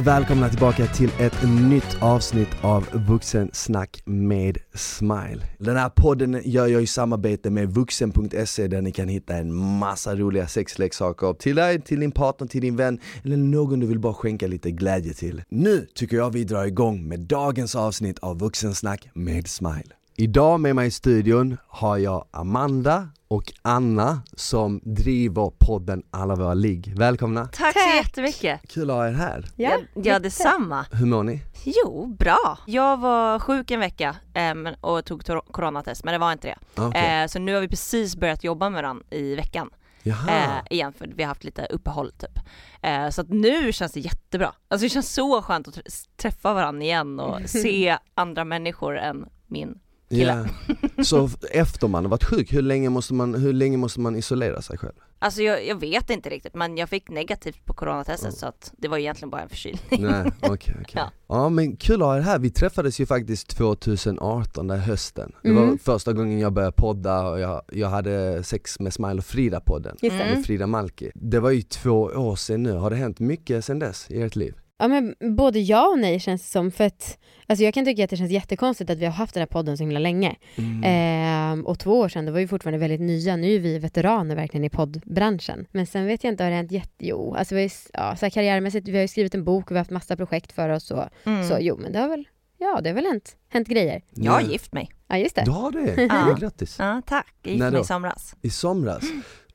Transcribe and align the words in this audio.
välkomna 0.00 0.48
tillbaka 0.48 0.86
till 0.86 1.10
ett 1.18 1.42
nytt 1.68 1.96
avsnitt 2.00 2.48
av 2.60 2.86
Vuxensnack 3.08 4.02
med 4.04 4.58
Smile. 4.74 5.38
Den 5.58 5.76
här 5.76 5.88
podden 5.88 6.40
gör 6.44 6.66
jag 6.66 6.82
i 6.82 6.86
samarbete 6.86 7.50
med 7.50 7.74
vuxen.se 7.74 8.66
där 8.68 8.82
ni 8.82 8.92
kan 8.92 9.08
hitta 9.08 9.34
en 9.34 9.54
massa 9.54 10.16
roliga 10.16 10.46
sexleksaker 10.46 11.32
till 11.32 11.56
dig, 11.56 11.80
till 11.80 12.00
din 12.00 12.12
partner, 12.12 12.46
till 12.46 12.60
din 12.60 12.76
vän 12.76 12.98
eller 13.24 13.36
någon 13.36 13.80
du 13.80 13.86
vill 13.86 13.98
bara 13.98 14.14
skänka 14.14 14.46
lite 14.46 14.70
glädje 14.70 15.14
till. 15.14 15.42
Nu 15.48 15.86
tycker 15.94 16.16
jag 16.16 16.30
vi 16.30 16.44
drar 16.44 16.64
igång 16.64 17.08
med 17.08 17.20
dagens 17.20 17.74
avsnitt 17.74 18.18
av 18.18 18.38
Vuxensnack 18.38 19.08
med 19.14 19.48
Smile. 19.48 19.99
Idag 20.16 20.60
med 20.60 20.76
mig 20.76 20.88
i 20.88 20.90
studion 20.90 21.56
har 21.66 21.98
jag 21.98 22.24
Amanda 22.30 23.08
och 23.28 23.52
Anna 23.62 24.22
som 24.32 24.80
driver 24.82 25.52
podden 25.58 26.02
Alla 26.10 26.34
våra 26.34 26.54
ligg. 26.54 26.92
Välkomna! 26.96 27.46
Tack, 27.46 27.72
så 27.72 27.96
jättemycket! 27.96 28.60
Kul 28.68 28.90
att 28.90 28.96
ha 28.96 29.08
er 29.08 29.12
här! 29.12 29.44
Ja, 29.56 29.78
ja 29.94 30.18
detsamma! 30.18 30.86
Hur 30.92 31.06
mår 31.06 31.22
ni? 31.22 31.40
Jo, 31.64 32.06
bra! 32.18 32.58
Jag 32.66 32.96
var 32.96 33.38
sjuk 33.38 33.70
en 33.70 33.80
vecka 33.80 34.16
eh, 34.34 34.54
och 34.80 35.04
tog 35.04 35.22
coronatest 35.50 36.04
men 36.04 36.12
det 36.12 36.18
var 36.18 36.32
inte 36.32 36.48
det. 36.48 36.82
Okay. 36.82 37.22
Eh, 37.22 37.26
så 37.26 37.38
nu 37.38 37.54
har 37.54 37.60
vi 37.60 37.68
precis 37.68 38.16
börjat 38.16 38.44
jobba 38.44 38.70
med 38.70 38.84
den 38.84 39.02
i 39.10 39.34
veckan. 39.34 39.70
Eh, 40.04 40.62
igen 40.70 40.92
för 40.92 41.06
vi 41.06 41.22
har 41.22 41.28
haft 41.28 41.44
lite 41.44 41.66
uppehåll 41.66 42.12
typ. 42.12 42.38
Eh, 42.82 43.08
så 43.08 43.20
att 43.20 43.28
nu 43.28 43.72
känns 43.72 43.92
det 43.92 44.00
jättebra. 44.00 44.52
Alltså 44.68 44.84
det 44.84 44.90
känns 44.90 45.14
så 45.14 45.42
skönt 45.42 45.68
att 45.68 45.78
träffa 46.16 46.54
varandra 46.54 46.82
igen 46.82 47.20
och 47.20 47.40
se 47.50 47.98
andra 48.14 48.44
människor 48.44 48.98
än 48.98 49.28
min 49.46 49.78
kille. 50.10 50.48
Ja. 50.96 51.04
Så 51.04 51.30
efter 51.50 51.88
man 51.88 52.04
har 52.04 52.10
varit 52.10 52.24
sjuk, 52.24 52.52
hur 52.52 52.62
länge 52.62 52.90
måste 52.90 53.14
man, 53.14 53.34
hur 53.34 53.52
länge 53.52 53.76
måste 53.76 54.00
man 54.00 54.16
isolera 54.16 54.62
sig 54.62 54.78
själv? 54.78 54.94
Alltså 55.22 55.42
jag, 55.42 55.66
jag 55.66 55.80
vet 55.80 56.10
inte 56.10 56.30
riktigt 56.30 56.54
men 56.54 56.76
jag 56.76 56.88
fick 56.88 57.08
negativt 57.08 57.64
på 57.64 57.74
coronatestet 57.74 58.28
mm. 58.28 58.36
så 58.36 58.46
att 58.46 58.72
det 58.76 58.88
var 58.88 58.98
egentligen 58.98 59.30
bara 59.30 59.42
en 59.42 59.48
förkylning. 59.48 59.80
Nej, 59.90 60.20
okej, 60.40 60.50
okay, 60.50 60.74
okay. 60.74 60.84
ja. 60.92 61.10
ja 61.28 61.48
men 61.48 61.76
kul 61.76 62.02
att 62.02 62.08
ha 62.08 62.16
er 62.16 62.20
här, 62.20 62.38
vi 62.38 62.50
träffades 62.50 63.00
ju 63.00 63.06
faktiskt 63.06 63.48
2018, 63.48 64.66
där 64.66 64.76
hösten. 64.76 65.32
Det 65.42 65.52
var 65.52 65.62
mm. 65.62 65.78
första 65.78 66.12
gången 66.12 66.38
jag 66.38 66.52
började 66.52 66.74
podda 66.76 67.28
och 67.28 67.40
jag, 67.40 67.62
jag 67.72 67.88
hade 67.88 68.42
sex 68.44 68.80
med 68.80 68.92
Smile 68.92 69.18
och 69.18 69.24
Frida 69.24 69.60
podden, 69.60 69.96
med 70.02 70.44
Frida 70.46 70.66
Malki. 70.66 71.10
Det 71.14 71.40
var 71.40 71.50
ju 71.50 71.62
två 71.62 72.02
år 72.02 72.36
sedan 72.36 72.62
nu, 72.62 72.72
har 72.72 72.90
det 72.90 72.96
hänt 72.96 73.20
mycket 73.20 73.64
sedan 73.64 73.78
dess 73.78 74.10
i 74.10 74.22
ert 74.22 74.36
liv? 74.36 74.54
Ja 74.80 74.88
men 74.88 75.14
både 75.36 75.58
ja 75.58 75.88
och 75.88 75.98
nej 75.98 76.20
känns 76.20 76.42
det 76.42 76.48
som, 76.48 76.70
för 76.70 76.84
att 76.84 77.18
alltså 77.46 77.64
jag 77.64 77.74
kan 77.74 77.84
tycka 77.84 78.04
att 78.04 78.10
det 78.10 78.16
känns 78.16 78.30
jättekonstigt 78.30 78.90
att 78.90 78.98
vi 78.98 79.04
har 79.04 79.12
haft 79.12 79.34
den 79.34 79.40
här 79.40 79.46
podden 79.46 79.76
så 79.76 79.82
himla 79.82 79.98
länge. 79.98 80.36
Mm. 80.56 81.60
Eh, 81.60 81.64
och 81.66 81.78
två 81.78 81.98
år 81.98 82.08
sedan, 82.08 82.26
då 82.26 82.32
var 82.32 82.40
vi 82.40 82.48
fortfarande 82.48 82.78
väldigt 82.78 83.00
nya, 83.00 83.36
nu 83.36 83.54
är 83.54 83.58
vi 83.58 83.78
veteraner 83.78 84.36
verkligen 84.36 84.64
i 84.64 84.70
poddbranschen. 84.70 85.66
Men 85.72 85.86
sen 85.86 86.06
vet 86.06 86.24
jag 86.24 86.32
inte, 86.32 86.44
har 86.44 86.50
det 86.50 86.56
hänt 86.56 86.72
jätte... 86.72 87.06
Jo, 87.06 87.34
alltså 87.34 87.54
vi, 87.54 87.70
ja, 87.92 88.16
så 88.16 88.26
här 88.26 88.30
karriärmässigt, 88.30 88.88
vi 88.88 88.92
har 88.92 89.02
ju 89.02 89.08
skrivit 89.08 89.34
en 89.34 89.44
bok, 89.44 89.70
vi 89.70 89.74
har 89.74 89.80
haft 89.80 89.90
massa 89.90 90.16
projekt 90.16 90.52
för 90.52 90.68
oss 90.68 90.90
och 90.90 91.04
mm. 91.24 91.48
så, 91.48 91.56
jo 91.60 91.76
men 91.76 91.92
det 91.92 91.98
har 91.98 92.08
väl, 92.08 92.28
ja 92.58 92.80
det 92.82 92.88
har 92.90 92.94
väl 92.94 93.06
hänt, 93.06 93.36
hänt 93.48 93.68
grejer. 93.68 94.02
Jag 94.10 94.32
har 94.32 94.40
gift 94.40 94.72
mig. 94.72 94.90
Ja 95.08 95.18
just 95.18 95.34
det. 95.34 95.44
Du 95.44 95.50
har 95.50 95.70
det? 95.70 96.02
ja. 96.10 96.36
Grattis. 96.40 96.76
Ja 96.78 97.02
tack, 97.06 97.34
jag 97.42 97.52
gifte 97.52 97.70
mig 97.70 97.80
i 97.80 97.84
somras. 97.84 98.36
I 98.42 98.50
somras? 98.50 99.04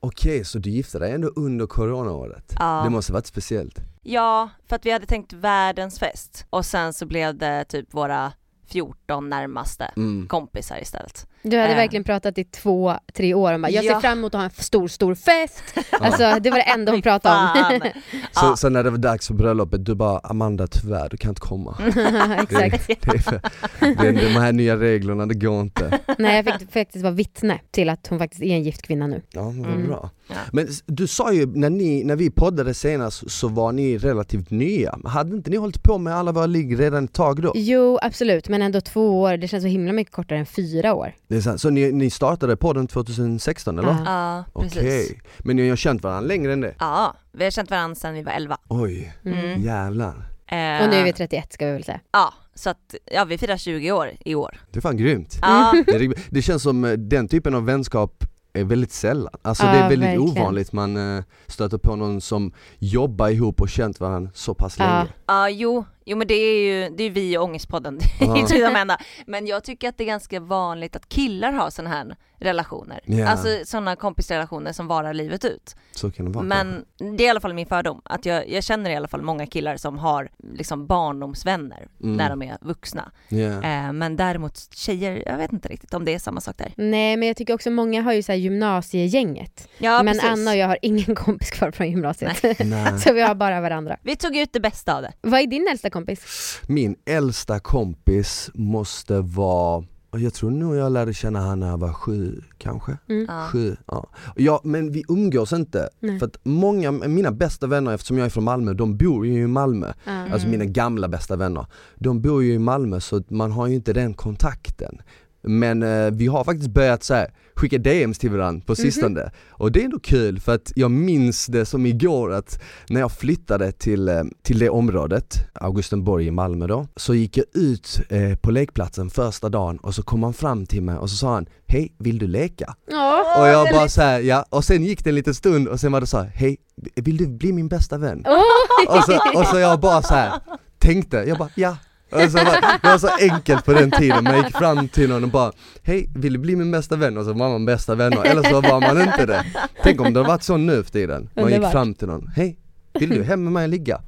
Okej, 0.05 0.45
så 0.45 0.59
du 0.59 0.69
gifte 0.69 0.99
dig 0.99 1.11
ändå 1.11 1.27
under 1.27 1.67
coronaåret? 1.67 2.55
Ja. 2.59 2.81
Det 2.83 2.89
måste 2.89 3.13
varit 3.13 3.25
speciellt? 3.25 3.79
Ja, 4.01 4.49
för 4.67 4.75
att 4.75 4.85
vi 4.85 4.91
hade 4.91 5.05
tänkt 5.05 5.33
världens 5.33 5.99
fest 5.99 6.45
och 6.49 6.65
sen 6.65 6.93
så 6.93 7.05
blev 7.05 7.37
det 7.37 7.65
typ 7.65 7.93
våra 7.93 8.33
14 8.67 9.29
närmaste 9.29 9.91
mm. 9.95 10.27
kompisar 10.27 10.81
istället. 10.81 11.27
Du 11.45 11.57
hade 11.57 11.71
äh. 11.71 11.77
verkligen 11.77 12.03
pratat 12.03 12.37
i 12.37 12.43
två, 12.43 12.93
tre 13.13 13.33
år 13.33 13.53
om 13.53 13.61
bara, 13.61 13.71
jag 13.71 13.85
ser 13.85 13.99
fram 13.99 14.17
emot 14.17 14.35
att 14.35 14.39
ha 14.39 14.45
en 14.45 14.51
stor, 14.51 14.87
stor 14.87 15.15
fest. 15.15 15.63
Alltså 15.91 16.39
det 16.39 16.49
var 16.49 16.57
det 16.57 16.63
enda 16.63 16.91
hon 16.91 17.01
pratade 17.01 17.35
om. 17.35 17.79
så, 18.31 18.45
ja. 18.45 18.55
så, 18.55 18.69
när 18.69 18.83
det 18.83 18.89
var 18.89 18.97
dags 18.97 19.27
för 19.27 19.33
bröllopet, 19.33 19.85
du 19.85 19.95
bara 19.95 20.19
Amanda 20.19 20.67
tyvärr, 20.67 21.09
du 21.09 21.17
kan 21.17 21.29
inte 21.29 21.41
komma. 21.41 21.77
Exakt. 22.41 22.87
Det, 22.87 23.11
det, 23.11 23.19
för, 23.19 23.39
det, 23.79 24.11
de 24.11 24.27
här 24.27 24.51
nya 24.51 24.77
reglerna, 24.77 25.25
det 25.25 25.33
går 25.33 25.61
inte. 25.61 25.99
Nej 26.17 26.43
jag 26.45 26.59
fick 26.59 26.71
faktiskt 26.71 27.03
vara 27.03 27.13
vittne 27.13 27.59
till 27.71 27.89
att 27.89 28.07
hon 28.07 28.19
faktiskt 28.19 28.43
är 28.43 28.55
en 28.55 28.63
gift 28.63 28.81
kvinna 28.81 29.07
nu. 29.07 29.21
Ja, 29.29 29.51
men 29.51 29.65
mm. 29.65 29.87
bra. 29.87 30.09
Ja. 30.27 30.35
Men 30.51 30.67
du 30.85 31.07
sa 31.07 31.33
ju, 31.33 31.45
när, 31.45 31.69
ni, 31.69 32.03
när 32.03 32.15
vi 32.15 32.29
poddade 32.29 32.73
senast 32.73 33.31
så 33.31 33.47
var 33.47 33.71
ni 33.71 33.97
relativt 33.97 34.51
nya. 34.51 34.99
Hade 35.03 35.35
inte 35.35 35.49
ni 35.49 35.57
hållit 35.57 35.83
på 35.83 35.97
med 35.97 36.15
alla 36.15 36.31
våra 36.31 36.45
ligg 36.45 36.79
redan 36.79 37.05
ett 37.05 37.13
tag 37.13 37.41
då? 37.41 37.51
Jo 37.55 37.99
absolut, 38.01 38.49
men 38.49 38.61
ändå 38.61 38.81
två 38.81 39.21
år, 39.21 39.37
det 39.37 39.47
känns 39.47 39.63
så 39.63 39.67
himla 39.67 39.93
mycket 39.93 40.13
kortare 40.13 40.39
än 40.39 40.45
fyra 40.45 40.93
år. 40.93 41.13
Det 41.35 41.39
är 41.39 41.41
sant. 41.41 41.61
Så 41.61 41.69
ni, 41.69 41.91
ni 41.91 42.09
startade 42.09 42.57
podden 42.57 42.87
2016 42.87 43.79
eller? 43.79 43.95
Ja, 44.05 44.43
precis. 44.53 44.77
Okej, 44.77 45.21
men 45.37 45.55
ni 45.55 45.69
har 45.69 45.75
känt 45.75 46.03
varandra 46.03 46.27
längre 46.27 46.53
än 46.53 46.61
det? 46.61 46.75
Ja, 46.79 47.15
vi 47.31 47.43
har 47.43 47.51
känt 47.51 47.69
varandra 47.71 47.95
sedan 47.95 48.13
vi 48.13 48.23
var 48.23 48.31
11. 48.31 48.57
Oj, 48.67 49.13
mm. 49.25 49.61
jävlar. 49.61 50.13
Uh, 50.13 50.83
och 50.83 50.89
nu 50.89 50.95
är 50.95 51.03
vi 51.03 51.13
31 51.13 51.53
ska 51.53 51.65
vi 51.65 51.71
väl 51.71 51.83
säga. 51.83 51.99
Ja, 52.11 52.33
så 52.53 52.69
att, 52.69 52.95
ja 53.11 53.25
vi 53.25 53.37
firar 53.37 53.57
20 53.57 53.91
år 53.91 54.11
i 54.25 54.35
år. 54.35 54.59
Det 54.71 54.79
är 54.79 54.81
fan 54.81 54.97
grymt. 54.97 55.39
Ja. 55.41 55.83
Det, 55.85 56.13
det 56.29 56.41
känns 56.41 56.63
som 56.63 56.85
eh, 56.85 56.91
den 56.91 57.27
typen 57.27 57.55
av 57.55 57.65
vänskap 57.65 58.23
är 58.53 58.63
väldigt 58.63 58.91
sällan. 58.91 59.33
Alltså 59.41 59.63
ja, 59.63 59.71
det 59.71 59.77
är 59.77 59.89
väldigt 59.89 60.09
verkligen. 60.09 60.41
ovanligt 60.41 60.71
man 60.71 61.17
äh, 61.17 61.23
stöter 61.47 61.77
på 61.77 61.95
någon 61.95 62.21
som 62.21 62.53
jobbar 62.79 63.29
ihop 63.29 63.61
och 63.61 63.69
känt 63.69 63.99
varandra 63.99 64.31
så 64.33 64.53
pass 64.53 64.75
ja. 64.79 64.85
länge. 64.85 65.09
Ja, 65.25 65.49
jo, 65.49 65.85
jo 66.05 66.17
men 66.17 66.27
det 66.27 66.33
är 66.33 66.59
ju 66.59 66.95
det 66.95 67.03
är 67.03 67.09
vi 67.09 67.33
i 67.33 67.37
Ångestpodden, 67.37 67.97
det 68.19 68.25
är 68.25 68.57
ju 68.57 68.63
de 68.63 68.75
enda. 68.75 68.97
Men 69.27 69.47
jag 69.47 69.63
tycker 69.63 69.89
att 69.89 69.97
det 69.97 70.03
är 70.03 70.05
ganska 70.05 70.39
vanligt 70.39 70.95
att 70.95 71.09
killar 71.09 71.51
har 71.51 71.69
sådana 71.69 71.95
här 71.95 72.15
relationer. 72.39 72.99
Yeah. 73.05 73.31
Alltså 73.31 73.47
sådana 73.65 73.95
kompisrelationer 73.95 74.73
som 74.73 74.87
varar 74.87 75.13
livet 75.13 75.45
ut. 75.45 75.75
Så 75.91 76.11
kan 76.11 76.25
det 76.25 76.31
vara. 76.31 76.45
Men 76.45 76.85
det 76.97 77.23
är 77.23 77.27
i 77.27 77.29
alla 77.29 77.39
fall 77.39 77.53
min 77.53 77.65
fördom, 77.65 78.01
att 78.05 78.25
jag, 78.25 78.49
jag 78.49 78.63
känner 78.63 78.89
i 78.89 78.95
alla 78.95 79.07
fall 79.07 79.21
många 79.21 79.47
killar 79.47 79.77
som 79.77 79.97
har 79.97 80.29
liksom 80.53 80.87
barndomsvänner 80.87 81.87
mm. 82.03 82.15
när 82.15 82.29
de 82.29 82.41
är 82.41 82.57
vuxna. 82.61 83.11
Yeah. 83.29 83.87
Eh, 83.87 83.93
men 83.93 84.15
däremot 84.15 84.57
tjejer, 84.75 85.23
jag 85.25 85.37
vet 85.37 85.53
inte 85.53 85.67
riktigt 85.69 85.93
om 85.93 86.05
det 86.05 86.13
är 86.13 86.19
samma 86.19 86.41
sak 86.41 86.57
där. 86.57 86.73
Nej 86.77 87.17
men 87.17 87.27
jag 87.27 87.37
tycker 87.37 87.53
också 87.53 87.69
många 87.69 88.01
har 88.01 88.13
ju 88.13 88.23
så 88.23 88.33
gymnasiegänget. 88.33 89.69
Ja, 89.77 90.03
men 90.03 90.13
precis. 90.13 90.29
Anna 90.29 90.51
och 90.51 90.57
jag 90.57 90.67
har 90.67 90.77
ingen 90.81 91.15
kompis 91.25 91.51
kvar 91.51 91.71
från 91.71 91.89
gymnasiet. 91.89 92.37
så 93.03 93.13
vi 93.13 93.21
har 93.21 93.35
bara 93.35 93.61
varandra. 93.61 93.97
Vi 94.01 94.15
tog 94.15 94.37
ut 94.37 94.53
det 94.53 94.59
bästa 94.59 94.95
av 94.95 95.01
det. 95.01 95.13
Vad 95.21 95.39
är 95.39 95.47
din 95.47 95.67
äldsta 95.71 95.89
kompis? 95.95 96.61
Min 96.67 96.95
äldsta 97.05 97.59
kompis 97.59 98.49
måste 98.53 99.21
vara 99.21 99.83
jag 100.17 100.33
tror 100.33 100.51
nog 100.51 100.75
jag 100.75 100.91
lärde 100.91 101.13
känna 101.13 101.39
han 101.39 101.59
när 101.59 101.67
jag 101.67 101.77
var 101.77 101.93
sju 101.93 102.41
kanske. 102.57 102.97
Mm. 103.09 103.27
Sju, 103.51 103.75
ja. 103.85 104.09
ja. 104.35 104.61
Men 104.63 104.91
vi 104.91 105.03
umgås 105.07 105.53
inte. 105.53 105.89
Nej. 105.99 106.19
För 106.19 106.25
att 106.25 106.37
många, 106.43 106.91
mina 106.91 107.31
bästa 107.31 107.67
vänner 107.67 107.93
eftersom 107.93 108.17
jag 108.17 108.25
är 108.25 108.29
från 108.29 108.43
Malmö, 108.43 108.73
de 108.73 108.97
bor 108.97 109.27
ju 109.27 109.33
i 109.43 109.47
Malmö. 109.47 109.93
Mm. 110.05 110.33
Alltså 110.33 110.47
mina 110.47 110.65
gamla 110.65 111.07
bästa 111.07 111.35
vänner. 111.35 111.65
De 111.95 112.21
bor 112.21 112.43
ju 112.43 112.53
i 112.53 112.59
Malmö 112.59 112.99
så 112.99 113.23
man 113.27 113.51
har 113.51 113.67
ju 113.67 113.75
inte 113.75 113.93
den 113.93 114.13
kontakten. 114.13 115.01
Men 115.47 115.83
eh, 115.83 116.11
vi 116.11 116.27
har 116.27 116.43
faktiskt 116.43 116.69
börjat 116.69 117.03
så 117.03 117.13
här, 117.13 117.31
skicka 117.55 117.77
DMs 117.77 118.19
till 118.19 118.31
varandra 118.31 118.63
på 118.65 118.71
mhm. 118.71 118.75
sistone. 118.75 119.21
Mm 119.21 119.27
-hmm. 119.27 119.51
Och 119.51 119.71
det 119.71 119.81
är 119.81 119.85
ändå 119.85 119.99
kul 119.99 120.39
för 120.39 120.55
att 120.55 120.71
jag 120.75 120.91
minns 120.91 121.45
det 121.45 121.65
som 121.65 121.85
igår 121.85 122.33
att 122.33 122.61
när 122.89 122.99
jag 122.99 123.11
flyttade 123.11 123.71
till, 123.71 124.07
eh, 124.07 124.23
till 124.43 124.59
det 124.59 124.69
området, 124.69 125.37
Augustenborg 125.53 126.25
i 126.25 126.31
Malmö 126.31 126.67
då, 126.67 126.87
så 126.95 127.15
gick 127.15 127.37
jag 127.37 127.45
ut 127.53 128.01
eh, 128.09 128.35
på 128.35 128.51
lekplatsen 128.51 129.09
första 129.09 129.49
dagen 129.49 129.77
och 129.77 129.95
så 129.95 130.03
kom 130.03 130.23
han 130.23 130.33
fram 130.33 130.65
till 130.65 130.81
mig 130.81 130.97
och 130.97 131.09
så 131.09 131.15
sa 131.15 131.33
han 131.33 131.45
Hej, 131.67 131.95
vill 131.97 132.17
du 132.17 132.27
leka? 132.27 132.75
Oh, 132.87 133.41
och 133.41 133.47
jag 133.47 133.73
bara 133.73 133.89
såhär, 133.89 134.19
ja, 134.19 134.45
och 134.49 134.63
sen 134.63 134.83
gick 134.83 135.03
det 135.03 135.09
en 135.09 135.15
liten 135.15 135.35
stund 135.35 135.67
och 135.67 135.79
sen 135.79 135.91
var 135.91 136.01
det 136.01 136.07
så 136.07 136.17
här, 136.17 136.31
Hej, 136.35 136.57
vill 136.95 137.17
du 137.17 137.27
bli 137.27 137.53
min 137.53 137.67
bästa 137.67 137.97
vän? 137.97 138.25
Oh. 138.25 138.97
Och, 138.97 139.03
så, 139.03 139.39
och 139.39 139.45
så 139.45 139.59
jag 139.59 139.79
bara 139.79 140.01
så 140.01 140.13
här 140.13 140.33
tänkte, 140.79 141.17
jag 141.17 141.37
bara 141.37 141.49
ja 141.55 141.77
Alltså, 142.09 142.37
det 142.37 142.79
var 142.83 142.97
så 142.97 143.09
enkelt 143.19 143.65
på 143.65 143.73
den 143.73 143.91
tiden, 143.91 144.23
man 144.23 144.37
gick 144.37 144.57
fram 144.57 144.87
till 144.87 145.09
någon 145.09 145.23
och 145.23 145.29
bara 145.29 145.51
Hej, 145.83 146.09
vill 146.15 146.33
du 146.33 146.39
bli 146.39 146.55
min 146.55 146.71
bästa 146.71 146.95
vän? 146.95 147.17
Och 147.17 147.25
så 147.25 147.33
var 147.33 147.49
man 147.49 147.65
bästa 147.65 147.95
vänner, 147.95 148.23
eller 148.23 148.43
så 148.43 148.61
var 148.61 148.81
man 148.81 149.01
inte 149.01 149.25
det 149.25 149.45
Tänk 149.83 150.01
om 150.01 150.13
det 150.13 150.19
hade 150.19 150.29
varit 150.29 150.43
så 150.43 150.57
nu 150.57 150.83
för 150.83 150.91
tiden, 150.91 151.29
man 151.35 151.51
gick 151.51 151.71
fram 151.71 151.93
till 151.93 152.07
någon, 152.07 152.27
hej, 152.27 152.59
vill 152.99 153.09
du 153.09 153.23
hem 153.23 153.43
med 153.43 153.53
mig 153.53 153.63
och 153.63 153.69
ligga? 153.69 154.01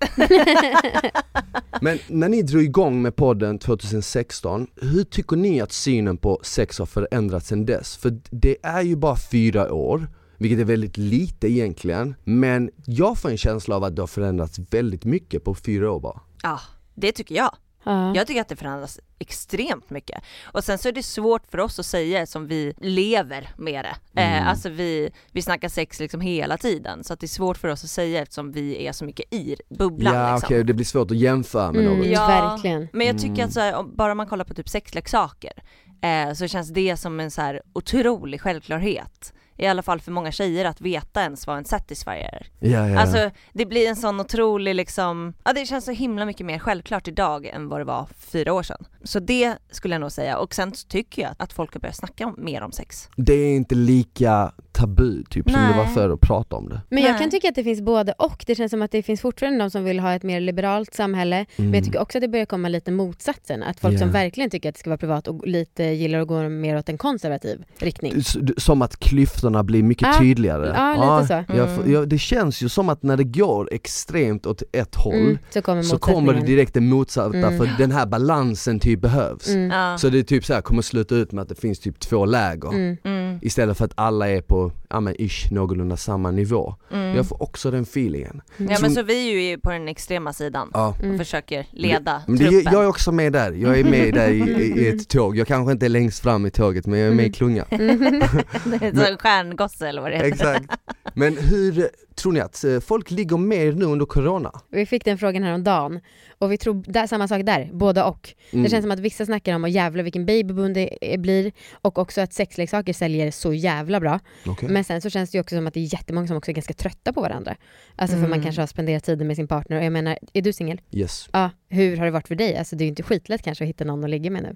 Men 1.81 1.99
när 2.07 2.29
ni 2.29 2.41
drog 2.41 2.63
igång 2.63 3.01
med 3.01 3.15
podden 3.15 3.59
2016, 3.59 4.67
hur 4.81 5.03
tycker 5.03 5.35
ni 5.35 5.61
att 5.61 5.71
synen 5.71 6.17
på 6.17 6.39
sex 6.43 6.79
har 6.79 6.85
förändrats 6.85 7.47
sedan 7.47 7.65
dess? 7.65 7.97
För 7.97 8.19
det 8.29 8.55
är 8.63 8.81
ju 8.81 8.95
bara 8.95 9.15
fyra 9.15 9.73
år, 9.73 10.07
vilket 10.37 10.59
är 10.59 10.63
väldigt 10.63 10.97
lite 10.97 11.47
egentligen, 11.47 12.15
men 12.23 12.69
jag 12.85 13.17
får 13.17 13.29
en 13.29 13.37
känsla 13.37 13.75
av 13.75 13.83
att 13.83 13.95
det 13.95 14.01
har 14.01 14.07
förändrats 14.07 14.59
väldigt 14.71 15.05
mycket 15.05 15.43
på 15.43 15.55
fyra 15.55 15.91
år 15.91 15.99
bara. 15.99 16.19
Ja, 16.43 16.59
det 16.95 17.11
tycker 17.11 17.35
jag. 17.35 17.55
Ja. 17.87 18.15
Jag 18.15 18.27
tycker 18.27 18.41
att 18.41 18.49
det 18.49 18.55
förändras 18.55 18.99
extremt 19.19 19.89
mycket. 19.89 20.23
Och 20.43 20.63
sen 20.63 20.77
så 20.77 20.87
är 20.87 20.91
det 20.91 21.03
svårt 21.03 21.47
för 21.51 21.57
oss 21.57 21.79
att 21.79 21.85
säga 21.85 22.25
som 22.25 22.47
vi 22.47 22.73
lever 22.77 23.49
med 23.57 23.85
det. 23.85 24.21
Eh, 24.21 24.27
mm. 24.27 24.43
Eh, 24.43 24.49
alltså 24.49 24.69
vi, 24.69 25.11
vi 25.31 25.41
snackar 25.41 25.69
sex 25.69 25.99
liksom 25.99 26.21
hela 26.21 26.57
tiden 26.57 27.03
så 27.03 27.13
att 27.13 27.19
det 27.19 27.25
är 27.25 27.27
svårt 27.27 27.57
för 27.57 27.67
oss 27.67 27.83
att 27.83 27.89
säga 27.89 28.21
eftersom 28.21 28.51
vi 28.51 28.87
är 28.87 28.91
så 28.91 29.05
mycket 29.05 29.33
i 29.33 29.55
bubblan. 29.69 30.15
Ja 30.15 30.31
liksom. 30.33 30.47
okej, 30.47 30.55
okay. 30.55 30.63
det 30.63 30.73
blir 30.73 30.85
svårt 30.85 31.11
att 31.11 31.17
jämföra 31.17 31.71
med 31.71 31.85
mm, 31.85 31.97
något. 31.97 32.07
Ja, 32.07 32.27
verkligen. 32.27 32.87
Men 32.93 33.07
jag 33.07 33.17
tycker 33.17 33.33
mm. 33.33 33.45
att 33.45 33.53
så 33.53 33.59
här, 33.59 33.83
bara 33.83 34.15
man 34.15 34.27
kollar 34.27 34.45
på 34.45 34.53
typ 34.53 34.69
sexleksaker 34.69 35.53
eh, 36.01 36.33
så 36.33 36.47
känns 36.47 36.69
det 36.69 36.97
som 36.97 37.19
en 37.19 37.31
så 37.31 37.41
här 37.41 37.61
otrolig 37.73 38.41
självklarhet 38.41 39.33
i 39.57 39.67
alla 39.67 39.81
fall 39.81 39.99
för 39.99 40.11
många 40.11 40.31
tjejer 40.31 40.65
att 40.65 40.81
veta 40.81 41.21
ens 41.21 41.47
vad 41.47 41.57
en 41.57 41.65
satisfier 41.65 42.29
är. 42.33 42.47
Ja, 42.59 42.89
ja. 42.89 42.99
Alltså 42.99 43.31
det 43.53 43.65
blir 43.65 43.89
en 43.89 43.95
sån 43.95 44.19
otrolig 44.19 44.75
liksom, 44.75 45.33
ja 45.43 45.53
det 45.53 45.65
känns 45.65 45.85
så 45.85 45.91
himla 45.91 46.25
mycket 46.25 46.45
mer 46.45 46.59
självklart 46.59 47.07
idag 47.07 47.45
än 47.45 47.69
vad 47.69 47.79
det 47.79 47.85
var 47.85 48.07
fyra 48.17 48.53
år 48.53 48.63
sedan. 48.63 48.85
Så 49.03 49.19
det 49.19 49.53
skulle 49.71 49.93
jag 49.93 50.01
nog 50.01 50.11
säga 50.11 50.37
och 50.37 50.55
sen 50.55 50.71
tycker 50.71 51.21
jag 51.21 51.31
att 51.37 51.53
folk 51.53 51.73
har 51.73 51.79
börjat 51.79 51.95
snacka 51.95 52.33
mer 52.37 52.61
om 52.61 52.71
sex. 52.71 53.09
Det 53.15 53.33
är 53.33 53.55
inte 53.55 53.75
lika 53.75 54.51
tabu 54.77 55.23
typ 55.29 55.51
som 55.51 55.61
det 55.61 55.77
var 55.77 55.85
förr 55.85 56.09
att 56.09 56.21
prata 56.21 56.55
om 56.55 56.69
det. 56.69 56.81
Men 56.89 57.03
jag 57.03 57.11
Nej. 57.11 57.19
kan 57.21 57.29
tycka 57.29 57.49
att 57.49 57.55
det 57.55 57.63
finns 57.63 57.81
både 57.81 58.11
och. 58.11 58.43
Det 58.47 58.55
känns 58.55 58.69
som 58.71 58.81
att 58.81 58.91
det 58.91 59.03
finns 59.03 59.21
fortfarande 59.21 59.59
de 59.59 59.69
som 59.69 59.83
vill 59.83 59.99
ha 59.99 60.13
ett 60.13 60.23
mer 60.23 60.39
liberalt 60.41 60.93
samhälle. 60.93 61.45
Men 61.55 61.73
jag 61.73 61.83
tycker 61.85 61.99
också 62.01 62.17
att 62.17 62.21
det 62.21 62.27
börjar 62.27 62.45
komma 62.45 62.69
lite 62.69 62.91
motsatsen. 62.91 63.63
Att 63.63 63.79
folk 63.79 63.91
Mm. 63.91 64.01
Ja. 64.01 64.05
som 64.07 64.11
verkligen 64.13 64.49
tycker 64.49 64.69
att 64.69 64.75
det 64.75 64.79
ska 64.79 64.89
vara 64.89 64.97
privat 64.97 65.27
och 65.27 65.47
lite 65.47 65.83
gillar 65.83 66.19
att 66.19 66.27
gå 66.27 66.49
mer 66.49 66.77
åt 66.77 66.89
en 66.89 66.97
konservativ 66.97 67.63
riktning. 67.79 68.13
Som 68.57 68.81
att 68.81 68.99
klyftorna 68.99 69.63
blir 69.63 69.83
mycket 69.83 70.07
Ja. 70.13 70.19
tydligare. 70.19 70.73
Ja, 70.75 71.19
lite 71.21 71.27
så. 71.27 71.53
jag 71.57 71.67
Mm. 71.69 71.91
jag, 71.91 72.09
det 72.09 72.17
känns 72.17 72.61
ju 72.63 72.69
som 72.69 72.89
att 72.89 73.03
när 73.03 73.17
det 73.17 73.23
går 73.23 73.69
extremt 73.71 74.45
åt 74.45 74.63
ett 74.71 74.95
håll 74.95 75.13
Mm, 75.15 75.37
så 75.49 75.61
kommer 75.61 75.81
så 75.83 75.97
kommer 75.99 76.33
det 76.33 76.41
direkt 76.45 76.73
det 76.73 76.81
motsatta 76.81 77.37
Mm. 77.37 77.57
för 77.57 77.69
den 77.77 77.91
här 77.91 78.05
balansen 78.05 78.79
typ 78.79 79.01
behövs. 79.01 79.47
Mm, 79.49 79.71
Ja. 79.71 79.97
Så 79.97 80.09
det 80.09 80.19
är 80.19 80.23
typ 80.23 80.45
så 80.45 80.53
här, 80.53 80.61
kommer 80.61 80.81
sluta 80.81 81.15
ut 81.15 81.31
med 81.31 81.41
att 81.41 81.49
det 81.49 81.55
finns 81.61 81.79
typ 81.79 81.99
två 81.99 82.25
läger 82.25 82.69
mm. 82.73 82.97
Mm, 83.03 83.39
istället 83.41 83.77
för 83.77 83.85
att 83.85 83.93
alla 83.95 84.29
är 84.29 84.41
på, 84.41 84.66
ja 84.89 84.99
men 84.99 85.15
ish, 85.21 85.51
någorlunda 85.51 85.97
samma 85.97 86.31
nivå. 86.31 86.75
mm. 86.93 87.15
Jag 87.15 87.27
får 87.27 87.43
också 87.43 87.71
den 87.71 87.83
feelingen. 87.83 88.41
Mm. 88.57 88.71
Ja 88.71 88.77
men 88.81 88.91
så 88.91 89.03
vi 89.03 89.29
är 89.45 89.49
ju 89.51 89.57
på 89.57 89.71
den 89.71 89.87
extrema 89.87 90.33
sidan 90.33 90.69
Ja. 90.73 90.87
och 90.87 91.03
Mm. 91.03 91.17
försöker 91.17 91.65
leda 91.71 92.21
Men 92.27 92.37
det, 92.37 92.49
truppen. 92.49 92.73
jag 92.73 92.83
är 92.83 92.87
också 92.87 93.11
med 93.11 93.33
där, 93.33 93.51
jag 93.51 93.79
är 93.79 93.83
med 93.83 94.13
där 94.13 94.29
i, 94.29 94.39
i, 94.61 94.87
ett 94.89 95.09
tåg. 95.09 95.37
Jag 95.37 95.47
kanske 95.47 95.71
inte 95.71 95.85
är 95.85 95.89
längst 95.89 96.19
fram 96.19 96.45
i 96.45 96.49
tåget 96.51 96.85
men 96.85 96.99
jag 96.99 97.09
är 97.09 97.13
med 97.15 97.25
i 97.25 97.31
klungan. 97.31 97.65
det 97.69 98.85
är 98.85 98.95
så 99.05 99.11
en 99.11 99.17
stjärngosse 99.17 99.87
eller 99.87 100.01
vad 100.01 100.11
det 100.11 100.15
heter. 100.17 100.27
Exakt. 100.29 100.65
Men 101.13 101.37
hur 101.37 101.87
tror 102.27 102.33
ni 102.33 102.39
att 102.39 102.63
eh, 102.63 102.79
folk 102.79 103.11
ligger 103.11 103.37
mer 103.37 103.71
nu 103.71 103.85
under 103.85 104.05
corona? 104.05 104.51
Vi 104.69 104.85
fick 104.85 105.05
den 105.05 105.17
frågan 105.17 105.43
här 105.43 105.53
om 105.53 105.63
dagen 105.63 105.99
och 106.37 106.51
vi 106.51 106.57
tror 106.57 106.83
där, 106.87 107.07
samma 107.07 107.27
sak 107.27 107.45
där, 107.45 107.69
både 107.73 108.03
och. 108.03 108.33
Mm. 108.51 108.63
Det 108.63 108.69
känns 108.69 108.83
som 108.83 108.91
att 108.91 108.99
vissa 108.99 109.25
snackar 109.25 109.55
om 109.55 109.63
att 109.63 109.71
jävla 109.71 110.03
vilken 110.03 110.25
babyboom 110.25 110.73
det 110.73 110.97
blir 111.19 111.51
och 111.71 111.97
också 111.97 112.21
att 112.21 112.33
sexleksaker 112.33 112.93
säljer 112.93 113.31
så 113.31 113.53
jävla 113.53 113.99
bra. 113.99 114.19
Okej. 114.45 114.69
Men 114.69 114.83
sen 114.83 115.01
så 115.01 115.09
känns 115.09 115.31
det 115.31 115.37
ju 115.37 115.41
också 115.41 115.55
som 115.55 115.67
att 115.67 115.73
det 115.73 115.79
är 115.79 115.93
jättemånga 115.93 116.27
som 116.27 116.37
också 116.37 116.51
är 116.51 116.55
ganska 116.55 116.73
trötta 116.73 117.13
på 117.13 117.21
varandra. 117.21 117.55
Alltså 117.95 118.13
för 118.15 118.19
Mm. 118.19 118.29
man 118.29 118.41
kanske 118.43 118.61
har 118.61 118.67
spenderat 118.67 119.03
tiden 119.03 119.27
med 119.27 119.35
sin 119.35 119.47
partner 119.47 119.77
och 119.77 119.83
jag 119.83 119.93
menar, 119.93 120.17
är 120.33 120.41
du 120.41 120.53
singel? 120.53 120.81
Yes. 120.91 121.29
Ja, 121.33 121.49
hur 121.69 121.97
har 121.97 122.05
det 122.05 122.11
varit 122.11 122.27
för 122.27 122.35
dig? 122.35 122.57
Alltså 122.57 122.75
det 122.75 122.83
är 122.83 122.85
ju 122.85 122.89
inte 122.89 123.03
skitlätt 123.03 123.41
kanske 123.41 123.63
att 123.63 123.69
hitta 123.69 123.83
någon 123.85 124.03
att 124.03 124.09
ligga 124.09 124.31
med 124.31 124.43
nu. 124.43 124.55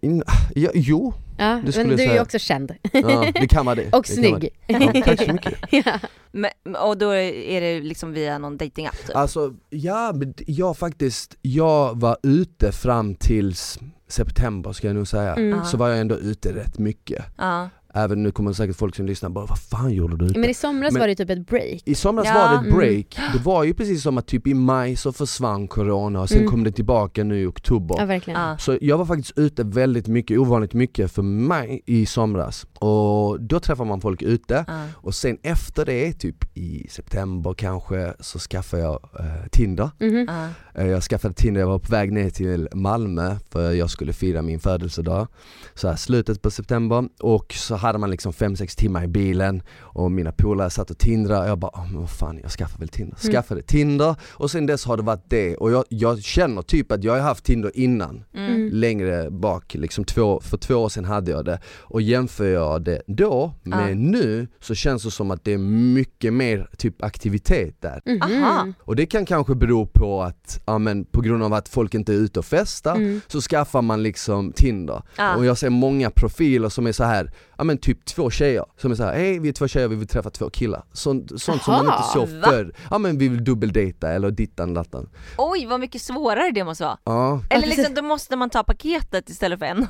In, 0.00 0.22
ja, 0.54 0.70
jo, 0.74 1.14
Ja, 1.38 1.60
Det 1.64 1.72
skulle 1.72 1.86
men 1.88 1.98
jag 1.98 1.98
du 1.98 2.10
är 2.10 2.14
ju 2.14 2.20
också 2.20 2.38
känd. 2.38 2.72
ja, 2.92 3.32
det 3.34 3.48
kan 3.48 3.66
vara 3.66 3.74
det. 3.74 3.92
och 3.92 4.02
det 4.08 4.12
snygg. 4.12 4.40
det. 4.40 4.72
Ja, 4.72 5.02
tack 5.04 5.24
så 5.24 5.32
mycket. 5.32 5.54
ja. 5.86 5.98
Men, 6.32 6.76
och 6.76 6.98
då 6.98 7.14
är 7.14 7.60
det 7.60 7.80
liksom 7.80 8.12
via 8.12 8.38
någon 8.38 8.56
datingapp 8.56 9.06
typ? 9.06 9.16
Alltså, 9.16 9.54
ja, 9.70 10.14
jag 10.46 10.76
faktiskt, 10.76 11.36
jag 11.42 12.00
var 12.00 12.16
ute 12.22 12.72
fram 12.72 13.14
tills 13.14 13.78
september 14.08 14.72
ska 14.72 14.86
jag 14.86 14.96
nog 14.96 15.08
säga. 15.08 15.34
Mm. 15.34 15.64
Så 15.64 15.76
var 15.76 15.88
jag 15.88 15.98
ändå 15.98 16.18
ute 16.18 16.54
rätt 16.54 16.78
mycket. 16.78 17.24
Ja. 17.36 17.68
Även 17.94 18.22
nu 18.22 18.30
kommer 18.30 18.52
säkert 18.52 18.76
folk 18.76 18.96
som 18.96 19.06
lyssnar 19.06 19.30
bara, 19.30 19.46
vad 19.46 19.58
fan 19.58 19.90
gjorde 19.92 20.16
du 20.16 20.24
ute? 20.24 20.38
Men 20.38 20.50
i 20.50 20.54
somras 20.54 20.92
Men- 20.92 21.00
var 21.00 21.08
det 21.08 21.14
typ 21.14 21.30
ett 21.30 21.46
break. 21.46 21.82
I 21.84 21.94
somras 21.94 22.26
Ja. 22.26 22.34
var 22.34 22.48
det 22.50 22.54
ett 22.54 22.74
Mm. 22.74 22.78
break, 22.78 23.18
det 23.32 23.38
var 23.44 23.64
ju 23.64 23.74
precis 23.74 24.02
som 24.02 24.18
att 24.18 24.26
typ 24.26 24.46
i 24.46 24.54
maj 24.54 24.96
så 24.96 25.12
försvann 25.12 25.68
corona 25.68 26.20
och 26.20 26.28
sen 26.28 26.38
Mm. 26.38 26.50
kom 26.50 26.64
det 26.64 26.72
tillbaka 26.72 27.24
nu 27.24 27.40
i 27.42 27.46
oktober. 27.46 27.96
Ja, 27.98 28.04
verkligen. 28.04 28.40
Ja. 28.40 28.58
Så 28.58 28.78
jag 28.80 28.98
var 28.98 29.04
faktiskt 29.04 29.38
ute 29.38 29.64
väldigt 29.64 30.06
mycket, 30.08 30.38
ovanligt 30.38 30.74
mycket 30.74 31.12
för 31.12 31.22
mig 31.22 31.82
i 31.86 32.06
somras. 32.06 32.66
Och 32.78 33.40
då 33.40 33.60
träffar 33.60 33.84
man 33.84 34.00
folk 34.00 34.22
ute 34.22 34.64
Ja. 34.68 34.84
och 34.94 35.14
sen 35.14 35.38
efter 35.42 35.86
det, 35.86 36.12
typ 36.12 36.56
i 36.58 36.86
september 36.90 37.54
kanske, 37.54 38.14
så 38.20 38.38
skaffade 38.38 38.82
jag 38.82 39.08
eh, 39.20 39.48
Tinder. 39.52 39.90
Ja. 39.98 40.48
Eh, 40.74 40.86
Jag 40.88 41.02
skaffade 41.02 41.34
Tinder, 41.34 41.60
jag 41.60 41.68
var 41.68 41.78
på 41.78 41.90
väg 41.90 42.12
ner 42.12 42.30
till 42.30 42.68
Malmö 42.74 43.36
för 43.50 43.72
jag 43.72 43.90
skulle 43.90 44.12
fira 44.12 44.42
min 44.42 44.60
födelsedag. 44.60 45.26
Så 45.74 45.88
här, 45.88 45.96
slutet 45.96 46.42
på 46.42 46.50
september 46.50 47.08
och 47.20 47.52
så 47.54 47.77
hade 47.78 47.98
man 47.98 48.10
liksom 48.10 48.32
5-6 48.32 48.78
timmar 48.78 49.04
i 49.04 49.08
bilen 49.08 49.62
och 49.78 50.10
mina 50.10 50.32
polare 50.32 50.70
satt 50.70 50.90
och 50.90 50.98
tindrade 50.98 51.42
och 51.42 51.48
jag 51.48 51.58
bara, 51.58 51.70
oh, 51.74 51.90
men 51.92 52.00
vad 52.00 52.10
fan 52.10 52.38
jag 52.42 52.50
skaffar 52.50 52.78
väl 52.78 52.88
Tinder. 52.88 53.16
Mm. 53.22 53.32
Skaffade 53.34 53.62
Tinder 53.62 54.14
och 54.30 54.50
sen 54.50 54.66
dess 54.66 54.84
har 54.84 54.96
det 54.96 55.02
varit 55.02 55.24
det 55.28 55.56
och 55.56 55.70
jag, 55.70 55.84
jag 55.88 56.22
känner 56.22 56.62
typ 56.62 56.92
att 56.92 57.04
jag 57.04 57.12
har 57.12 57.20
haft 57.20 57.44
Tinder 57.44 57.70
innan 57.74 58.24
Mm. 58.34 58.54
Mm. 58.54 58.68
längre 58.72 59.30
bak, 59.30 59.74
liksom 59.74 60.04
två, 60.04 60.40
för 60.40 60.56
två 60.56 60.74
år 60.74 60.88
sedan 60.88 61.04
hade 61.04 61.30
jag 61.30 61.44
det 61.44 61.60
och 61.80 62.02
jämför 62.02 62.46
jag 62.48 62.82
det 62.84 63.02
då 63.06 63.52
med 63.62 63.90
Ja. 63.90 63.94
nu 63.94 64.48
så 64.60 64.74
känns 64.74 65.02
det 65.02 65.10
som 65.10 65.30
att 65.30 65.44
det 65.44 65.52
är 65.52 65.58
mycket 65.58 66.32
mer 66.32 66.68
typ 66.76 67.02
aktivitet 67.02 67.76
där. 67.80 68.02
Mhm. 68.06 68.22
Aha. 68.44 68.66
Och 68.80 68.96
det 68.96 69.06
kan 69.06 69.26
kanske 69.26 69.54
bero 69.54 69.86
på 69.86 70.22
att, 70.22 70.60
ja 70.66 70.78
men 70.78 71.04
på 71.04 71.20
grund 71.20 71.42
av 71.42 71.52
att 71.52 71.68
folk 71.68 71.94
inte 71.94 72.12
är 72.12 72.16
ute 72.16 72.38
och 72.38 72.44
festar 72.44 72.94
Mm. 72.96 73.20
så 73.26 73.40
skaffar 73.40 73.82
man 73.82 74.02
liksom 74.02 74.52
Tinder. 74.52 75.02
Ja. 75.16 75.36
Och 75.36 75.44
jag 75.46 75.58
ser 75.58 75.70
många 75.70 76.10
profiler 76.10 76.68
som 76.68 76.86
är 76.86 76.92
så 76.92 77.04
här, 77.04 77.30
ja 77.58 77.64
men 77.68 77.78
typ 77.78 78.04
två 78.04 78.30
tjejer 78.30 78.64
som 78.76 78.90
är 78.90 78.94
så 78.94 79.02
här, 79.02 79.14
hej 79.14 79.38
vi 79.38 79.48
är 79.48 79.52
två 79.52 79.68
tjejer, 79.68 79.88
vi 79.88 79.96
vill 79.96 80.08
träffa 80.08 80.30
två 80.30 80.50
killar. 80.50 80.84
Sånt, 80.92 81.42
sånt 81.42 81.62
som 81.62 81.74
man 81.74 81.86
inte 81.86 82.02
såg 82.12 82.28
va? 82.28 82.48
förr. 82.48 82.74
Ja 82.90 82.98
men 82.98 83.18
vi 83.18 83.28
vill 83.28 83.44
dubbeldejta 83.44 84.12
eller 84.12 84.30
dittan 84.30 84.74
dattan. 84.74 85.08
Oj 85.38 85.66
vad 85.66 85.80
mycket 85.80 86.02
svårare 86.02 86.50
det 86.50 86.64
måste 86.64 86.84
vara. 86.84 86.98
Ja, 87.04 87.42
Eller 87.50 87.66
liksom 87.66 87.94
då 87.94 88.02
måste 88.02 88.36
man 88.36 88.50
ta 88.50 88.62
paketet 88.62 89.28
istället 89.30 89.58
för 89.58 89.66
en. 89.66 89.86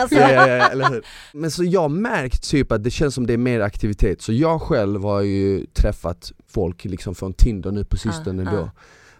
Alltså. 0.00 0.16
ja, 0.16 0.30
ja, 0.30 0.48
ja, 0.48 0.68
eller 0.68 0.88
hur? 0.88 1.02
Men 1.32 1.50
så 1.50 1.64
jag 1.64 1.80
har 1.80 1.88
märkt 1.88 2.50
typ 2.50 2.72
att 2.72 2.84
det 2.84 2.90
känns 2.90 3.14
som 3.14 3.26
det 3.26 3.32
är 3.32 3.38
mer 3.38 3.60
aktivitet, 3.60 4.22
så 4.22 4.32
jag 4.32 4.62
själv 4.62 5.02
har 5.02 5.20
ju 5.20 5.66
träffat 5.66 6.32
folk 6.48 6.84
liksom 6.84 7.14
från 7.14 7.32
Tinder 7.32 7.70
nu 7.70 7.84
på 7.84 7.96
sistone 7.96 8.50
Ah, 8.50 8.52
då 8.52 8.58
ah. 8.58 8.70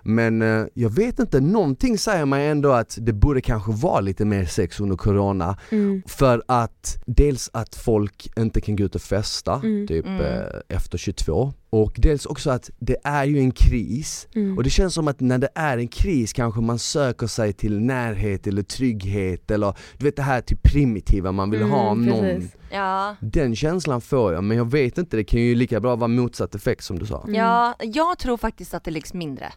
Men 0.03 0.43
eh, 0.43 0.65
jag 0.75 0.91
vet 0.91 1.19
inte, 1.19 1.41
någonting 1.41 1.99
säger 1.99 2.25
mig 2.27 2.47
ändå 2.49 2.73
att 2.73 2.99
det 3.01 3.13
borde 3.13 3.41
kanske 3.41 3.73
vara 3.73 4.01
lite 4.01 4.25
mer 4.25 4.45
sex 4.45 4.81
under 4.81 4.97
corona 4.97 5.57
Mm. 5.71 6.03
För 6.07 6.43
att 6.47 7.03
dels 7.07 7.51
att 7.53 7.75
folk 7.75 8.29
inte 8.39 8.61
kan 8.61 8.77
gå 8.77 8.85
ut 8.85 8.95
och 8.95 9.03
festa, 9.03 9.55
Mm. 9.65 9.87
typ 9.87 10.07
Mm. 10.07 10.21
eh, 10.21 10.45
efter 10.69 10.99
22 10.99 11.53
Och 11.73 11.93
dels 11.97 12.27
också 12.27 12.51
att 12.51 12.71
det 12.79 12.97
är 13.05 13.25
ju 13.25 13.39
en 13.39 13.51
kris 13.53 14.29
Mm. 14.35 14.57
och 14.57 14.65
det 14.65 14.71
känns 14.71 14.95
som 14.95 15.09
att 15.09 15.21
när 15.21 15.39
det 15.39 15.49
är 15.55 15.79
en 15.79 15.89
kris 15.89 16.33
kanske 16.33 16.61
man 16.61 16.79
söker 16.79 17.27
sig 17.27 17.53
till 17.53 17.81
närhet 17.81 18.47
eller 18.47 18.63
trygghet 18.63 19.51
eller 19.51 19.75
du 19.99 20.05
vet 20.05 20.17
det 20.17 20.23
här 20.23 20.41
typ 20.41 20.63
primitiva 20.63 21.33
man 21.33 21.51
vill 21.51 21.63
ha 21.63 21.91
Mm, 21.93 22.07
någon 22.07 22.21
precis. 22.21 22.51
Ja. 22.73 23.17
Den 23.21 23.57
känslan 23.57 24.01
får 24.01 24.33
jag 24.33 24.45
men 24.45 24.57
jag 24.57 24.71
vet 24.71 24.99
inte, 24.99 25.17
det 25.17 25.25
kan 25.25 25.41
ju 25.41 25.55
lika 25.55 25.81
bra 25.81 25.97
vara 25.97 26.09
motsatt 26.09 26.55
effekt 26.55 26.85
som 26.85 26.99
du 26.99 27.07
sa 27.07 27.23
Mm. 27.23 27.35
ja, 27.35 27.75
jag 27.81 28.19
tror 28.19 28.37
faktiskt 28.37 28.75
att 28.75 28.85
det 28.85 28.91
läggs 28.91 29.15
mindre. 29.15 29.53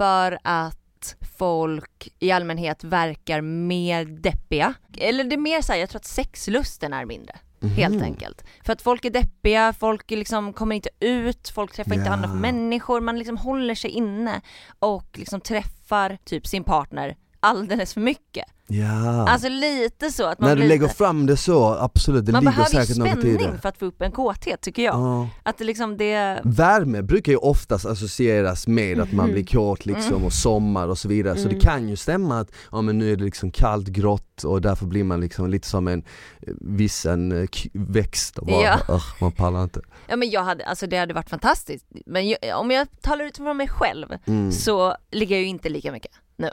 För 0.00 0.38
att 0.44 1.16
folk 1.38 2.08
i 2.18 2.30
allmänhet 2.30 2.84
verkar 2.84 3.40
mer 3.40 4.04
deppiga. 4.04 4.74
Eller 4.98 5.24
det 5.24 5.34
är 5.34 5.38
mer 5.38 5.60
såhär, 5.62 5.80
jag 5.80 5.90
tror 5.90 5.98
att 5.98 6.04
sexlusten 6.04 6.92
är 6.92 7.04
mindre. 7.04 7.38
Helt 7.76 7.94
Mhm. 7.94 8.02
enkelt. 8.04 8.44
För 8.64 8.72
att 8.72 8.82
folk 8.82 9.04
är 9.04 9.10
deppiga, 9.10 9.72
folk 9.72 10.10
liksom 10.10 10.52
kommer 10.52 10.76
inte 10.76 10.88
ut, 11.00 11.48
folk 11.48 11.72
träffar 11.72 11.94
inte 11.94 12.06
Ja. 12.06 12.12
andra 12.12 12.28
människor, 12.34 13.00
man 13.00 13.18
liksom 13.18 13.36
håller 13.36 13.74
sig 13.74 13.90
inne 13.90 14.40
och 14.78 15.18
liksom 15.18 15.40
träffar 15.40 16.18
typ 16.24 16.46
sin 16.46 16.64
partner 16.64 17.16
alldeles 17.40 17.94
för 17.94 18.00
mycket. 18.00 18.44
Ja, 18.72 19.28
Alltså 19.28 19.48
lite 19.48 20.10
så 20.10 20.24
att 20.26 20.40
man 20.40 20.48
när 20.48 20.56
du 20.56 20.60
blir 20.60 20.68
lägger 20.68 20.82
lite, 20.82 20.94
fram 20.94 21.26
det 21.26 21.36
så, 21.36 21.64
absolut, 21.74 22.26
det 22.26 22.32
man 22.32 22.44
ligger 22.44 22.64
säkert 22.64 22.96
något 22.96 23.08
i 23.08 23.10
spänning 23.10 23.36
det 23.52 23.58
för 23.62 23.68
att 23.68 23.78
få 23.78 23.84
upp 23.84 24.02
en 24.02 24.12
kåthet 24.12 24.60
tycker 24.60 24.82
jag. 24.82 24.94
Ja. 24.94 25.28
Att 25.42 25.58
det 25.58 25.64
liksom 25.64 25.96
det, 25.96 26.40
Värme 26.44 27.02
brukar 27.02 27.32
ju 27.32 27.38
oftast 27.38 27.86
associeras 27.86 28.66
med 28.66 29.00
att 29.00 29.12
man 29.12 29.24
Mhm. 29.26 29.34
blir 29.34 29.44
kåt 29.44 29.86
liksom 29.86 30.12
Mm. 30.14 30.24
och 30.24 30.32
sommar 30.32 30.88
och 30.88 30.98
så 30.98 31.08
vidare 31.08 31.34
så 31.36 31.40
Mm. 31.48 31.54
det 31.54 31.60
kan 31.60 31.88
ju 31.88 31.96
stämma 31.96 32.40
att 32.40 32.48
ja 32.72 32.82
men 32.82 32.98
nu 32.98 33.12
är 33.12 33.16
det 33.16 33.24
liksom 33.24 33.50
kallt, 33.50 33.88
grått 33.88 34.44
och 34.44 34.60
därför 34.60 34.86
blir 34.86 35.04
man 35.04 35.20
liksom 35.20 35.50
lite 35.50 35.68
som 35.68 35.88
en 35.88 36.02
eh, 36.46 36.52
vissen 36.60 37.32
eh, 37.42 37.48
växt 37.72 38.38
och 38.38 38.46
bara, 38.46 38.62
Ja. 38.62 38.78
"Ugh, 38.88 39.04
man 39.20 39.32
pallar 39.32 39.62
inte. 39.62 39.80
ja 40.08 40.16
men 40.16 40.30
jag 40.30 40.44
hade, 40.44 40.64
alltså 40.66 40.86
det 40.86 40.96
hade 40.98 41.14
varit 41.14 41.30
fantastiskt. 41.30 41.86
Men 42.06 42.28
ju, 42.28 42.36
om 42.54 42.70
jag 42.70 42.88
talar 43.00 43.24
utifrån 43.24 43.56
mig 43.56 43.68
själv 43.68 44.06
Mm. 44.26 44.52
så 44.52 44.94
ligger 45.10 45.34
jag 45.36 45.42
ju 45.42 45.48
inte 45.48 45.68
lika 45.68 45.92
mycket 45.92 46.12
nu. 46.40 46.50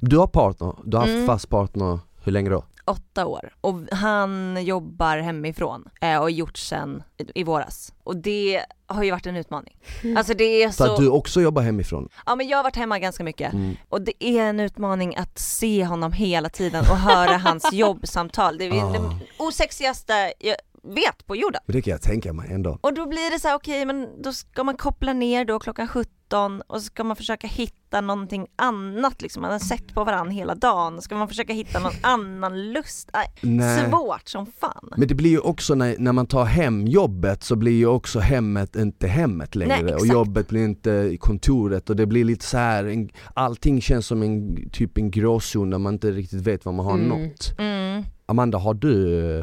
Du 0.00 0.18
har 0.18 0.26
partner, 0.26 0.74
du 0.84 0.96
har 0.96 1.04
haft 1.04 1.14
Mm. 1.14 1.26
fast 1.26 1.48
partner, 1.48 1.98
hur 2.24 2.32
länge 2.32 2.50
då? 2.50 2.64
Åtta 2.88 3.26
år 3.26 3.54
och 3.60 3.74
han 3.92 4.58
jobbar 4.64 5.18
hemifrån 5.18 5.84
eh, 6.00 6.16
och 6.16 6.22
har 6.22 6.28
gjort 6.28 6.56
sen 6.58 7.02
i, 7.18 7.40
i 7.40 7.44
våras. 7.44 7.92
Och 8.04 8.16
det 8.16 8.64
har 8.86 9.02
ju 9.02 9.10
varit 9.10 9.26
en 9.26 9.36
utmaning. 9.36 9.76
Mm. 10.02 10.16
Alltså 10.16 10.34
det 10.34 10.44
är 10.62 10.70
Så 10.70 10.84
så, 10.86 10.92
att 10.92 10.98
du 11.00 11.08
också 11.08 11.40
jobbar 11.40 11.62
hemifrån? 11.62 12.08
ja 12.26 12.36
men 12.36 12.48
jag 12.48 12.58
har 12.58 12.62
varit 12.64 12.76
hemma 12.76 12.98
ganska 12.98 13.24
mycket 13.24 13.52
Mm. 13.52 13.76
och 13.88 14.02
det 14.02 14.24
är 14.24 14.42
en 14.42 14.60
utmaning 14.60 15.16
att 15.16 15.38
se 15.38 15.84
honom 15.84 16.12
hela 16.12 16.48
tiden 16.48 16.80
och 16.90 16.96
höra 16.96 17.36
hans 17.44 17.72
jobbsamtal. 17.72 18.58
Det 18.58 18.64
är 18.64 18.84
Ah. 18.84 18.92
det 18.92 19.00
osexigaste 19.38 20.32
vet 20.94 21.26
på 21.26 21.36
jorden. 21.36 21.60
Men 21.66 21.76
det 21.76 21.82
kan 21.82 21.90
jag 21.90 22.02
tänka 22.02 22.32
mig 22.32 22.52
ändå. 22.52 22.78
Och 22.80 22.94
då 22.94 23.06
blir 23.06 23.30
det 23.30 23.40
så 23.40 23.48
här, 23.48 23.56
okej 23.56 23.82
okay, 23.82 23.86
men 23.86 24.22
då 24.22 24.32
ska 24.32 24.64
man 24.64 24.76
koppla 24.76 25.12
ner 25.12 25.44
då 25.44 25.58
klockan 25.58 25.88
17 25.88 26.62
och 26.66 26.76
så 26.76 26.80
ska 26.80 27.04
man 27.04 27.16
försöka 27.16 27.46
hitta 27.46 28.00
någonting 28.00 28.46
annat 28.56 29.22
liksom, 29.22 29.42
man 29.42 29.52
har 29.52 29.58
sett 29.58 29.94
på 29.94 30.04
varandra 30.04 30.32
hela 30.32 30.54
dagen, 30.54 31.02
ska 31.02 31.14
man 31.14 31.28
försöka 31.28 31.52
hitta 31.52 31.78
någon 31.78 31.92
annan 32.02 32.72
lust? 32.72 33.10
Nej, 33.40 33.90
Svårt 33.90 34.28
som 34.28 34.46
fan. 34.46 34.92
Men 34.96 35.08
det 35.08 35.14
blir 35.14 35.30
ju 35.30 35.38
också 35.38 35.74
när, 35.74 35.96
när 35.98 36.12
man 36.12 36.26
tar 36.26 36.44
hem 36.44 36.86
jobbet 36.86 37.44
så 37.44 37.56
blir 37.56 37.72
ju 37.72 37.86
också 37.86 38.18
hemmet 38.18 38.76
inte 38.76 39.06
hemmet 39.06 39.54
längre 39.54 39.82
Nej, 39.82 39.94
och 39.94 40.06
jobbet 40.06 40.48
blir 40.48 40.64
inte 40.64 41.16
kontoret 41.20 41.90
och 41.90 41.96
det 41.96 42.06
blir 42.06 42.24
lite 42.24 42.44
så 42.44 42.58
här 42.58 42.84
en, 42.84 43.08
allting 43.34 43.80
känns 43.80 44.06
som 44.06 44.22
en 44.22 44.56
typ 44.70 44.98
en 44.98 45.10
gråzon 45.10 45.70
där 45.70 45.78
man 45.78 45.94
inte 45.94 46.10
riktigt 46.10 46.40
vet 46.40 46.64
vad 46.64 46.74
man 46.74 46.86
har 46.86 46.94
mm. 46.94 47.08
nått. 47.08 47.54
Mm. 47.58 48.04
Amanda, 48.26 48.58
har 48.58 48.74
du 48.74 48.88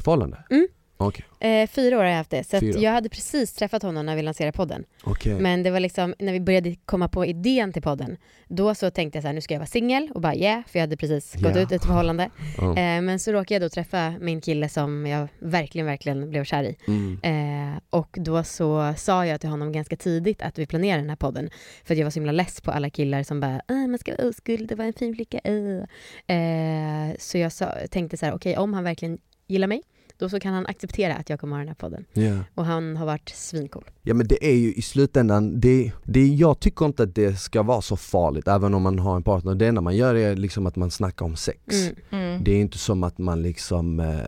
förhållande? 0.03 0.37
Mm. 0.49 0.67
Okay. 1.07 1.25
Eh, 1.49 1.67
fyra 1.67 1.97
år 1.97 2.01
har 2.01 2.09
jag 2.09 2.17
haft 2.17 2.29
det, 2.29 2.43
så 2.43 2.59
jag 2.61 2.91
hade 2.91 3.09
precis 3.09 3.53
träffat 3.53 3.83
honom 3.83 4.05
när 4.05 4.15
vi 4.15 4.21
lanserade 4.21 4.51
podden. 4.51 4.85
Okay. 5.05 5.39
Men 5.39 5.63
det 5.63 5.71
var 5.71 5.79
liksom, 5.79 6.15
när 6.19 6.33
vi 6.33 6.39
började 6.39 6.75
komma 6.85 7.07
på 7.07 7.25
idén 7.25 7.73
till 7.73 7.81
podden, 7.81 8.17
då 8.47 8.75
så 8.75 8.91
tänkte 8.91 9.17
jag 9.17 9.23
så 9.23 9.27
här, 9.27 9.33
nu 9.33 9.41
ska 9.41 9.53
jag 9.53 9.59
vara 9.59 9.67
singel 9.67 10.09
och 10.13 10.21
bara 10.21 10.35
yeah, 10.35 10.61
för 10.67 10.79
jag 10.79 10.83
hade 10.83 10.97
precis 10.97 11.33
gått 11.33 11.43
yeah. 11.43 11.63
ut 11.63 11.71
ett 11.71 11.85
förhållande. 11.85 12.29
Oh. 12.57 12.79
Eh, 12.79 13.01
men 13.01 13.19
så 13.19 13.31
råkade 13.31 13.53
jag 13.53 13.61
då 13.61 13.69
träffa 13.69 14.13
min 14.19 14.41
kille 14.41 14.69
som 14.69 15.05
jag 15.07 15.27
verkligen, 15.39 15.87
verkligen 15.87 16.29
blev 16.29 16.43
kär 16.43 16.63
i. 16.63 16.77
Mm. 16.87 17.19
Eh, 17.23 17.79
och 17.89 18.17
då 18.19 18.43
så 18.43 18.93
sa 18.97 19.25
jag 19.25 19.41
till 19.41 19.49
honom 19.49 19.71
ganska 19.71 19.95
tidigt 19.95 20.41
att 20.41 20.59
vi 20.59 20.65
planerar 20.65 20.97
den 20.97 21.09
här 21.09 21.15
podden, 21.15 21.49
för 21.83 21.93
att 21.93 21.97
jag 21.97 22.05
var 22.05 22.11
så 22.11 22.19
himla 22.19 22.31
less 22.31 22.61
på 22.61 22.71
alla 22.71 22.89
killar 22.89 23.23
som 23.23 23.39
bara, 23.39 23.61
äh, 23.69 23.87
man 23.87 23.97
ska 23.97 24.15
vara 24.15 24.27
oskuld, 24.27 24.69
det 24.69 24.75
var 24.75 24.85
en 24.85 24.93
fin 24.93 25.15
flicka, 25.15 25.39
äh. 25.39 27.15
så 27.19 27.37
jag 27.37 27.51
sa, 27.51 27.73
tänkte 27.89 28.17
så 28.17 28.25
här, 28.25 28.33
okej, 28.33 28.51
okay, 28.51 28.63
om 28.63 28.73
han 28.73 28.83
verkligen 28.83 29.17
gillar 29.47 29.67
mig, 29.67 29.81
då 30.17 30.29
så 30.29 30.39
kan 30.39 30.53
han 30.53 30.65
acceptera 30.65 31.15
att 31.15 31.29
jag 31.29 31.39
kommer 31.39 31.55
ha 31.55 31.59
den 31.59 31.67
här 31.67 31.75
podden. 31.75 32.05
Yeah. 32.13 32.39
Och 32.55 32.65
han 32.65 32.97
har 32.97 33.05
varit 33.05 33.29
svincool. 33.29 33.83
Ja 34.01 34.13
men 34.13 34.27
det 34.27 34.45
är 34.45 34.55
ju 34.55 34.73
i 34.73 34.81
slutändan, 34.81 35.59
det, 35.59 35.91
det, 36.03 36.27
jag 36.27 36.59
tycker 36.59 36.85
inte 36.85 37.03
att 37.03 37.15
det 37.15 37.35
ska 37.35 37.63
vara 37.63 37.81
så 37.81 37.95
farligt 37.95 38.47
även 38.47 38.73
om 38.73 38.81
man 38.81 38.99
har 38.99 39.15
en 39.15 39.23
partner. 39.23 39.55
Det 39.55 39.67
enda 39.67 39.81
man 39.81 39.95
gör 39.95 40.15
är 40.15 40.35
liksom 40.35 40.65
att 40.65 40.75
man 40.75 40.91
snackar 40.91 41.25
om 41.25 41.35
sex. 41.35 41.59
Mm. 41.71 41.95
Mm. 42.09 42.43
Det 42.43 42.51
är 42.51 42.61
inte 42.61 42.77
som 42.77 43.03
att 43.03 43.17
man 43.17 43.41
liksom 43.41 43.99
eh, 43.99 44.19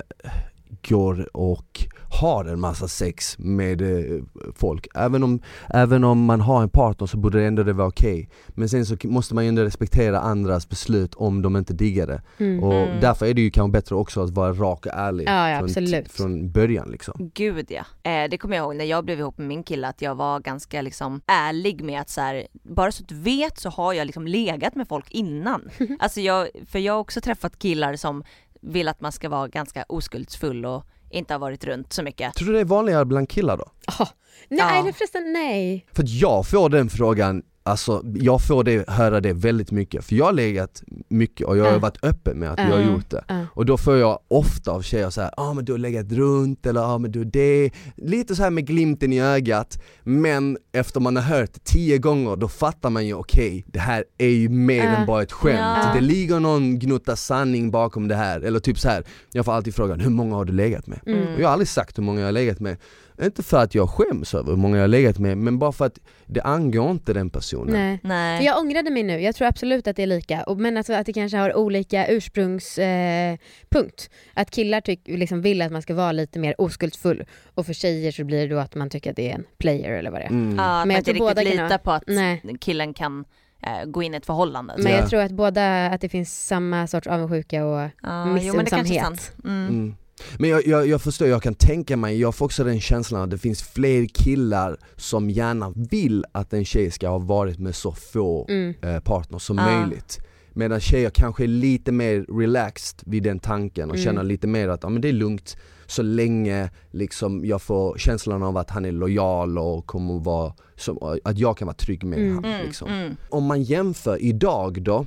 går 0.81 1.37
och 1.37 1.87
har 2.19 2.45
en 2.45 2.59
massa 2.59 2.87
sex 2.87 3.35
med 3.39 3.81
eh, 3.81 4.21
folk. 4.55 4.87
Även 4.95 5.23
om, 5.23 5.41
även 5.69 6.03
om 6.03 6.25
man 6.25 6.41
har 6.41 6.63
en 6.63 6.69
partner 6.69 7.07
så 7.07 7.17
borde 7.17 7.39
det 7.39 7.45
ändå 7.45 7.63
det 7.63 7.73
vara 7.73 7.87
okej. 7.87 8.13
Okay. 8.13 8.27
Men 8.47 8.69
sen 8.69 8.85
så 8.85 8.97
måste 9.03 9.35
man 9.35 9.43
ju 9.43 9.47
ändå 9.47 9.61
respektera 9.61 10.19
andras 10.19 10.69
beslut 10.69 11.15
om 11.15 11.41
de 11.41 11.55
inte 11.55 11.73
diggar 11.73 12.07
det. 12.07 12.21
Mm. 12.37 12.63
Och 12.63 12.73
mm. 12.73 13.01
därför 13.01 13.25
är 13.25 13.33
det 13.33 13.41
ju 13.41 13.51
kanske 13.51 13.71
bättre 13.71 13.95
också 13.95 14.21
att 14.21 14.29
vara 14.29 14.53
rak 14.53 14.85
och 14.85 14.91
ärlig 14.93 15.27
ja, 15.27 15.49
ja, 15.49 15.67
från, 15.67 16.05
från 16.09 16.51
början 16.51 16.91
liksom. 16.91 17.31
Gud 17.33 17.65
ja. 17.71 18.11
Eh, 18.11 18.29
det 18.29 18.37
kommer 18.37 18.55
jag 18.55 18.63
ihåg 18.63 18.75
när 18.75 18.85
jag 18.85 19.05
blev 19.05 19.19
ihop 19.19 19.37
med 19.37 19.47
min 19.47 19.63
kille 19.63 19.87
att 19.87 20.01
jag 20.01 20.15
var 20.15 20.39
ganska 20.39 20.81
liksom 20.81 21.21
ärlig 21.25 21.83
med 21.83 22.01
att 22.01 22.09
så 22.09 22.21
här, 22.21 22.47
bara 22.63 22.91
så 22.91 23.03
att 23.03 23.09
du 23.09 23.15
vet 23.15 23.59
så 23.59 23.69
har 23.69 23.93
jag 23.93 24.05
liksom 24.05 24.27
legat 24.27 24.75
med 24.75 24.87
folk 24.87 25.11
innan. 25.11 25.69
alltså 25.99 26.21
jag, 26.21 26.47
för 26.67 26.79
jag 26.79 26.93
har 26.93 26.99
också 26.99 27.21
träffat 27.21 27.59
killar 27.59 27.95
som 27.95 28.23
vill 28.65 28.87
att 28.87 29.01
man 29.01 29.11
ska 29.11 29.29
vara 29.29 29.47
ganska 29.47 29.85
oskuldsfull 29.89 30.65
och 30.65 30.85
inte 31.09 31.33
har 31.33 31.39
varit 31.39 31.65
runt 31.65 31.93
så 31.93 32.03
mycket. 32.03 32.33
Tror 32.33 32.47
du 32.47 32.53
det 32.53 32.59
är 32.59 32.65
vanligare 32.65 33.05
bland 33.05 33.29
killar 33.29 33.57
då? 33.57 33.63
Oh, 33.63 34.09
nej, 34.49 34.59
ja. 34.59 34.79
eller 34.79 34.91
förresten 34.91 35.33
nej. 35.33 35.85
För 35.93 36.03
att 36.03 36.09
jag 36.09 36.47
får 36.47 36.69
den 36.69 36.89
frågan 36.89 37.43
Alltså 37.67 38.03
jag 38.15 38.41
får 38.41 38.63
det, 38.63 38.89
höra 38.89 39.21
det 39.21 39.33
väldigt 39.33 39.71
mycket, 39.71 40.05
för 40.05 40.15
jag 40.15 40.25
har 40.25 40.33
legat 40.33 40.83
mycket 41.09 41.47
och 41.47 41.57
jag 41.57 41.65
har 41.65 41.75
uh. 41.75 41.81
varit 41.81 42.03
öppen 42.03 42.39
med 42.39 42.51
att 42.51 42.59
uh. 42.59 42.65
jag 42.69 42.77
har 42.77 42.91
gjort 42.91 43.09
det. 43.09 43.23
Uh. 43.31 43.43
Och 43.53 43.65
då 43.65 43.77
får 43.77 43.97
jag 43.97 44.19
ofta 44.27 44.71
av 44.71 44.81
tjejer 44.81 45.09
såhär, 45.09 45.31
ja 45.37 45.43
ah, 45.43 45.53
men 45.53 45.65
du 45.65 45.71
har 45.71 45.79
legat 45.79 46.11
runt 46.11 46.65
eller 46.65 46.81
ja 46.81 46.87
ah, 46.87 46.97
men 46.97 47.11
du 47.11 47.23
det, 47.23 47.71
lite 47.95 48.35
så 48.35 48.43
här 48.43 48.49
med 48.49 48.67
glimten 48.67 49.13
i 49.13 49.21
ögat. 49.21 49.81
Men 50.03 50.57
efter 50.71 50.99
man 50.99 51.15
har 51.15 51.23
hört 51.23 51.53
det 51.53 51.63
tio 51.63 51.97
gånger, 51.97 52.35
då 52.35 52.47
fattar 52.47 52.89
man 52.89 53.07
ju 53.07 53.13
okej, 53.13 53.47
okay, 53.47 53.63
det 53.67 53.79
här 53.79 54.03
är 54.17 54.27
ju 54.27 54.49
mer 54.49 54.87
än 54.87 55.05
bara 55.05 55.23
ett 55.23 55.31
skämt. 55.31 55.93
Det 55.93 56.01
ligger 56.01 56.39
någon 56.39 56.79
gnutta 56.79 57.15
sanning 57.15 57.71
bakom 57.71 58.07
det 58.07 58.15
här. 58.15 58.41
Eller 58.41 58.59
typ 58.59 58.79
så 58.79 58.89
här. 58.89 59.03
jag 59.31 59.45
får 59.45 59.53
alltid 59.53 59.75
frågan, 59.75 59.99
hur 59.99 60.09
många 60.09 60.35
har 60.35 60.45
du 60.45 60.53
legat 60.53 60.87
med? 60.87 60.99
Mm. 61.05 61.33
Och 61.33 61.39
jag 61.39 61.47
har 61.47 61.53
aldrig 61.53 61.67
sagt 61.67 61.97
hur 61.97 62.03
många 62.03 62.19
jag 62.19 62.27
har 62.27 62.31
legat 62.31 62.59
med. 62.59 62.77
Inte 63.21 63.43
för 63.43 63.63
att 63.63 63.75
jag 63.75 63.89
skäms 63.89 64.33
över 64.33 64.49
hur 64.49 64.57
många 64.57 64.75
jag 64.75 64.83
har 64.83 64.87
legat 64.87 65.19
med, 65.19 65.37
men 65.37 65.59
bara 65.59 65.71
för 65.71 65.85
att 65.85 65.99
det 66.25 66.41
angår 66.41 66.91
inte 66.91 67.13
den 67.13 67.29
personen. 67.29 67.73
Nej. 67.73 67.99
Nej. 68.03 68.45
Jag 68.45 68.59
ångrade 68.59 68.91
mig 68.91 69.03
nu, 69.03 69.21
jag 69.21 69.35
tror 69.35 69.47
absolut 69.47 69.87
att 69.87 69.95
det 69.95 70.03
är 70.03 70.07
lika, 70.07 70.45
men 70.57 70.77
alltså 70.77 70.93
att 70.93 71.05
det 71.05 71.13
kanske 71.13 71.37
har 71.37 71.57
olika 71.57 72.07
ursprungspunkt. 72.07 74.09
Eh, 74.09 74.41
att 74.41 74.51
killar 74.51 74.81
tyck, 74.81 75.01
liksom 75.05 75.41
vill 75.41 75.61
att 75.61 75.71
man 75.71 75.81
ska 75.81 75.93
vara 75.93 76.11
lite 76.11 76.39
mer 76.39 76.61
oskuldsfull, 76.61 77.25
och 77.53 77.65
för 77.65 77.73
tjejer 77.73 78.11
så 78.11 78.23
blir 78.23 78.47
det 78.47 78.55
då 78.55 78.59
att 78.59 78.75
man 78.75 78.89
tycker 78.89 79.09
att 79.09 79.15
det 79.15 79.31
är 79.31 79.35
en 79.35 79.45
player 79.57 79.91
eller 79.91 80.11
vad 80.11 80.19
det 80.19 80.25
är. 80.25 80.29
Mm. 80.29 80.55
Ja, 80.57 80.85
men 80.85 80.95
jag 80.95 80.99
inte 80.99 81.13
riktigt 81.13 81.53
litar 81.53 81.69
ha... 81.69 81.77
på 81.77 81.91
att 81.91 82.03
Nej. 82.07 82.41
killen 82.59 82.93
kan 82.93 83.25
eh, 83.61 83.85
gå 83.85 84.03
in 84.03 84.13
i 84.13 84.17
ett 84.17 84.25
förhållande. 84.25 84.75
Men 84.77 84.91
jag 84.91 85.09
tror 85.09 85.21
att 85.21 85.31
båda, 85.31 85.85
att 85.85 86.01
det 86.01 86.09
finns 86.09 86.47
samma 86.47 86.87
sorts 86.87 87.07
avundsjuka 87.07 87.65
och 87.65 87.89
ja, 88.03 88.25
missunnsamhet. 88.25 89.33
Mm. 89.43 89.67
Mm. 89.67 89.95
Men 90.39 90.49
jag, 90.49 90.67
jag, 90.67 90.87
jag, 90.87 91.01
förstår, 91.01 91.27
jag 91.27 91.43
kan 91.43 91.55
tänka 91.55 91.97
mig, 91.97 92.19
jag 92.19 92.35
får 92.35 92.45
också 92.45 92.63
den 92.63 92.81
känslan 92.81 93.21
att 93.21 93.29
det 93.29 93.37
finns 93.37 93.63
fler 93.63 94.05
killar 94.05 94.77
som 94.95 95.29
gärna 95.29 95.73
vill 95.75 96.25
att 96.31 96.53
en 96.53 96.65
tjej 96.65 96.91
ska 96.91 97.09
ha 97.09 97.17
varit 97.17 97.59
med 97.59 97.75
så 97.75 97.91
få 97.91 98.45
mm. 98.49 98.75
eh, 98.81 98.99
partners 98.99 99.41
som 99.41 99.59
ah. 99.59 99.79
möjligt 99.79 100.19
Medan 100.57 100.79
tjejer 100.79 101.09
kanske 101.09 101.43
är 101.43 101.47
lite 101.47 101.91
mer 101.91 102.25
relaxed 102.39 102.99
vid 103.05 103.23
den 103.23 103.39
tanken 103.39 103.89
och 103.89 103.95
mm. 103.95 104.05
känner 104.05 104.23
lite 104.23 104.47
mer 104.47 104.69
att 104.69 104.83
ja, 104.83 104.89
men 104.89 105.01
det 105.01 105.09
är 105.09 105.13
lugnt 105.13 105.57
så 105.87 106.01
länge 106.01 106.69
liksom 106.91 107.45
jag 107.45 107.61
får 107.61 107.97
känslan 107.97 108.43
av 108.43 108.57
att 108.57 108.69
han 108.69 108.85
är 108.85 108.91
lojal 108.91 109.57
och 109.57 109.85
kommer 109.85 110.19
vara, 110.19 110.53
som, 110.75 111.19
att 111.23 111.37
jag 111.37 111.57
kan 111.57 111.65
vara 111.65 111.75
trygg 111.75 112.03
med 112.03 112.19
mm. 112.19 112.35
honom 112.35 112.51
liksom. 112.65 112.87
Mm. 112.87 113.15
Om 113.29 113.43
man 113.43 113.63
jämför 113.63 114.21
idag 114.21 114.81
då 114.81 115.05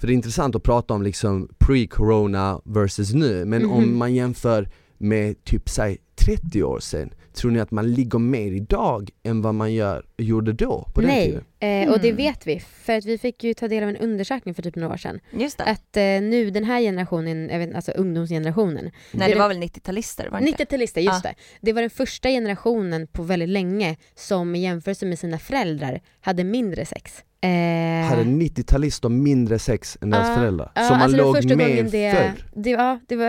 för 0.00 0.06
det 0.06 0.12
är 0.12 0.14
intressant 0.14 0.56
att 0.56 0.62
prata 0.62 0.94
om 0.94 1.02
liksom 1.02 1.48
pre-corona 1.58 2.62
versus 2.64 3.14
nu, 3.14 3.44
men 3.44 3.62
mm 3.62 3.70
-hmm. 3.70 3.76
om 3.76 3.84
mhm. 3.84 3.98
man 3.98 4.14
jämför 4.14 4.68
med 4.98 5.44
typ 5.44 5.68
säg 5.68 5.98
30 6.14 6.62
år 6.62 6.80
sedan, 6.80 7.10
tror 7.32 7.50
ni 7.50 7.60
att 7.60 7.70
man 7.70 7.92
ligger 7.92 8.18
mer 8.18 8.52
idag 8.52 9.10
än 9.22 9.42
vad 9.42 9.54
man 9.54 9.74
gör, 9.74 10.06
gjorde 10.16 10.52
då? 10.52 10.88
På 10.94 11.00
Nej, 11.00 11.26
tiden? 11.26 11.44
Eh, 11.60 11.92
och 11.92 12.00
det 12.00 12.08
mm. 12.08 12.16
vet 12.16 12.46
vi, 12.46 12.60
för 12.60 12.92
att 12.92 13.04
vi 13.04 13.18
fick 13.18 13.44
ju 13.44 13.54
ta 13.54 13.68
del 13.68 13.82
av 13.82 13.88
en 13.88 13.96
undersökning 13.96 14.54
för 14.54 14.62
typ 14.62 14.76
några 14.76 14.94
år 14.94 14.96
sedan. 14.96 15.20
Just 15.32 15.58
det. 15.58 15.64
Att 15.64 15.96
eh, 15.96 16.02
nu 16.02 16.50
den 16.50 16.64
här 16.64 16.80
generationen, 16.80 17.48
jag 17.48 17.58
vet, 17.58 17.74
alltså 17.74 17.92
ungdomsgenerationen. 17.92 18.90
Nej 19.12 19.28
det, 19.28 19.34
det 19.34 19.40
var 19.40 19.48
väl 19.48 19.62
90-talister? 19.62 20.30
90-talister, 20.30 21.00
just 21.00 21.24
ah. 21.24 21.28
det. 21.28 21.34
Det 21.60 21.72
var 21.72 21.80
den 21.80 21.90
första 21.90 22.28
generationen 22.28 23.06
på 23.06 23.22
väldigt 23.22 23.48
länge 23.48 23.96
som 24.14 24.54
i 24.54 24.62
jämförelse 24.62 25.06
med 25.06 25.18
sina 25.18 25.38
föräldrar 25.38 26.00
hade 26.20 26.44
mindre 26.44 26.84
sex. 26.84 27.24
Eh... 27.42 28.08
Hade 28.08 28.22
90-talister 28.22 29.08
mindre 29.08 29.58
sex 29.58 29.98
än 30.00 30.10
deras 30.10 30.28
uh, 30.28 30.34
föräldrar? 30.34 30.72
Uh, 30.78 30.84
så 30.86 30.92
man 30.92 31.02
alltså 31.02 31.16
låg 31.16 31.56
med 31.56 31.84
det, 31.84 32.12
förr? 32.12 32.44
Det, 32.54 32.70
ja, 32.70 32.98
det 33.08 33.16
var, 33.16 33.26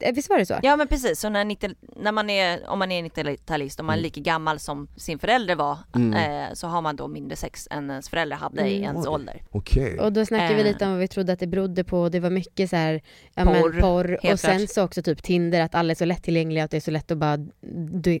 eh, 0.00 0.14
visst 0.14 0.30
var 0.30 0.38
det 0.38 0.46
så? 0.46 0.58
Ja 0.62 0.76
men 0.76 0.88
precis, 0.88 1.20
så 1.20 1.28
när, 1.28 1.44
90, 1.44 1.70
när 1.96 2.12
man 2.12 2.30
är, 2.30 2.70
om 2.70 2.78
man 2.78 2.92
är 2.92 3.02
90-talist 3.02 3.78
och 3.78 3.84
man 3.84 3.92
är 3.92 3.98
mm. 3.98 4.02
lika 4.02 4.20
gammal 4.20 4.58
som 4.58 4.88
sin 4.96 5.18
förälder 5.18 5.54
var 5.54 5.78
mm. 5.94 6.12
eh, 6.14 6.54
så 6.54 6.66
har 6.66 6.82
man 6.82 6.96
då 6.96 7.08
mindre 7.08 7.36
sex 7.36 7.68
än 7.70 7.90
ens 7.90 8.08
föräldrar 8.08 8.36
hade 8.36 8.60
mm. 8.60 8.72
i 8.72 8.76
ens 8.82 9.06
Oj. 9.06 9.12
ålder. 9.12 9.42
Okay. 9.50 9.98
Och 9.98 10.12
då 10.12 10.26
snackade 10.26 10.54
vi 10.54 10.62
lite 10.62 10.84
om 10.84 10.90
vad 10.90 11.00
vi 11.00 11.08
trodde 11.08 11.32
att 11.32 11.40
det 11.40 11.46
berodde 11.46 11.84
på, 11.84 12.08
det 12.08 12.20
var 12.20 12.30
mycket 12.30 12.70
så 12.70 12.76
här, 12.76 13.02
ja, 13.34 13.44
porr, 13.44 13.72
men, 13.72 13.80
porr. 13.82 14.32
och 14.32 14.40
sen 14.40 14.58
klart. 14.58 14.70
så 14.70 14.84
också 14.84 15.02
typ 15.02 15.22
Tinder, 15.22 15.60
att 15.60 15.74
alla 15.74 15.90
är 15.90 15.94
så 15.94 16.04
lättillgängliga, 16.04 16.64
att 16.64 16.70
det 16.70 16.76
är 16.76 16.80
så 16.80 16.90
lätt 16.90 17.10
att 17.10 17.18
bara 17.18 17.38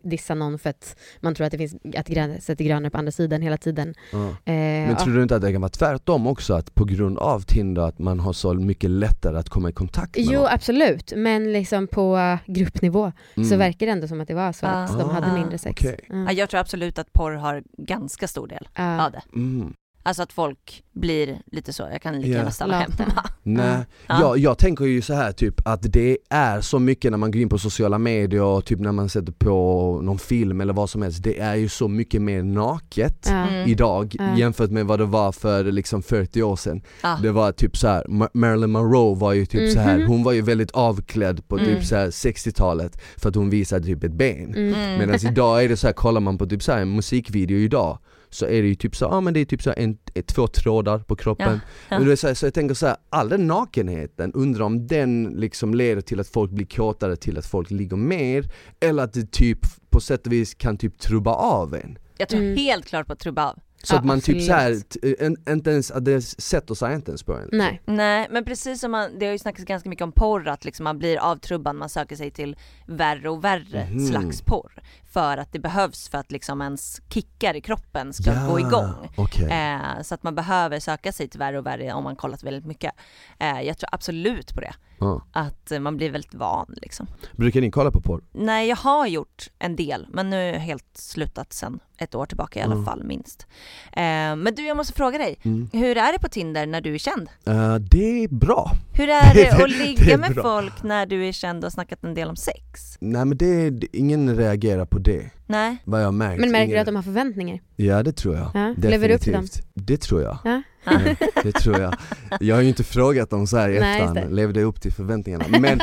dissa 0.02 0.34
någon 0.34 0.58
för 0.58 0.70
att 0.70 0.96
man 1.20 1.34
tror 1.34 1.46
att 1.46 1.52
det 1.52 1.58
finns, 1.58 1.74
att 1.96 2.08
gräset 2.08 2.60
är 2.60 2.64
grönare 2.64 2.90
på 2.90 2.98
andra 2.98 3.12
sidan 3.12 3.42
hela 3.42 3.56
tiden. 3.56 3.94
Uh. 4.14 4.28
Eh, 4.28 4.54
men 4.54 4.96
tror 4.96 5.14
du 5.14 5.19
inte 5.22 5.36
att 5.36 5.42
det 5.42 5.52
kan 5.52 5.60
vara 5.60 5.68
tvärtom? 5.70 6.26
också 6.26 6.54
att 6.54 6.74
på 6.74 6.84
grund 6.84 7.18
av 7.18 7.40
Tinder 7.40 7.82
att 7.82 7.98
man 7.98 8.20
har 8.20 8.32
så 8.32 8.54
mycket 8.54 8.90
lättare 8.90 9.38
att 9.38 9.48
komma 9.48 9.68
i 9.68 9.72
kontakt 9.72 10.16
med 10.16 10.26
Jo 10.26 10.40
någon. 10.40 10.48
absolut, 10.50 11.12
men 11.16 11.52
liksom 11.52 11.86
på 11.86 12.38
gruppnivå 12.46 13.12
mm. 13.36 13.48
så 13.48 13.56
verkar 13.56 13.86
det 13.86 13.92
ändå 13.92 14.08
som 14.08 14.20
att 14.20 14.28
det 14.28 14.34
var 14.34 14.52
så 14.52 14.66
att 14.66 14.90
ah. 14.90 14.98
de 14.98 15.10
hade 15.10 15.32
mindre 15.32 15.58
sex. 15.58 15.84
Okay. 15.84 15.96
Mm. 16.10 16.36
Jag 16.36 16.50
tror 16.50 16.60
absolut 16.60 16.98
att 16.98 17.12
porr 17.12 17.32
har 17.32 17.62
ganska 17.78 18.28
stor 18.28 18.46
del 18.46 18.68
ah. 18.74 19.06
av 19.06 19.12
det. 19.12 19.22
Mm. 19.34 19.74
Alltså 20.02 20.22
att 20.22 20.32
folk 20.32 20.84
blir 20.92 21.42
lite 21.52 21.72
så, 21.72 21.82
jag 21.92 22.02
kan 22.02 22.20
lika 22.20 22.28
gärna 22.28 22.50
stanna 22.50 22.78
hemma. 22.78 23.24
Nej, 23.42 23.84
ja. 24.06 24.20
jag, 24.20 24.38
jag 24.38 24.58
tänker 24.58 24.84
ju 24.84 25.02
så 25.02 25.14
här 25.14 25.32
typ 25.32 25.66
att 25.66 25.92
det 25.92 26.18
är 26.30 26.60
så 26.60 26.78
mycket 26.78 27.10
när 27.10 27.18
man 27.18 27.30
går 27.30 27.42
in 27.42 27.48
på 27.48 27.58
sociala 27.58 27.98
medier 27.98 28.42
och 28.42 28.64
typ 28.64 28.80
när 28.80 28.92
man 28.92 29.08
sätter 29.08 29.32
på 29.32 30.00
någon 30.02 30.18
film 30.18 30.60
eller 30.60 30.72
vad 30.72 30.90
som 30.90 31.02
helst, 31.02 31.22
det 31.22 31.38
är 31.38 31.54
ju 31.54 31.68
så 31.68 31.88
mycket 31.88 32.22
mer 32.22 32.42
naket 32.42 33.28
mm. 33.28 33.68
idag 33.68 34.16
mm. 34.18 34.36
jämfört 34.36 34.70
med 34.70 34.86
vad 34.86 34.98
det 34.98 35.04
var 35.04 35.32
för 35.32 35.64
liksom 35.64 36.02
40 36.02 36.42
år 36.42 36.56
sedan. 36.56 36.82
Ah. 37.00 37.16
Det 37.16 37.32
var 37.32 37.52
typ 37.52 37.76
så 37.76 37.88
här, 37.88 38.04
Marilyn 38.38 38.70
Monroe 38.70 39.14
var 39.14 39.32
ju 39.32 39.46
typ 39.46 39.60
mm 39.60 39.70
-hmm. 39.70 39.74
så 39.74 39.80
här, 39.80 39.98
mhm. 39.98 40.06
hon 40.06 40.22
var 40.22 40.32
ju 40.32 40.42
väldigt 40.42 40.70
avklädd 40.70 41.48
på 41.48 41.58
typ 41.58 41.68
mm. 41.68 41.82
så 41.82 41.96
60-talet 41.96 43.00
för 43.16 43.28
att 43.28 43.34
hon 43.34 43.50
visade 43.50 43.86
typ 43.86 44.04
ett 44.04 44.12
ben. 44.12 44.54
Mm. 44.54 44.98
Medan 44.98 45.14
idag 45.30 45.64
är 45.64 45.68
det 45.68 45.76
så 45.76 45.86
här, 45.86 45.94
kollar 45.94 46.20
man 46.20 46.38
på 46.38 46.46
typ 46.46 46.62
så 46.62 46.72
här, 46.72 46.80
en 46.80 46.96
musikvideo 46.96 47.58
idag 47.58 47.98
så 48.30 48.46
är 48.46 48.62
det 48.62 48.68
ju 48.68 48.74
typ 48.74 48.96
så, 48.96 49.04
ja 49.04 49.20
men 49.20 49.34
det 49.34 49.40
är 49.40 49.44
typ 49.44 49.62
så 49.62 49.72
en, 49.76 49.98
två 50.26 50.46
trådar 50.46 50.98
på 50.98 51.16
kroppen. 51.16 51.52
Ja, 51.52 51.60
ja. 51.88 51.98
Men 51.98 52.06
det 52.06 52.12
är 52.12 52.16
så, 52.16 52.34
så 52.34 52.46
jag 52.46 52.54
tänker 52.54 52.74
så 52.74 52.86
här, 52.86 52.96
all 53.10 53.28
den 53.28 53.46
nakenheten, 53.46 54.32
undrar 54.32 54.64
om 54.64 54.86
den 54.86 55.24
liksom 55.36 55.74
leder 55.74 56.00
till 56.02 56.20
att 56.20 56.28
folk 56.28 56.50
blir 56.50 56.66
kåtare 56.66 57.16
till 57.16 57.38
att 57.38 57.46
folk 57.46 57.70
ligger 57.70 57.96
mer, 57.96 58.44
eller 58.80 59.02
att 59.02 59.12
det 59.12 59.32
typ 59.32 59.58
på 59.90 60.00
sätt 60.00 60.26
och 60.26 60.32
vis 60.32 60.54
kan 60.54 60.76
typ 60.76 60.98
trubba 60.98 61.30
av 61.34 61.74
en. 61.74 61.98
Jag 62.18 62.28
tror 62.28 62.40
Mm. 62.40 62.56
helt 62.56 62.86
klart 62.86 63.06
på 63.06 63.12
att 63.12 63.18
trubba 63.18 63.46
av. 63.50 63.58
Så 63.82 63.94
Ja, 63.94 63.98
att 63.98 64.04
man 64.04 64.20
typ 64.20 64.36
absolut. 64.36 64.46
så 64.46 64.52
här, 64.52 64.74
t- 64.74 65.16
en- 65.18 65.36
inte 65.48 65.70
ens, 65.70 65.92
det 66.00 66.22
sätter 66.22 66.74
sig 66.74 66.94
inte 66.94 67.10
ens 67.10 67.22
på 67.22 67.34
en. 67.34 67.48
Nej. 67.52 67.82
Nej 67.86 68.28
men 68.30 68.44
precis 68.44 68.80
som 68.80 68.90
man, 68.90 69.18
det 69.18 69.26
har 69.26 69.32
ju 69.32 69.38
snackats 69.38 69.64
ganska 69.64 69.88
mycket 69.88 70.02
om 70.04 70.12
porr 70.12 70.48
att 70.48 70.64
liksom 70.64 70.84
man 70.84 70.98
blir 70.98 71.18
avtrubbad, 71.18 71.76
man 71.76 71.88
söker 71.88 72.16
sig 72.16 72.30
till 72.30 72.56
värre 72.86 73.28
och 73.30 73.44
värre 73.44 73.88
Mhm. 73.90 74.06
slags 74.06 74.42
porr. 74.42 74.72
För 75.12 75.36
att 75.36 75.52
det 75.52 75.58
behövs 75.58 76.08
för 76.08 76.18
att 76.18 76.32
liksom 76.32 76.62
ens 76.62 77.00
kickar 77.08 77.56
i 77.56 77.60
kroppen 77.60 78.12
ska 78.12 78.46
gå 78.48 78.60
igång. 78.60 78.92
okej. 79.16 79.50
Eh, 79.50 80.02
så 80.02 80.14
att 80.14 80.22
man 80.22 80.34
behöver 80.34 80.80
söka 80.80 81.12
sig 81.12 81.28
till 81.28 81.38
värre 81.38 81.58
och 81.58 81.66
värre 81.66 81.92
om 81.92 82.04
man 82.04 82.16
kollat 82.16 82.42
väldigt 82.42 82.64
mycket. 82.66 82.92
Eh, 83.38 83.60
jag 83.60 83.78
tror 83.78 83.88
absolut 83.92 84.54
på 84.54 84.60
det. 84.60 84.72
Ja. 84.98 85.22
Att 85.32 85.72
man 85.80 85.96
blir 85.96 86.10
väldigt 86.10 86.34
van 86.34 86.74
liksom. 86.82 87.06
Brukar 87.36 87.60
ni 87.60 87.70
kolla 87.70 87.90
på 87.90 88.00
porr? 88.00 88.22
Nej 88.32 88.68
jag 88.68 88.76
har 88.76 89.06
gjort 89.06 89.50
en 89.58 89.76
del 89.76 90.06
men 90.10 90.30
nu 90.30 90.36
är 90.36 90.52
jag 90.52 90.60
helt 90.60 90.84
slutat 90.94 91.52
sen 91.52 91.80
ett 91.98 92.14
år 92.14 92.26
tillbaka 92.26 92.58
i 92.60 92.62
alla 92.62 92.72
Mm. 92.72 92.84
fall 92.84 93.04
minst. 93.04 93.46
Eh, 93.92 94.02
men 94.36 94.54
du 94.56 94.66
jag 94.66 94.76
måste 94.76 94.92
fråga 94.92 95.18
dig, 95.18 95.38
Mm. 95.42 95.68
hur 95.72 95.96
är 95.96 96.12
det 96.12 96.18
på 96.18 96.28
Tinder 96.28 96.66
när 96.66 96.80
du 96.80 96.94
är 96.94 96.98
känd? 96.98 97.28
Eh, 97.46 97.74
det 97.74 98.24
är 98.24 98.28
bra. 98.28 98.70
Hur 98.92 99.08
är 99.08 99.34
Det- 99.34 99.40
det 99.40 99.44
det- 99.44 99.52
att 99.52 99.58
det 99.58 99.66
ligga 99.86 100.14
är 100.14 100.18
med 100.18 100.32
bra. 100.34 100.42
folk 100.42 100.82
när 100.82 101.06
du 101.06 101.28
är 101.28 101.32
känd 101.32 101.58
och 101.58 101.64
har 101.64 101.70
snackat 101.70 102.04
en 102.04 102.14
del 102.14 102.28
om 102.28 102.36
sex? 102.36 102.96
Nej 103.00 103.24
men 103.24 103.38
det, 103.38 103.46
är- 103.66 103.96
ingen 103.96 104.36
reagerar 104.36 104.84
på 104.86 104.98
det, 105.02 105.30
Nej? 105.46 105.76
vad 105.84 106.02
jag 106.02 106.14
märkt. 106.14 106.40
Men 106.40 106.50
märker 106.50 106.64
ingen... 106.64 106.74
du 106.74 106.80
att 106.80 106.86
de 106.86 106.96
har 106.96 107.02
förväntningar? 107.02 107.60
Ja 107.76 108.02
det 108.02 108.12
tror 108.12 108.34
jag. 108.36 108.50
Ja. 108.54 108.74
Lever 108.88 109.08
du 109.08 109.14
upp 109.14 109.20
till 109.20 109.32
dem? 109.32 109.42
Definitivt. 109.42 109.66
Det 109.74 109.96
tror 109.96 110.22
jag. 110.22 110.38
Ja. 110.44 110.62
Ja, 110.84 111.00
det 111.42 111.52
tror 111.52 111.80
jag. 111.80 111.94
Jag 112.40 112.54
har 112.56 112.62
ju 112.62 112.68
inte 112.68 112.84
frågat 112.84 113.30
dem 113.30 113.46
så 113.46 113.56
här 113.56 113.68
i 113.68 113.76
efterhand, 113.76 114.16
det. 114.16 114.28
levde 114.28 114.60
jag 114.60 114.66
upp 114.68 114.80
till 114.80 114.92
förväntningarna? 114.92 115.44
Men, 115.48 115.80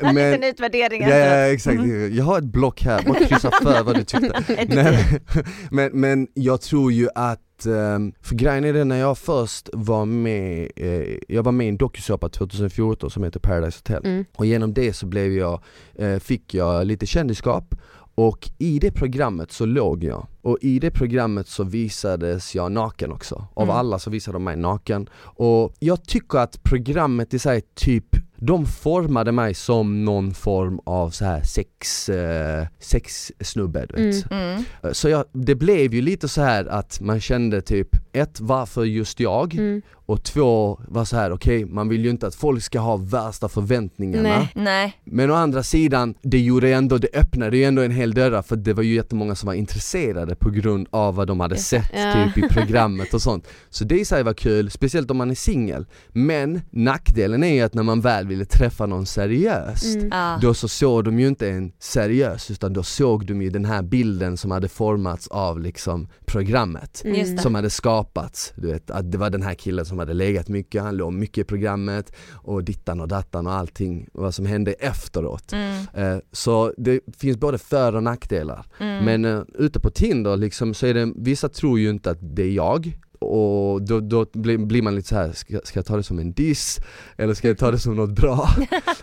men 0.00 0.14
liten 0.14 0.44
utvärdering 0.44 1.02
ja, 1.02 1.08
ja, 1.08 1.34
exakt, 1.34 1.80
jag 2.12 2.24
har 2.24 2.38
ett 2.38 2.44
block 2.44 2.82
här, 2.82 3.02
bara 3.02 3.24
kryssa 3.24 3.50
för 3.62 3.82
vad 3.82 3.96
du 3.96 4.04
tyckte. 4.04 4.42
Nej, 4.68 5.20
men, 5.70 6.00
men 6.00 6.28
jag 6.34 6.60
tror 6.60 6.92
ju 6.92 7.08
att, 7.14 7.66
ehm, 7.66 8.12
för 8.22 8.34
grejen 8.34 8.64
är 8.64 8.72
det 8.72 8.84
när 8.84 8.96
jag 8.96 9.18
först 9.18 9.70
var 9.72 10.04
med, 10.04 10.70
eh, 10.76 11.16
jag 11.28 11.42
var 11.42 11.52
med 11.52 11.66
i 11.66 11.68
en 11.68 11.76
dokusåpa 11.76 12.28
2014 12.28 13.10
som 13.10 13.24
heter 13.24 13.40
Paradise 13.40 13.78
Hotel 13.78 14.02
Mm. 14.04 14.24
och 14.36 14.46
genom 14.46 14.74
det 14.74 14.92
så 14.92 15.06
blev 15.06 15.32
jag, 15.32 15.62
eh, 15.98 16.18
fick 16.18 16.54
jag 16.54 16.86
lite 16.86 17.06
kändisskap 17.06 17.74
och 18.18 18.50
i 18.58 18.78
det 18.78 18.90
programmet 18.90 19.52
så 19.52 19.66
låg 19.66 20.04
jag 20.04 20.26
och 20.42 20.58
i 20.60 20.78
det 20.78 20.90
programmet 20.90 21.48
så 21.48 21.64
visades 21.64 22.54
jag 22.54 22.72
naken 22.72 23.12
också. 23.12 23.46
Av 23.54 23.62
Mm. 23.62 23.76
alla 23.76 23.98
så 23.98 24.10
visade 24.10 24.34
de 24.34 24.44
mig 24.44 24.56
naken. 24.56 25.08
Och 25.18 25.72
jag 25.78 26.04
tycker 26.04 26.38
att 26.38 26.62
programmet 26.62 27.34
i 27.34 27.38
sig 27.38 27.60
typ, 27.74 28.04
de 28.36 28.66
formade 28.66 29.32
mig 29.32 29.54
som 29.54 30.04
någon 30.04 30.34
form 30.34 30.80
av 30.84 31.10
så 31.10 31.24
här 31.24 31.42
sex, 31.42 32.08
eh, 32.08 32.66
sexsnubbe 32.78 33.86
du 33.88 33.94
vet. 34.06 34.30
Mm. 34.30 34.64
Mm. 34.82 34.94
Så 34.94 35.08
jag, 35.08 35.24
det 35.32 35.54
blev 35.54 35.94
ju 35.94 36.00
lite 36.00 36.28
så 36.28 36.42
här 36.42 36.66
att 36.66 37.00
man 37.00 37.20
kände 37.20 37.60
typ, 37.62 37.88
ett 38.12 38.40
varför 38.40 38.84
just 38.84 39.20
jag? 39.20 39.54
Mm. 39.54 39.82
Och 40.06 40.22
två 40.22 40.80
var 40.88 41.04
så 41.04 41.16
här: 41.16 41.32
okej 41.32 41.64
man 41.64 41.88
vill 41.88 42.04
ju 42.04 42.10
inte 42.10 42.26
att 42.26 42.34
folk 42.34 42.62
ska 42.62 42.78
ha 42.80 42.96
värsta 42.96 43.48
förväntningarna 43.48 44.22
Nej. 44.28 44.52
Nej. 44.54 45.00
Men 45.04 45.30
å 45.30 45.34
andra 45.34 45.62
sidan, 45.62 46.14
det 46.22 46.38
gjorde 46.40 46.72
ändå, 46.72 46.98
det 46.98 47.08
öppnade 47.14 47.56
ju 47.56 47.64
ändå 47.64 47.82
en 47.82 47.90
hel 47.90 48.14
dörr 48.14 48.42
för 48.42 48.56
det 48.56 48.72
var 48.72 48.82
ju 48.82 48.94
jättemånga 48.94 49.34
som 49.34 49.46
var 49.46 49.54
intresserade 49.54 50.34
på 50.36 50.50
grund 50.50 50.88
av 50.90 51.14
vad 51.14 51.26
de 51.28 51.40
hade 51.40 51.56
sett 51.56 51.90
Ja. 51.94 52.24
typ 52.34 52.44
i 52.44 52.48
programmet 52.48 53.14
och 53.14 53.22
sånt 53.22 53.46
Så 53.70 53.84
det 53.84 53.98
i 54.00 54.04
sig 54.04 54.22
var 54.22 54.34
kul, 54.34 54.70
speciellt 54.70 55.10
om 55.10 55.16
man 55.16 55.30
är 55.30 55.34
singel 55.34 55.86
Men 56.12 56.60
nackdelen 56.70 57.44
är 57.44 57.54
ju 57.54 57.60
att 57.60 57.74
när 57.74 57.82
man 57.82 58.00
väl 58.00 58.26
ville 58.26 58.44
träffa 58.44 58.86
någon 58.86 59.06
seriöst 59.06 59.96
Mm. 59.96 60.40
Då 60.40 60.54
så 60.54 60.68
såg 60.68 61.04
de 61.04 61.20
ju 61.20 61.28
inte 61.28 61.50
en 61.50 61.72
seriös 61.78 62.50
utan 62.50 62.72
då 62.72 62.82
såg 62.82 63.26
de 63.26 63.42
ju 63.42 63.50
den 63.50 63.64
här 63.64 63.82
bilden 63.82 64.36
som 64.36 64.50
hade 64.50 64.68
formats 64.68 65.28
av 65.28 65.60
liksom 65.60 66.08
programmet 66.26 67.02
Mm. 67.04 67.38
Som 67.38 67.54
hade 67.54 67.70
skapats, 67.70 68.52
du 68.56 68.66
vet 68.66 68.90
att 68.90 69.12
det 69.12 69.18
var 69.18 69.30
den 69.30 69.42
här 69.42 69.54
killen 69.54 69.84
som 69.86 69.95
hade 69.98 70.14
legat 70.14 70.48
mycket, 70.48 70.82
han 70.82 70.96
låg 70.96 71.12
mycket 71.12 71.38
i 71.38 71.44
programmet 71.44 72.12
och 72.32 72.64
dittan 72.64 73.00
och 73.00 73.08
dattan 73.08 73.46
och 73.46 73.52
allting, 73.52 74.08
vad 74.12 74.34
som 74.34 74.46
hände 74.46 74.72
efteråt. 74.72 75.52
Mm. 75.52 75.86
Eh, 75.94 76.18
Så 76.32 76.72
det 76.76 77.00
finns 77.18 77.36
både 77.36 77.58
för 77.58 77.94
och 77.96 78.02
nackdelar. 78.02 78.66
Mm. 78.80 79.04
Men 79.04 79.24
eh, 79.24 79.42
ute 79.54 79.80
på 79.80 79.90
Tinder 79.90 80.36
liksom 80.36 80.74
så 80.74 80.86
är 80.86 80.94
det, 80.94 81.12
vissa 81.16 81.48
tror 81.48 81.78
ju 81.78 81.90
inte 81.90 82.10
att 82.10 82.18
det 82.20 82.42
är 82.42 82.50
jag 82.50 82.98
och 83.26 83.82
då, 83.82 84.00
då 84.00 84.26
blir, 84.32 84.82
man 84.82 84.94
lite 84.94 85.08
så 85.08 85.14
här: 85.16 85.32
ska, 85.32 85.60
ska 85.64 85.78
jag 85.78 85.86
ta 85.86 85.96
det 85.96 86.02
som 86.02 86.18
en 86.18 86.32
diss? 86.32 86.78
Eller 87.16 87.34
ska 87.34 87.48
jag 87.48 87.58
ta 87.58 87.70
det 87.70 87.78
som 87.78 87.96
något 87.96 88.10
bra? 88.10 88.48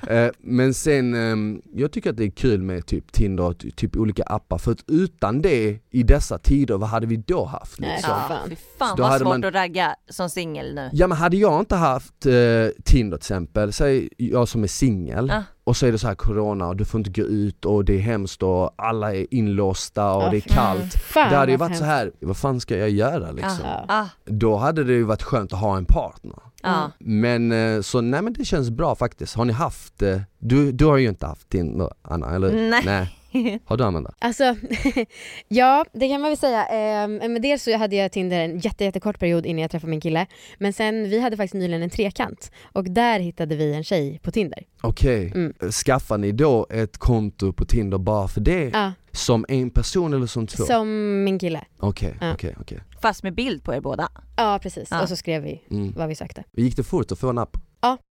Eh, 0.07 0.29
Men 0.39 0.73
sen, 0.73 1.13
ehm, 1.13 1.61
jag 1.73 1.91
tycker 1.91 2.09
att 2.09 2.17
det 2.17 2.23
är 2.23 2.29
kul 2.29 2.61
med 2.61 2.85
typ 2.85 3.11
Tinder 3.11 3.43
och 3.43 3.57
ty- 3.59 3.71
typ 3.71 3.95
olika 3.97 4.23
appar 4.23 4.57
för 4.57 4.71
att 4.71 4.83
utan 4.87 5.41
det 5.41 5.79
i 5.91 6.03
dessa 6.03 6.37
tider, 6.37 6.77
vad 6.77 6.89
hade 6.89 7.07
vi 7.07 7.15
då 7.17 7.45
haft? 7.45 7.79
Nej, 7.79 7.89
Liksom? 7.89 8.09
så 8.09 8.15
Ja, 8.15 8.27
fan. 8.27 8.49
fy 8.49 8.55
fan 8.79 8.95
vad 8.99 9.07
hade 9.07 9.19
svårt 9.19 9.27
man- 9.29 9.43
att 9.45 9.53
ragga 9.53 9.95
som 10.09 10.29
singel 10.29 10.75
nu. 10.75 10.89
Ja 10.93 11.07
men 11.07 11.17
hade 11.17 11.37
jag 11.37 11.59
inte 11.59 11.75
haft 11.75 12.25
eh, 12.25 12.31
Tinder 12.83 13.17
till 13.17 13.23
exempel, 13.23 13.73
säg 13.73 14.09
jag 14.17 14.47
som 14.47 14.63
är 14.63 14.67
singel 14.67 15.27
Ja. 15.27 15.43
Och 15.63 15.77
så 15.77 15.85
är 15.85 15.91
det 15.91 15.97
så 15.97 16.07
här 16.07 16.15
corona 16.15 16.67
och 16.67 16.75
du 16.75 16.85
får 16.85 16.97
inte 16.99 17.21
gå 17.21 17.27
ut 17.27 17.65
och 17.65 17.85
det 17.85 17.93
är 17.95 17.99
hemskt 17.99 18.43
och 18.43 18.73
alla 18.77 19.15
är 19.15 19.33
inlåsta 19.33 20.13
och 20.13 20.23
Ja, 20.23 20.29
det 20.29 20.37
är 20.37 20.41
kallt. 20.41 20.93
Fan, 20.93 21.29
det 21.31 21.35
hade 21.37 21.51
ju 21.51 21.57
varit 21.57 21.77
så 21.77 21.83
här, 21.83 22.11
vad 22.19 22.37
fan 22.37 22.59
ska 22.59 22.77
jag 22.77 22.89
göra 22.89 23.31
liksom? 23.31 23.65
Ah, 23.87 24.05
Då 24.25 24.55
hade 24.57 24.83
det 24.83 24.93
ju 24.93 25.03
varit 25.03 25.23
skönt 25.23 25.53
att 25.53 25.59
ha 25.59 25.77
en 25.77 25.85
partner. 25.85 26.35
ja. 26.63 26.91
Men 26.99 27.51
eh, 27.51 27.81
så 27.81 28.01
nej 28.01 28.21
men 28.21 28.33
det 28.33 28.45
känns 28.45 28.69
bra 28.69 28.95
faktiskt. 28.95 29.35
Har 29.35 29.45
ni 29.45 29.53
haft, 29.53 30.01
eh, 30.01 30.21
du, 30.39 30.71
du 30.71 30.85
har 30.85 30.97
ju 30.97 31.09
inte 31.09 31.25
haft 31.27 31.49
Tinder 31.49 31.89
Anna 32.01 32.35
eller? 32.35 32.69
Nej. 32.85 33.17
Har 33.65 33.77
du 33.77 33.83
Amanda? 33.83 34.13
Alltså, 34.19 34.55
ja 35.47 35.85
det 35.93 36.07
kan 36.09 36.21
man 36.21 36.29
väl 36.29 36.37
säga. 36.37 36.67
Eh, 36.67 37.07
men 37.07 37.41
dels 37.41 37.63
så 37.63 37.77
hade 37.77 37.95
jag 37.95 38.11
Tinder 38.11 38.39
en 38.39 38.59
jätte, 38.59 38.83
jättekort 38.83 39.19
period 39.19 39.45
innan 39.45 39.61
jag 39.61 39.71
träffade 39.71 39.89
min 39.89 40.01
kille. 40.01 40.25
Men 40.57 40.73
sen, 40.73 41.09
vi 41.09 41.19
hade 41.19 41.37
faktiskt 41.37 41.53
nyligen 41.53 41.83
en 41.83 41.89
trekant 41.89 42.51
och 42.73 42.83
där 42.83 43.19
hittade 43.19 43.55
vi 43.55 43.73
en 43.73 43.83
tjej 43.83 44.19
på 44.23 44.31
Tinder. 44.31 44.63
Okej, 44.81 45.31
Mm. 45.35 45.53
skaffar 45.71 46.17
ni 46.17 46.31
då 46.31 46.67
ett 46.69 46.97
konto 46.97 47.53
på 47.53 47.65
Tinder 47.65 47.97
bara 47.97 48.27
för 48.27 48.41
det? 48.41 48.69
Ja, 48.73 48.93
Som 49.11 49.45
en 49.49 49.69
person 49.69 50.13
eller 50.13 50.25
som 50.25 50.47
två? 50.47 50.63
som 50.63 51.23
min 51.23 51.39
kille. 51.39 51.61
Okej, 51.79 52.15
Ja. 52.21 52.33
okej, 52.33 52.55
okej. 52.61 52.79
Fast 53.01 53.23
med 53.23 53.35
bild 53.35 53.63
på 53.63 53.73
er 53.73 53.81
båda. 53.81 54.09
Ja 54.37 54.59
precis, 54.63 54.87
Ja. 54.91 55.01
och 55.01 55.09
så 55.09 55.15
skrev 55.15 55.43
vi 55.43 55.61
Mm. 55.71 55.93
vad 55.97 56.07
vi 56.07 56.15
sökte. 56.15 56.43
Gick 56.51 56.75
det 56.77 56.83
fort 56.83 57.11
att 57.11 57.19
få 57.19 57.29
en 57.29 57.37
app? 57.37 57.57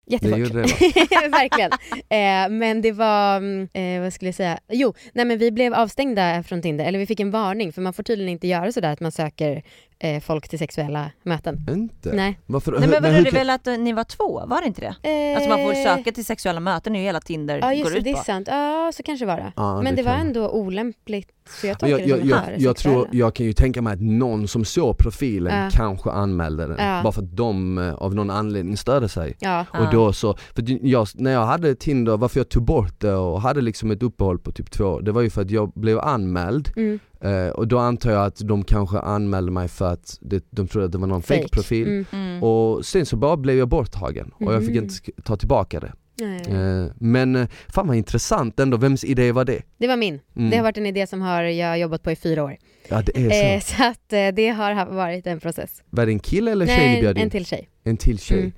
Jättefort. 0.06 0.36
Det 0.36 0.40
gjorde 0.40 0.62
det, 0.62 1.28
Verkligen. 1.28 1.70
Eh, 1.92 2.58
men 2.58 2.82
det 2.82 2.92
var, 2.92 3.36
mm, 3.36 3.68
eh, 3.72 4.02
vad 4.02 4.12
skulle 4.12 4.28
jag 4.28 4.34
säga? 4.34 4.58
Jo, 4.68 4.94
nej 5.12 5.24
men 5.24 5.38
vi 5.38 5.50
blev 5.50 5.74
avstängda 5.74 6.42
från 6.42 6.62
Tinder, 6.62 6.84
eller 6.84 6.98
vi 6.98 7.06
fick 7.06 7.20
en 7.20 7.30
varning 7.30 7.72
för 7.72 7.82
man 7.82 7.92
får 7.92 8.02
tydligen 8.02 8.32
inte 8.32 8.46
göra 8.46 8.72
sådär 8.72 8.92
att 8.92 9.00
man 9.00 9.12
söker 9.12 9.62
eh, 9.98 10.20
folk 10.20 10.48
till 10.48 10.58
sexuella 10.58 11.10
möten. 11.22 11.66
Inte? 11.70 12.12
Nej. 12.12 12.38
Varför? 12.46 12.72
Nej 12.78 12.88
men 13.00 13.14
hur 13.14 13.24
det 13.24 13.30
kan- 13.30 13.38
väl 13.38 13.50
att 13.50 13.66
eh, 13.66 13.78
ni 13.78 13.92
var 13.92 14.04
två, 14.04 14.42
var 14.46 14.60
det 14.60 14.66
inte 14.66 14.80
det? 14.80 15.08
Eh, 15.10 15.36
Alltså 15.36 15.50
man 15.50 15.58
får 15.58 15.74
söka 15.96 16.12
till 16.12 16.24
sexuella 16.24 16.60
möten, 16.60 16.92
det 16.92 16.98
är 16.98 17.00
ju 17.00 17.06
hela 17.06 17.20
Tinder 17.20 17.58
Ja 17.58 17.72
just 17.72 17.84
går 17.84 17.90
det, 17.90 17.98
ut 17.98 18.04
det 18.04 18.10
är 18.10 18.14
på. 18.14 18.22
sant. 18.24 18.48
Ja 18.50 18.90
så 18.94 19.02
kanske 19.02 19.24
det 19.24 19.30
var 19.32 19.36
det. 19.36 19.52
Ja, 19.56 19.82
men 19.82 19.96
det, 19.96 20.02
var 20.02 20.12
kan- 20.12 20.20
ändå 20.26 20.48
olämpligt 20.50 21.28
så 21.60 21.66
jag 21.66 21.78
tolkar 21.78 21.98
jag, 21.98 22.08
det 22.08 22.08
jag, 22.08 22.20
som 22.20 22.28
jag, 22.52 22.60
jag, 22.60 22.76
tror, 22.76 23.08
jag 23.12 23.34
kan 23.34 23.46
ju 23.46 23.52
tänka 23.52 23.82
mig 23.82 23.92
att 23.92 24.00
någon 24.00 24.48
som 24.48 24.64
såg 24.64 24.98
profilen 24.98 25.64
Ja. 25.64 25.70
kanske 25.72 26.10
anmälde 26.10 26.66
den, 26.66 26.76
Ja. 26.86 27.00
bara 27.02 27.12
för 27.12 27.22
att 27.22 27.36
de 27.36 27.78
eh, 27.78 27.94
av 27.94 28.14
någon 28.14 28.30
anledning 28.30 28.76
störde 28.76 29.08
sig. 29.08 29.36
Ja. 29.40 29.64
Ja. 29.72 29.78
Och 29.80 29.92
då 29.92 30.12
så, 30.12 30.36
för 30.54 30.86
jag, 30.86 31.06
när 31.14 31.30
jag 31.32 31.46
hade 31.46 31.74
Tinder, 31.74 32.16
varför 32.16 32.40
jag 32.40 32.48
tog 32.48 32.64
bort 32.64 33.00
det 33.00 33.14
och 33.14 33.40
hade 33.40 33.60
liksom 33.60 33.90
ett 33.90 34.02
uppehåll 34.02 34.38
på 34.38 34.52
typ 34.52 34.70
två 34.70 34.84
år, 34.84 35.02
det 35.02 35.12
var 35.12 35.22
ju 35.22 35.30
för 35.30 35.42
att 35.42 35.50
jag 35.50 35.72
blev 35.74 35.98
anmäld 36.00 36.72
Mm. 36.76 36.98
Eh, 37.24 37.48
och 37.48 37.68
då 37.68 37.78
antar 37.78 38.10
jag 38.10 38.24
att 38.24 38.36
de 38.44 38.64
kanske 38.64 38.98
anmälde 38.98 39.52
mig 39.52 39.68
för 39.68 39.92
att 39.92 40.18
det, 40.20 40.44
de 40.50 40.68
trodde 40.68 40.86
att 40.86 40.92
det 40.92 40.98
var 40.98 41.06
någon 41.06 41.22
fake 41.22 41.48
profil 41.52 41.86
Mm. 41.88 42.04
Mm. 42.12 42.42
Och 42.42 42.84
sen 42.86 43.06
så 43.06 43.16
bara 43.16 43.36
blev 43.36 43.56
jag 43.58 43.68
borttagen 43.68 44.30
och 44.34 44.54
jag 44.54 44.60
fick 44.66 44.74
Mhm. 44.74 44.84
inte 44.84 44.94
ta 45.22 45.36
tillbaka 45.36 45.80
det. 45.80 45.92
Nej. 46.20 46.40
Eh, 46.48 46.90
men 46.98 47.36
eh, 47.36 47.48
fan 47.68 47.86
vad 47.86 47.96
intressant 47.96 48.60
ändå, 48.60 48.76
vems 48.76 49.04
idé 49.04 49.32
var 49.32 49.44
det? 49.44 49.62
Det 49.78 49.88
var 49.88 49.96
min. 49.96 50.20
Mm. 50.36 50.50
Det 50.50 50.56
har 50.56 50.62
varit 50.62 50.76
en 50.78 50.86
idé 50.86 51.06
som 51.06 51.20
har 51.20 51.42
jag 51.42 51.78
jobbat 51.78 52.02
på 52.02 52.10
i 52.10 52.16
fyra 52.16 52.44
år. 52.44 52.56
Ja 52.88 53.02
det 53.06 53.16
är 53.26 53.30
så. 53.30 53.36
Eh, 53.46 53.60
så 53.78 53.84
att 53.90 54.12
eh, 54.12 54.28
det 54.36 54.48
har 54.48 54.72
ha- 54.74 54.84
varit 54.84 55.26
en 55.26 55.40
process. 55.40 55.82
Var 55.90 56.06
det 56.06 56.12
en 56.12 56.18
kille 56.18 56.52
eller 56.52 56.66
tjej 56.66 56.78
ni 56.86 56.92
Nej, 56.92 57.00
bjöd 57.00 57.16
in? 57.18 57.22
en 57.24 57.30
till 57.30 57.46
tjej. 57.46 57.68
En 57.84 57.96
till 57.96 58.18
tjej. 58.18 58.52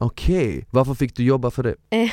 Mm. 0.00 0.06
Okej, 0.10 0.48
okay. 0.48 0.64
varför 0.70 0.94
fick 0.94 1.16
du 1.16 1.24
jobba 1.24 1.50
för 1.50 1.62
det? 1.62 1.74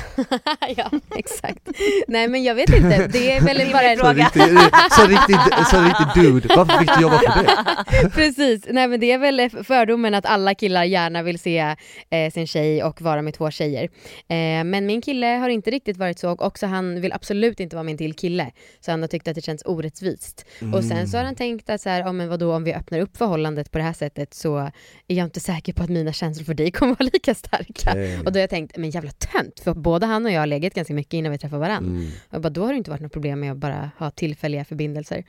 ja, 0.77 0.91
exakt. 1.15 1.69
Nej 2.07 2.27
men 2.27 2.43
jag 2.43 2.55
vet 2.55 2.69
inte, 2.75 3.07
det 3.07 3.31
är 3.31 3.41
väl 3.41 3.71
bara 3.71 3.91
en 3.91 3.97
fråga. 3.97 4.29
Så 4.33 4.39
riktigt, 4.39 4.59
så 4.91 5.07
riktigt, 5.07 5.67
så 5.67 5.81
riktigt 5.81 6.23
dude, 6.23 6.55
varför 6.55 6.79
fick 6.79 6.95
du 6.95 7.01
jobba 7.01 7.19
för 7.19 7.43
det? 7.43 8.09
Precis, 8.13 8.65
nej 8.69 8.87
men 8.87 8.99
det 8.99 9.11
är 9.11 9.17
väl 9.17 9.49
fördomen 9.63 10.13
att 10.13 10.25
alla 10.25 10.55
killar 10.55 10.83
gärna 10.83 11.23
vill 11.23 11.39
se 11.39 11.75
eh, 12.09 12.31
sin 12.31 12.47
tjej 12.47 12.83
och 12.83 13.01
vara 13.01 13.21
med 13.21 13.33
två 13.33 13.51
tjejer. 13.51 13.83
Eh, 14.27 14.63
men 14.63 14.85
min 14.85 15.01
kille 15.01 15.27
har 15.27 15.49
inte 15.49 15.71
riktigt 15.71 15.97
varit 15.97 16.19
så 16.19 16.31
och 16.31 16.41
också 16.41 16.65
han 16.65 17.01
vill 17.01 17.13
absolut 17.13 17.59
inte 17.59 17.75
vara 17.75 17.83
min 17.83 17.97
till 17.97 18.13
kille. 18.13 18.51
Så 18.79 18.91
han 18.91 19.01
har 19.01 19.07
tyckt 19.07 19.27
att 19.27 19.35
det 19.35 19.41
känns 19.41 19.61
orättvist. 19.65 20.45
Mm. 20.61 20.73
Och 20.73 20.83
sen 20.83 21.07
så 21.07 21.17
har 21.17 21.23
han 21.23 21.35
tänkt 21.35 21.69
att 21.69 21.81
så 21.81 21.89
här, 21.89 22.03
oh, 22.03 22.13
men 22.13 22.29
vadå, 22.29 22.53
om 22.53 22.63
vi 22.63 22.73
öppnar 22.73 22.99
upp 22.99 23.17
förhållandet 23.17 23.71
på 23.71 23.77
det 23.77 23.83
här 23.83 23.93
sättet 23.93 24.33
så 24.33 24.57
är 24.57 25.15
jag 25.15 25.25
inte 25.25 25.39
säker 25.39 25.73
på 25.73 25.83
att 25.83 25.89
mina 25.89 26.13
känslor 26.13 26.45
för 26.45 26.53
dig 26.53 26.71
kommer 26.71 26.95
vara 26.99 27.09
lika 27.13 27.35
starka 27.35 27.74
olika. 27.75 27.91
Okay. 27.91 28.17
Och 28.17 28.31
då 28.31 28.37
har 28.37 28.41
jag 28.41 28.49
tänkt, 28.49 28.77
men 28.77 28.89
jävla 28.89 29.11
tönt, 29.11 29.59
för 29.59 29.73
både 29.73 30.05
han 30.05 30.25
och 30.25 30.31
jag 30.31 30.39
har 30.39 30.47
legat 30.47 30.73
ganska 30.73 30.93
mycket 30.93 31.13
innan 31.13 31.31
vi 31.31 31.37
träffade 31.37 31.59
varandra. 31.59 31.91
Mm. 31.91 32.11
Och 32.29 32.41
bara, 32.41 32.49
då 32.49 32.65
har 32.65 32.71
det 32.71 32.77
inte 32.77 32.91
varit 32.91 33.01
något 33.01 33.11
problem 33.11 33.39
med 33.39 33.51
att 33.51 33.57
bara 33.57 33.91
ha 33.97 34.11
tillfälliga 34.11 34.65
förbindelser. 34.65 35.23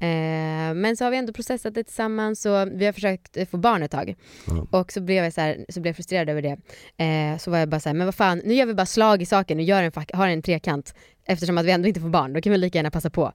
Eh, 0.00 0.74
men 0.74 0.96
så 0.96 1.04
har 1.04 1.10
vi 1.10 1.16
ändå 1.16 1.32
processat 1.32 1.74
det 1.74 1.84
tillsammans 1.84 2.46
och 2.46 2.68
vi 2.72 2.86
har 2.86 2.92
försökt 2.92 3.50
få 3.50 3.56
barn 3.56 3.82
ett 3.82 3.90
tag. 3.90 4.14
Mm. 4.50 4.64
Och 4.64 4.92
så 4.92 5.00
blev 5.00 5.24
jag 5.24 5.32
så, 5.32 5.40
här, 5.40 5.64
så 5.68 5.80
blev 5.80 5.90
jag 5.90 5.96
frustrerad 5.96 6.28
över 6.28 6.42
det. 6.42 6.56
Eh, 7.04 7.38
så 7.38 7.50
var 7.50 7.58
jag 7.58 7.68
bara 7.68 7.80
så 7.80 7.88
här, 7.88 7.94
men 7.94 8.06
vad 8.06 8.14
fan, 8.14 8.42
nu 8.44 8.54
gör 8.54 8.66
vi 8.66 8.74
bara 8.74 8.86
slag 8.86 9.22
i 9.22 9.26
saken 9.26 9.58
och 9.58 9.64
gör 9.64 9.82
en, 9.82 9.92
har 10.12 10.28
en 10.28 10.42
trekant 10.42 10.94
eftersom 11.24 11.58
att 11.58 11.66
vi 11.66 11.70
ändå 11.70 11.88
inte 11.88 12.00
får 12.00 12.08
barn, 12.08 12.32
då 12.32 12.40
kan 12.40 12.52
vi 12.52 12.58
lika 12.58 12.78
gärna 12.78 12.90
passa 12.90 13.10
på. 13.10 13.32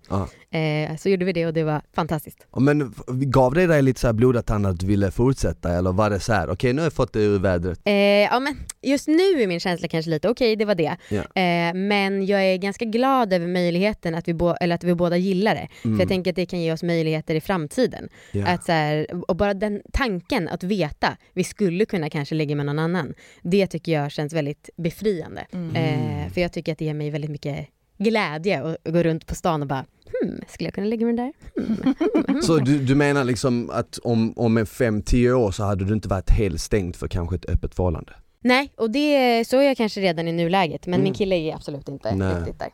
Eh, 0.52 0.96
så 0.98 1.10
gjorde 1.10 1.26
vi 1.26 1.34
det 1.34 1.46
och 1.46 1.54
det 1.54 1.64
var 1.64 1.82
fantastiskt. 1.94 2.48
Men 2.58 2.94
gav 3.08 3.54
det 3.54 3.68
dig 3.68 3.82
lite 3.82 4.00
så 4.00 4.08
här 4.08 4.14
blodad 4.14 4.46
tand 4.46 4.66
att 4.66 4.80
du 4.80 4.88
ville 4.88 5.12
fortsätta 5.12 5.74
eller 5.78 5.92
var 5.92 6.10
det 6.10 6.20
så 6.20 6.34
här, 6.34 6.44
okej 6.44 6.54
okay, 6.54 6.74
nu 6.74 6.82
har 6.82 6.86
jag 6.86 6.94
fått 6.94 7.14
det 7.14 7.20
ur 7.20 7.40
vädret? 7.40 7.80
Eh, 7.86 7.94
ja 7.94 8.40
men 8.40 8.56
just 8.82 9.08
nu 9.08 9.42
är 9.42 9.48
min 9.48 9.60
känsla 9.60 9.88
kanske 9.88 10.12
lite, 10.12 10.30
okej 10.30 10.48
okay, 10.48 10.56
det 10.56 10.66
var 10.66 10.76
det. 10.76 10.98
Yeah. 11.10 11.70
Eh, 11.70 11.74
men 11.74 12.26
jag 12.26 12.44
är 12.44 12.58
ganska 12.58 12.86
glad 12.86 13.34
över 13.34 13.48
möjligheten 13.48 14.16
att 14.16 14.28
vi, 14.28 14.34
bo, 14.34 14.56
eller 14.62 14.76
att 14.76 14.84
vi 14.84 14.96
båda 14.96 15.18
gillar 15.18 15.56
det. 15.56 15.68
Mm. 15.84 15.98
För 15.98 16.02
jag 16.02 16.10
tänker 16.10 16.32
att 16.32 16.36
det 16.36 16.46
kan 16.46 16.62
ge 16.62 16.74
oss 16.74 16.84
möjligheter 16.84 17.36
i 17.36 17.42
framtiden. 17.42 18.10
Yeah. 18.34 18.54
Att 18.54 18.66
så 18.66 18.72
här, 18.72 19.08
och 19.28 19.36
bara 19.36 19.54
den 19.54 19.82
tanken 19.94 20.48
att 20.48 20.64
veta, 20.64 21.18
vi 21.34 21.44
skulle 21.44 21.86
kunna 21.86 22.10
kanske 22.10 22.36
ligga 22.36 22.56
med 22.56 22.66
någon 22.66 22.80
annan. 22.80 23.14
Det 23.42 23.68
tycker 23.68 23.92
jag 23.92 24.12
känns 24.12 24.34
väldigt 24.34 24.70
befriande. 24.78 25.46
Mm. 25.54 25.76
Eh, 25.76 26.32
för 26.34 26.42
jag 26.42 26.52
tycker 26.54 26.72
att 26.72 26.78
det 26.78 26.86
ger 26.86 26.94
mig 26.94 27.10
väldigt 27.10 27.32
mycket 27.32 27.68
glädje 27.98 28.62
och 28.62 28.94
gå 28.94 29.04
runt 29.04 29.28
på 29.28 29.36
stan 29.36 29.62
och 29.62 29.68
bara 29.68 29.86
hmm, 30.22 30.42
skulle 30.48 30.68
jag 30.68 30.74
kunna 30.74 30.88
lägga 30.88 31.06
mig 31.06 31.16
där? 31.16 31.34
Hmm, 31.56 31.78
hmm, 31.84 32.24
hmm. 32.28 32.42
Så 32.42 32.58
du, 32.58 32.80
du 32.80 32.96
menar 32.96 33.24
liksom 33.24 33.70
att 33.74 33.98
om, 33.98 34.34
om 34.36 34.58
en 34.58 34.66
5-10 34.66 35.32
år 35.32 35.52
så 35.52 35.64
hade 35.64 35.86
du 35.86 35.94
inte 35.94 36.08
varit 36.08 36.30
helt 36.30 36.62
stängd 36.62 36.96
för 36.96 37.08
kanske 37.08 37.36
ett 37.36 37.50
öppet 37.50 37.76
förhållande? 37.76 38.14
Nej, 38.40 38.74
och 38.78 38.92
det 38.92 39.48
så 39.48 39.58
är 39.58 39.62
jag 39.62 39.78
kanske 39.78 40.02
redan 40.02 40.28
i 40.28 40.32
nuläget 40.32 40.86
men 40.86 40.94
mm. 40.94 41.04
min 41.04 41.14
kille 41.14 41.36
är 41.36 41.56
absolut 41.56 41.90
inte 41.90 42.16
Nej. 42.16 42.36
riktigt 42.36 42.60
där. 42.60 42.70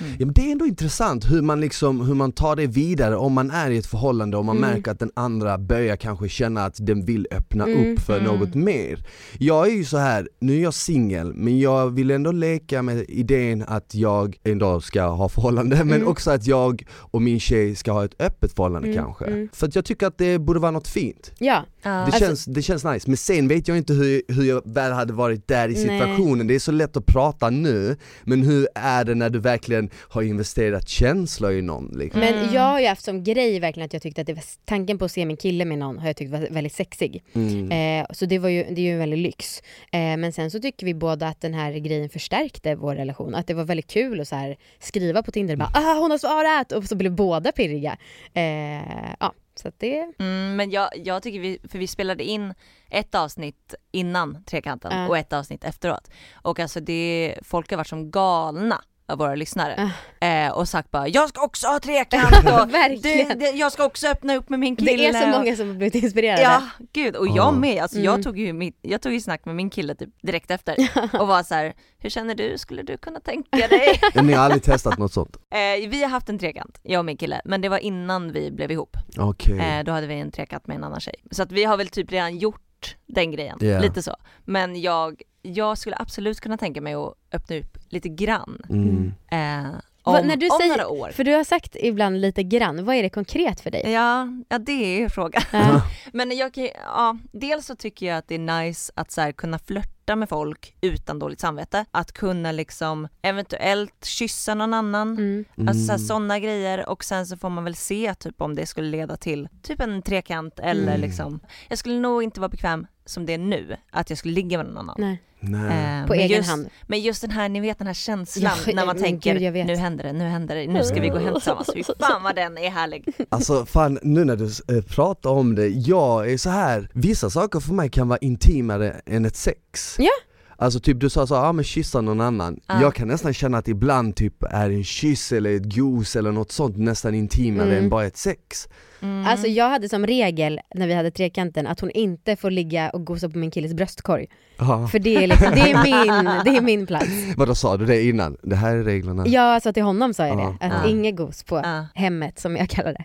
Mm. 0.00 0.12
Ja, 0.18 0.26
men 0.26 0.34
det 0.34 0.48
är 0.48 0.52
ändå 0.52 0.66
intressant 0.66 1.30
hur 1.30 1.42
man, 1.42 1.60
liksom, 1.60 2.00
hur 2.00 2.14
man 2.14 2.32
tar 2.32 2.56
det 2.56 2.66
vidare 2.66 3.16
om 3.16 3.32
man 3.32 3.50
är 3.50 3.70
i 3.70 3.78
ett 3.78 3.86
förhållande 3.86 4.36
och 4.36 4.44
man 4.44 4.56
mm. 4.56 4.70
märker 4.70 4.90
att 4.90 4.98
den 4.98 5.10
andra 5.16 5.58
börjar 5.58 5.96
kanske 5.96 6.28
känna 6.28 6.64
att 6.64 6.86
den 6.86 7.04
vill 7.04 7.26
öppna 7.30 7.64
mm. 7.64 7.92
upp 7.92 8.00
för 8.00 8.20
mm. 8.20 8.34
något 8.34 8.54
mer. 8.54 9.06
Jag 9.38 9.66
är 9.66 9.72
ju 9.72 9.84
så 9.84 9.98
här, 9.98 10.28
nu 10.40 10.56
är 10.56 10.62
jag 10.62 10.74
singel 10.74 11.34
men 11.34 11.58
jag 11.58 11.90
vill 11.90 12.10
ändå 12.10 12.32
leka 12.32 12.82
med 12.82 13.04
idén 13.08 13.64
att 13.68 13.94
jag 13.94 14.36
en 14.44 14.58
dag 14.58 14.82
ska 14.82 15.02
ha 15.02 15.28
förhållande 15.28 15.76
men 15.76 15.92
mm. 15.92 16.08
också 16.08 16.30
att 16.30 16.46
jag 16.46 16.84
och 16.92 17.22
min 17.22 17.40
tjej 17.40 17.74
ska 17.74 17.92
ha 17.92 18.04
ett 18.04 18.20
öppet 18.20 18.52
förhållande 18.52 18.88
mm. 18.88 19.04
kanske. 19.04 19.48
För 19.52 19.66
att 19.66 19.74
jag 19.74 19.84
tycker 19.84 20.06
att 20.06 20.18
det 20.18 20.38
borde 20.38 20.60
vara 20.60 20.70
något 20.70 20.88
fint. 20.88 21.32
Ja. 21.38 21.62
Det, 21.82 21.90
alltså, 21.90 22.18
känns, 22.20 22.44
det 22.44 22.62
känns 22.62 22.84
nice, 22.84 23.10
men 23.10 23.16
sen 23.16 23.48
vet 23.48 23.68
jag 23.68 23.76
inte 23.76 23.92
hur, 23.92 24.22
hur 24.28 24.44
jag 24.44 24.62
väl 24.64 24.92
hade 24.92 25.12
varit 25.12 25.48
där 25.48 25.68
i 25.68 25.74
situationen, 25.74 26.38
nej. 26.38 26.46
det 26.46 26.54
är 26.54 26.58
så 26.58 26.72
lätt 26.72 26.96
att 26.96 27.06
prata 27.06 27.50
nu, 27.50 27.96
men 28.24 28.42
hur 28.42 28.68
är 28.74 29.04
det 29.04 29.14
när 29.14 29.30
du 29.30 29.38
verkligen 29.38 29.83
har 30.08 30.22
investerat 30.22 30.88
känslor 30.88 31.52
i 31.52 31.62
någon 31.62 31.90
liksom? 31.94 32.20
Men 32.20 32.34
mm. 32.34 32.54
jag 32.54 32.62
har 32.62 32.80
ju 32.80 32.86
haft 32.86 33.04
som 33.04 33.24
grej 33.24 33.60
verkligen 33.60 33.86
att 33.86 33.92
jag 33.92 34.02
tyckte 34.02 34.20
att 34.20 34.26
det 34.26 34.34
var, 34.34 34.44
tanken 34.64 34.98
på 34.98 35.04
att 35.04 35.12
se 35.12 35.26
min 35.26 35.36
kille 35.36 35.64
med 35.64 35.78
någon 35.78 35.98
har 35.98 36.06
jag 36.06 36.16
tyckt 36.16 36.30
var 36.30 36.48
väldigt 36.50 36.74
sexig. 36.74 37.24
Mm. 37.32 38.00
Eh, 38.00 38.06
så 38.10 38.26
det, 38.26 38.38
var 38.38 38.48
ju, 38.48 38.64
det 38.64 38.80
är 38.80 38.84
ju 38.84 38.92
en 38.92 38.98
väldig 38.98 39.18
lyx. 39.18 39.62
Eh, 39.92 40.16
men 40.16 40.32
sen 40.32 40.50
så 40.50 40.60
tycker 40.60 40.86
vi 40.86 40.94
båda 40.94 41.28
att 41.28 41.40
den 41.40 41.54
här 41.54 41.72
grejen 41.72 42.08
förstärkte 42.08 42.74
vår 42.74 42.94
relation, 42.94 43.34
att 43.34 43.46
det 43.46 43.54
var 43.54 43.64
väldigt 43.64 43.90
kul 43.90 44.20
att 44.20 44.28
så 44.28 44.36
här, 44.36 44.56
skriva 44.78 45.22
på 45.22 45.32
Tinder 45.32 45.56
bara 45.56 45.70
ah 45.74 45.94
hon 45.94 46.10
har 46.10 46.18
svarat! 46.18 46.72
Och 46.72 46.84
så 46.84 46.96
blev 46.96 47.12
båda 47.12 47.52
pirriga. 47.52 47.96
Eh, 48.34 49.14
ja. 49.20 49.34
Så 49.56 49.70
det... 49.78 50.12
Mm, 50.18 50.56
men 50.56 50.70
jag, 50.70 50.88
jag 50.94 51.22
tycker 51.22 51.40
vi, 51.40 51.58
för 51.68 51.78
vi 51.78 51.86
spelade 51.86 52.24
in 52.24 52.54
ett 52.90 53.14
avsnitt 53.14 53.74
innan 53.92 54.44
Trekanten 54.44 54.92
uh. 54.92 55.06
och 55.08 55.18
ett 55.18 55.32
avsnitt 55.32 55.64
efteråt. 55.64 56.10
Och 56.34 56.60
alltså 56.60 56.80
det, 56.80 57.34
folk 57.42 57.70
har 57.70 57.76
varit 57.76 57.86
som 57.86 58.10
galna 58.10 58.82
av 59.06 59.18
våra 59.18 59.34
lyssnare 59.34 59.90
uh. 60.22 60.28
eh, 60.28 60.52
och 60.52 60.68
sagt 60.68 60.90
bara 60.90 61.08
jag 61.08 61.28
ska 61.28 61.44
också 61.44 61.66
ha 61.66 61.80
trekant 61.80 62.36
och 62.60 62.68
det, 63.02 63.34
det, 63.34 63.50
jag 63.50 63.72
ska 63.72 63.84
också 63.84 64.08
öppna 64.08 64.36
upp 64.36 64.48
med 64.48 64.60
min 64.60 64.76
kille. 64.76 64.96
Det 64.96 65.06
är 65.06 65.32
så 65.32 65.38
många 65.38 65.56
som 65.56 65.68
har 65.68 65.74
blivit 65.74 65.94
inspirerade. 65.94 66.42
Ja, 66.42 66.62
gud 66.92 67.16
och 67.16 67.28
jag 67.28 67.54
med. 67.54 67.82
Alltså 67.82 67.98
mm. 67.98 68.04
jag 68.04 68.22
tog 68.22 68.38
ju 68.38 68.52
mitt, 68.52 68.78
jag 68.82 69.02
tog 69.02 69.12
ju 69.12 69.20
snack 69.20 69.44
med 69.44 69.54
min 69.54 69.70
kille 69.70 69.94
typ 69.94 70.10
direkt 70.22 70.50
efter 70.50 70.76
och 71.20 71.28
var 71.28 71.42
så 71.42 71.54
här, 71.54 71.74
hur 71.98 72.10
känner 72.10 72.34
du, 72.34 72.58
skulle 72.58 72.82
du 72.82 72.96
kunna 72.96 73.20
tänka 73.20 73.68
dig? 73.68 74.00
Ni 74.22 74.32
har 74.32 74.44
aldrig 74.44 74.62
testat 74.62 74.98
något 74.98 75.12
sånt? 75.12 75.36
Eh, 75.36 75.88
vi 75.88 76.02
har 76.02 76.10
haft 76.10 76.28
en 76.28 76.38
trekant, 76.38 76.80
jag 76.82 76.98
och 76.98 77.04
min 77.04 77.16
kille, 77.16 77.40
men 77.44 77.60
det 77.60 77.68
var 77.68 77.78
innan 77.78 78.32
vi 78.32 78.50
blev 78.50 78.70
ihop. 78.70 78.96
Okay. 79.18 79.58
Eh, 79.58 79.84
då 79.84 79.92
hade 79.92 80.06
vi 80.06 80.14
en 80.14 80.30
trekant 80.30 80.66
med 80.66 80.76
en 80.76 80.84
annan 80.84 81.00
tjej. 81.00 81.14
Så 81.30 81.42
att 81.42 81.52
vi 81.52 81.64
har 81.64 81.76
väl 81.76 81.88
typ 81.88 82.12
redan 82.12 82.38
gjort 82.38 82.96
den 83.06 83.30
grejen, 83.30 83.58
yeah. 83.62 83.82
lite 83.82 84.02
så. 84.02 84.16
Men 84.44 84.80
jag 84.80 85.22
jag 85.44 85.78
skulle 85.78 85.96
absolut 85.98 86.40
kunna 86.40 86.56
tänka 86.56 86.80
mig 86.80 86.94
att 86.94 87.14
öppna 87.32 87.56
upp 87.56 87.78
lite 87.88 88.08
grann. 88.08 88.62
Mm. 88.68 89.14
Eh, 89.30 89.80
om, 90.06 90.12
Va, 90.12 90.20
när 90.22 90.36
du 90.36 90.48
om 90.48 90.58
säger, 90.58 90.76
några 90.76 90.88
år. 90.88 91.10
För 91.10 91.24
du 91.24 91.34
har 91.34 91.44
sagt 91.44 91.76
ibland 91.80 92.20
lite 92.20 92.42
grann, 92.42 92.84
vad 92.84 92.96
är 92.96 93.02
det 93.02 93.10
konkret 93.10 93.60
för 93.60 93.70
dig? 93.70 93.92
Ja, 93.92 94.28
ja 94.48 94.58
det 94.58 95.02
är 95.02 95.08
frågan. 95.08 95.42
Uh. 95.54 95.86
Men 96.12 96.36
jag 96.36 96.54
kan, 96.54 96.64
ja, 96.84 97.16
dels 97.32 97.66
så 97.66 97.76
tycker 97.76 98.06
jag 98.06 98.18
att 98.18 98.28
det 98.28 98.34
är 98.34 98.62
nice 98.62 98.92
att 98.96 99.10
så 99.10 99.20
här, 99.20 99.32
kunna 99.32 99.58
flörta 99.58 100.16
med 100.16 100.28
folk 100.28 100.74
utan 100.80 101.18
dåligt 101.18 101.40
samvete. 101.40 101.84
Att 101.90 102.12
kunna 102.12 102.52
liksom 102.52 103.08
eventuellt 103.22 104.04
kyssa 104.04 104.54
någon 104.54 104.74
annan, 104.74 105.16
mm. 105.18 105.68
alltså 105.68 105.98
sådana 105.98 106.38
grejer 106.38 106.88
och 106.88 107.04
sen 107.04 107.26
så 107.26 107.36
får 107.36 107.50
man 107.50 107.64
väl 107.64 107.74
se 107.74 108.14
typ 108.14 108.40
om 108.42 108.54
det 108.54 108.66
skulle 108.66 108.88
leda 108.88 109.16
till 109.16 109.48
typ 109.62 109.80
en 109.80 110.02
trekant 110.02 110.58
eller 110.58 110.94
mm. 110.94 111.00
liksom, 111.00 111.40
jag 111.68 111.78
skulle 111.78 111.98
nog 111.98 112.22
inte 112.22 112.40
vara 112.40 112.48
bekväm 112.48 112.86
som 113.04 113.26
det 113.26 113.34
är 113.34 113.38
nu, 113.38 113.76
att 113.90 114.10
jag 114.10 114.18
skulle 114.18 114.34
ligga 114.34 114.58
med 114.58 114.66
någon 114.66 114.78
annan. 114.78 114.96
Nej. 114.98 115.22
Eh, 115.52 116.06
på 116.06 116.14
egen 116.14 116.36
just, 116.36 116.50
hand. 116.50 116.68
Men 116.86 117.00
just 117.00 117.20
den 117.20 117.30
här, 117.30 117.48
ni 117.48 117.60
vet 117.60 117.78
den 117.78 117.86
här 117.86 117.94
känslan 117.94 118.52
ja, 118.66 118.72
när 118.74 118.86
man 118.86 118.96
tänker 118.96 119.38
gud, 119.38 119.66
nu 119.66 119.76
händer 119.76 120.04
det, 120.04 120.12
nu 120.12 120.24
händer 120.24 120.56
det, 120.56 120.66
nu 120.66 120.84
ska 120.84 121.00
vi 121.00 121.08
gå 121.08 121.18
hem 121.18 121.34
tillsammans. 121.34 121.70
Fy 121.74 121.82
fan 122.00 122.22
vad 122.22 122.34
den 122.34 122.58
är 122.58 122.70
härlig. 122.70 123.08
Alltså 123.28 123.66
fan, 123.66 123.98
nu 124.02 124.24
när 124.24 124.36
du 124.36 124.76
äh, 124.76 124.84
pratar 124.84 125.30
om 125.30 125.54
det, 125.54 125.68
jag 125.68 126.32
är 126.32 126.38
så 126.38 126.50
här 126.50 126.88
vissa 126.92 127.30
saker 127.30 127.60
för 127.60 127.72
mig 127.72 127.90
kan 127.90 128.08
vara 128.08 128.18
intimare 128.18 129.00
än 129.06 129.24
ett 129.24 129.36
sex. 129.36 129.96
Ja. 129.98 130.12
Alltså 130.56 130.80
typ 130.80 131.00
du 131.00 131.10
sa 131.10 131.26
så, 131.26 131.34
ja 131.34 131.48
ah, 131.48 131.52
men 131.52 131.64
kyssa 131.64 132.00
någon 132.00 132.20
annan. 132.20 132.60
Ah. 132.66 132.80
Jag 132.80 132.94
kan 132.94 133.08
nästan 133.08 133.34
känna 133.34 133.58
att 133.58 133.68
ibland 133.68 134.16
typ 134.16 134.42
är 134.42 134.70
en 134.70 134.84
kyss 134.84 135.32
eller 135.32 135.56
ett 135.56 135.74
gos 135.74 136.16
eller 136.16 136.32
något 136.32 136.52
sånt 136.52 136.76
nästan 136.76 137.14
intimare 137.14 137.66
mm. 137.66 137.84
än 137.84 137.90
bara 137.90 138.04
ett 138.04 138.16
sex. 138.16 138.68
Mm. 139.00 139.26
Alltså 139.26 139.46
jag 139.46 139.68
hade 139.68 139.88
som 139.88 140.06
regel 140.06 140.60
när 140.74 140.86
vi 140.86 140.94
hade 140.94 141.10
trekanten 141.10 141.66
att 141.66 141.80
hon 141.80 141.90
inte 141.90 142.36
får 142.36 142.50
ligga 142.50 142.90
och 142.90 143.06
gosa 143.06 143.28
på 143.28 143.38
min 143.38 143.50
killes 143.50 143.74
bröstkorg. 143.74 144.26
Aha. 144.58 144.88
För 144.88 144.98
det 144.98 145.16
är, 145.16 145.26
liksom, 145.26 145.50
det, 145.54 145.60
är 145.60 145.82
min, 145.82 146.44
det 146.44 146.56
är 146.56 146.60
min 146.60 146.86
plats. 146.86 147.06
Vadå 147.36 147.54
sa 147.54 147.76
du 147.76 147.86
det 147.86 148.02
innan? 148.02 148.36
Det 148.42 148.56
här 148.56 148.76
är 148.76 148.84
reglerna? 148.84 149.24
Ja, 149.26 149.54
alltså 149.54 149.72
till 149.72 149.82
honom 149.82 150.14
sa 150.14 150.26
jag 150.26 150.38
det. 150.38 150.56
Att 150.60 150.72
Aha. 150.72 150.88
inget 150.88 151.16
gos 151.16 151.42
på 151.42 151.62
hemmet 151.94 152.38
som 152.38 152.56
jag 152.56 152.68
kallar 152.68 152.92
det. 152.92 153.04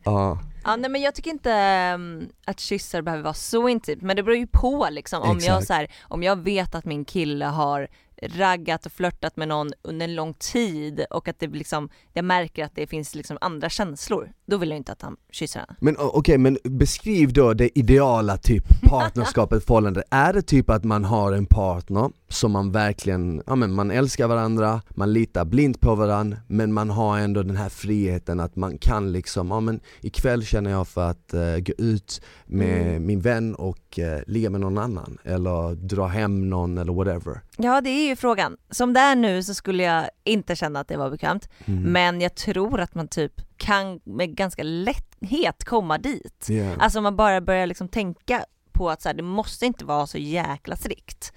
Ja 0.64 0.76
nej 0.76 0.90
men 0.90 1.02
jag 1.02 1.16
tycker 1.16 1.32
inte 1.32 1.52
um, 1.96 2.30
att 2.46 2.60
kyssar 2.60 3.02
behöver 3.02 3.24
vara 3.24 3.34
så 3.34 3.70
intimt 3.70 4.02
men 4.02 4.16
det 4.16 4.24
beror 4.24 4.38
ju 4.38 4.48
på 4.48 4.88
liksom 4.92 5.22
om 5.22 5.40
jag 5.40 5.64
så 5.64 5.74
här, 5.74 5.92
om 6.02 6.24
jag 6.24 6.36
vet 6.36 6.76
att 6.76 6.86
min 6.86 7.06
kille 7.06 7.46
har 7.46 7.88
raggat 8.22 8.86
och 8.86 8.92
flörtat 8.92 9.38
med 9.38 9.48
någon 9.48 9.72
under 9.82 10.04
en 10.06 10.16
lång 10.16 10.34
tid 10.34 11.06
och 11.10 11.28
att 11.28 11.40
det 11.40 11.48
liksom, 11.48 11.90
jag 12.14 12.26
märker 12.26 12.66
att 12.66 12.76
det 12.76 12.88
finns 12.88 13.16
liksom 13.16 13.38
andra 13.42 13.70
känslor, 13.70 14.32
då 14.46 14.58
vill 14.58 14.70
jag 14.70 14.78
inte 14.78 14.92
att 14.92 15.02
han 15.02 15.18
kysser 15.32 15.60
henne. 15.60 15.76
Men 15.80 15.98
okej, 15.98 16.20
okay, 16.20 16.38
men 16.38 16.58
beskriv 16.64 17.34
då 17.34 17.54
det 17.54 17.80
ideala 17.80 18.38
typ 18.38 18.64
partnerskapet, 18.82 19.66
förhållande. 19.66 20.04
Är 20.12 20.34
det 20.34 20.42
typ 20.42 20.70
att 20.70 20.84
man 20.84 21.06
har 21.06 21.32
en 21.32 21.46
partner 21.46 22.10
som 22.30 22.52
man 22.52 22.72
verkligen, 22.72 23.44
ja 23.48 23.56
men 23.56 23.74
man 23.74 23.92
älskar 23.92 24.28
varandra, 24.28 24.82
man 24.90 25.14
litar 25.14 25.46
blint 25.46 25.82
på 25.82 25.96
varandra, 25.96 26.38
men 26.48 26.74
man 26.74 26.90
har 26.90 27.20
ändå 27.20 27.44
den 27.44 27.56
här 27.56 27.70
friheten 27.70 28.40
att 28.40 28.56
man 28.56 28.78
kan 28.78 29.12
liksom, 29.12 29.52
ja 29.52 29.60
men 29.60 29.80
ikväll 30.02 30.46
känner 30.46 30.72
jag 30.72 30.88
för 30.88 31.10
att 31.10 31.34
uh, 31.34 31.58
gå 31.58 31.74
ut 31.78 32.22
med 32.46 32.82
mm. 32.82 33.06
min 33.06 33.22
vän 33.22 33.56
och 33.56 34.00
uh, 34.00 34.06
ligga 34.28 34.50
med 34.50 34.62
någon 34.62 34.78
annan, 34.78 35.18
eller 35.24 35.76
dra 35.76 36.08
hem 36.08 36.50
någon 36.50 36.78
eller 36.78 36.94
whatever. 36.94 37.42
Ja 37.58 37.82
det 37.82 37.90
är 37.90 38.08
ju 38.08 38.16
frågan. 38.16 38.58
Som 38.70 38.94
det 38.94 39.00
är 39.00 39.16
nu 39.16 39.44
så 39.44 39.54
skulle 39.54 39.84
jag 39.84 40.10
inte 40.24 40.56
känna 40.56 40.80
att 40.80 40.88
det 40.88 40.98
var 40.98 41.10
bekvämt, 41.10 41.50
mm. 41.66 41.84
men 41.84 42.22
jag 42.22 42.36
tror 42.36 42.80
att 42.80 42.96
man 42.96 43.08
typ 43.08 43.34
kan 43.58 44.00
med 44.04 44.36
ganska 44.36 44.64
lätthet 44.64 45.66
komma 45.66 45.98
dit. 45.98 46.48
Yeah. 46.50 46.74
Alltså 46.80 47.02
man 47.02 47.16
bara 47.16 47.42
börjar 47.42 47.68
liksom 47.68 47.88
tänka 47.88 48.46
på 48.80 48.90
att 48.90 49.02
så 49.02 49.10
här, 49.10 49.14
det 49.14 49.24
måste 49.24 49.66
inte 49.66 49.86
vara 49.86 50.08
så 50.08 50.18
jäkla 50.18 50.76
strikt. 50.76 51.34